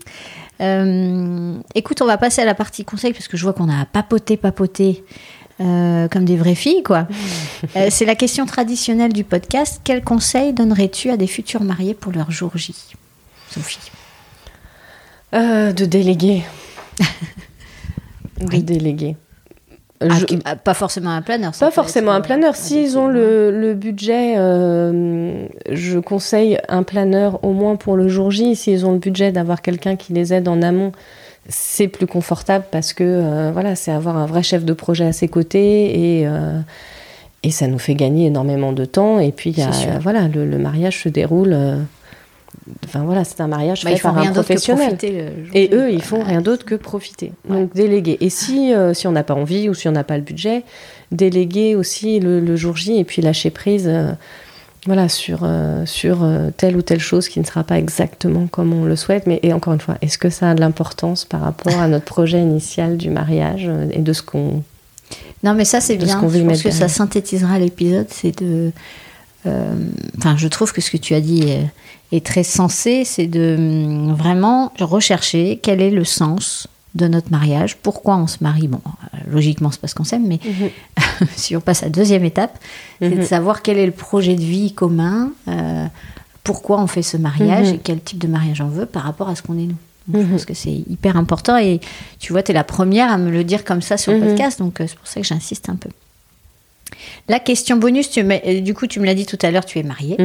[1.75, 4.37] écoute, on va passer à la partie conseil parce que je vois qu'on a papoté,
[4.37, 5.03] papoté.
[5.61, 7.07] Euh, comme des vraies filles, quoi.
[7.77, 9.79] Euh, c'est la question traditionnelle du podcast.
[9.85, 12.75] Quel conseil donnerais-tu à des futurs mariés pour leur jour J?
[13.49, 13.79] Sophie
[15.33, 16.43] euh, De déléguer.
[18.41, 19.15] de déléguer.
[20.01, 21.53] Ah, ah, pas forcément un planeur.
[21.57, 22.57] Pas forcément un planeur.
[22.57, 28.57] S'ils ont le, le budget, je conseille un planeur au moins pour le jour J.
[28.57, 30.91] S'ils ont le budget d'avoir quelqu'un qui les aide en amont,
[31.47, 35.13] c'est plus confortable parce que euh, voilà, c'est avoir un vrai chef de projet à
[35.13, 36.59] ses côtés et, euh,
[37.43, 39.19] et ça nous fait gagner énormément de temps.
[39.19, 39.55] Et puis,
[40.01, 41.53] voilà, le, mariage se déroule.
[41.53, 41.77] Euh,
[42.85, 44.97] enfin voilà, c'est un mariage bah, fait par un professionnel.
[45.53, 47.31] Et eux, ils font rien d'autre que profiter.
[47.47, 48.17] Donc déléguer.
[48.21, 50.63] Et si, si on n'a pas envie ou si on n'a pas le budget,
[51.11, 53.91] déléguer aussi le, le, jour J et puis lâcher prise
[54.85, 58.71] voilà, sur, euh, sur euh, telle ou telle chose qui ne sera pas exactement comme
[58.71, 59.25] on le souhaite.
[59.25, 62.05] Mais et encore une fois, est-ce que ça a de l'importance par rapport à notre
[62.05, 64.63] projet initial du mariage euh, et de ce qu'on.
[65.43, 66.21] Non, mais ça, c'est bien.
[66.21, 68.07] Je pense que ça synthétisera l'épisode.
[68.09, 68.71] C'est de.
[70.17, 71.67] Enfin, je trouve que ce que tu as dit est,
[72.11, 73.03] est très sensé.
[73.05, 78.37] C'est de hum, vraiment rechercher quel est le sens de notre mariage, pourquoi on se
[78.41, 78.67] marie?
[78.67, 81.27] Bon, euh, logiquement, c'est parce qu'on s'aime, mais mhm.
[81.35, 82.57] si on passe à la deuxième étape,
[83.01, 83.25] c'est de mhm.
[83.25, 85.85] savoir quel est le projet de vie commun, euh,
[86.43, 87.75] pourquoi on fait ce mariage mhm.
[87.75, 90.21] et quel type de mariage on veut par rapport à ce qu'on est nous.
[90.21, 91.81] je pense que c'est hyper important et
[92.19, 94.59] tu vois, tu es la première à me le dire comme ça sur le podcast,
[94.59, 95.89] donc euh, c'est pour ça que j'insiste un peu.
[97.27, 98.23] La question bonus, tu
[98.61, 100.15] du coup, tu me l'as dit tout à l'heure, tu es mariée.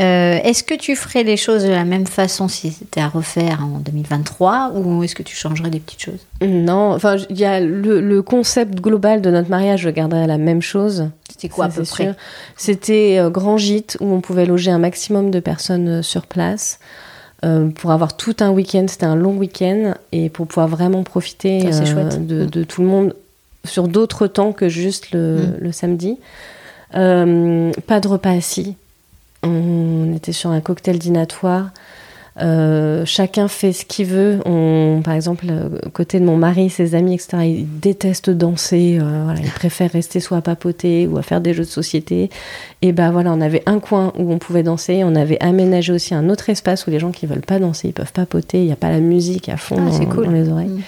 [0.00, 3.60] Euh, est-ce que tu ferais les choses de la même façon si c'était à refaire
[3.62, 6.26] en 2023 ou est-ce que tu changerais des petites choses?
[6.42, 10.62] Non, enfin, il y a le, concept global de notre mariage, je garderais la même
[10.62, 11.10] chose.
[11.30, 12.14] C'était quoi à peu près?
[12.56, 16.80] C'était euh, grand gîte où on pouvait loger un maximum de personnes euh, sur place.
[17.76, 22.46] pour avoir tout un week-end, c'était un long week-end, et pour pouvoir vraiment profiter de,
[22.46, 23.14] de, tout le monde
[23.64, 25.56] sur d'autres temps que juste le, mm.
[25.60, 26.18] le samedi.
[26.90, 28.76] pas de repas assis,
[29.44, 31.70] on était sur un cocktail dînatoire.
[32.40, 34.40] Euh, chacun fait ce qu'il veut.
[34.44, 35.46] On, par exemple,
[35.92, 38.98] côté de mon mari, ses amis, etc., ils détestent danser.
[39.00, 42.30] Euh, voilà, ils préfèrent rester soit à papoter ou à faire des jeux de société.
[42.82, 45.02] Et ben voilà, on avait un coin où on pouvait danser.
[45.04, 47.94] On avait aménagé aussi un autre espace où les gens qui veulent pas danser, ils
[47.94, 48.58] peuvent papoter.
[48.58, 50.68] Il n'y a pas la musique à fond ah, dans, les oreilles.
[50.68, 50.82] Mm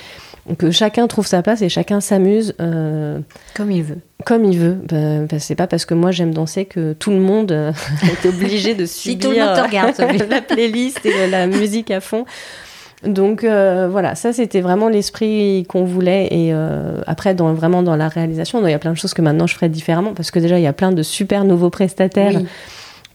[0.59, 2.55] que chacun trouve sa place et chacun s'amuse.
[2.61, 3.19] Euh,
[3.55, 3.99] comme il veut.
[4.25, 4.79] Comme il veut.
[4.89, 8.27] Bah, bah, c'est pas parce que moi j'aime danser que tout le monde euh, est
[8.29, 9.95] obligé de subir si tout le monde te regarde,
[10.31, 12.25] la playlist et la musique à fond.
[13.05, 16.29] Donc euh, voilà, ça c'était vraiment l'esprit qu'on voulait.
[16.31, 19.23] Et euh, après, dans, vraiment dans la réalisation, il y a plein de choses que
[19.23, 22.41] maintenant je ferais différemment parce que déjà il y a plein de super nouveaux prestataires.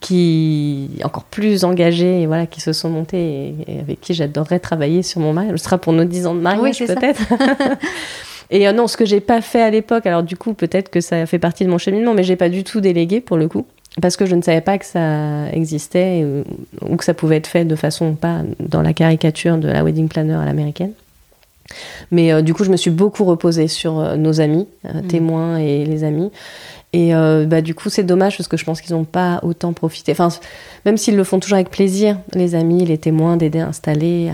[0.01, 5.03] Qui encore plus engagés et voilà qui se sont montés et, avec qui j'adorerais travailler
[5.03, 5.59] sur mon mariage.
[5.59, 7.21] Ce sera pour nos 10 ans de mariage peut-être.
[8.51, 10.99] et euh, non, ce que j'ai pas fait à l'époque, alors du coup peut-être que
[10.99, 13.65] ça fait partie de mon cheminement, mais j'ai pas du tout délégué pour le coup
[14.01, 16.25] parce que je ne savais pas que ça existait
[16.81, 20.07] ou, que ça pouvait être fait de façon pas dans la caricature de la wedding
[20.07, 20.93] planner à l'américaine.
[22.11, 25.07] Mais euh, du coup, je me suis beaucoup reposée sur euh, nos amis, euh, mm.
[25.07, 26.31] témoins et les amis.
[26.93, 30.11] Et bah, du coup, c'est dommage parce que je pense qu'ils n'ont pas autant profité.
[30.11, 30.29] Enfin,
[30.85, 34.29] même s'ils le font toujours avec plaisir, les amis, les témoins, d'aider à installer,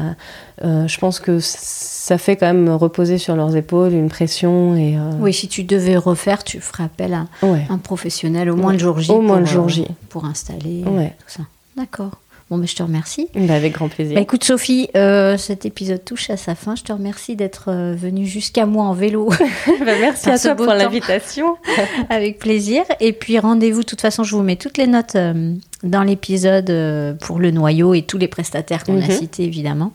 [0.64, 4.76] je pense que ça fait quand même reposer sur leurs épaules une pression.
[4.76, 8.80] Et, Oui, si tu devais refaire, tu ferais appel à un professionnel au moins le
[8.80, 9.12] jour J.
[9.12, 9.86] Au moins le jour J.
[10.10, 11.44] pour installer tout ça.
[11.76, 12.12] D'accord.
[12.50, 13.28] Bon, mais je te remercie.
[13.36, 14.16] Bah, avec grand plaisir.
[14.16, 16.76] Bah, écoute, Sophie, euh, cet épisode touche à sa fin.
[16.78, 19.30] Je te remercie d'être euh, venue jusqu'à moi en vélo.
[19.86, 21.58] Bah, merci à toi pour l'invitation.
[22.10, 22.84] avec plaisir.
[23.00, 23.82] Et puis, rendez-vous.
[23.82, 25.54] De toute façon, je vous mets toutes les notes euh,
[25.84, 29.12] dans l'épisode pour le noyau et tous les prestataires qu'on a mhm.
[29.12, 29.92] cités, évidemment.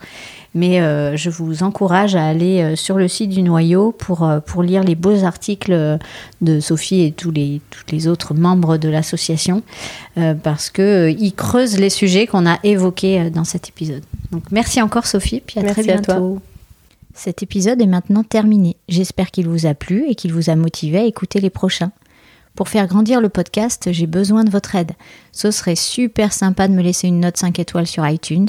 [0.54, 4.40] Mais euh, je vous encourage à aller euh, sur le site du Noyau pour, euh,
[4.40, 5.98] pour lire les beaux articles
[6.42, 9.62] de Sophie et tous les, tous les autres membres de l'association
[10.42, 14.02] parce qu'ils creusent les sujets qu'on a évoqués dans cet épisode.
[14.30, 16.38] Donc merci encore Sophie, puis à très bientôt.
[17.14, 18.76] Cet épisode est maintenant terminé.
[18.88, 21.92] J'espère qu'il vous a plu et qu'il vous a motivé à écouter les prochains.
[22.54, 24.92] Pour faire grandir le podcast, j'ai besoin de votre aide.
[25.32, 28.48] Ce serait super sympa de me laisser une note 5 étoiles sur iTunes,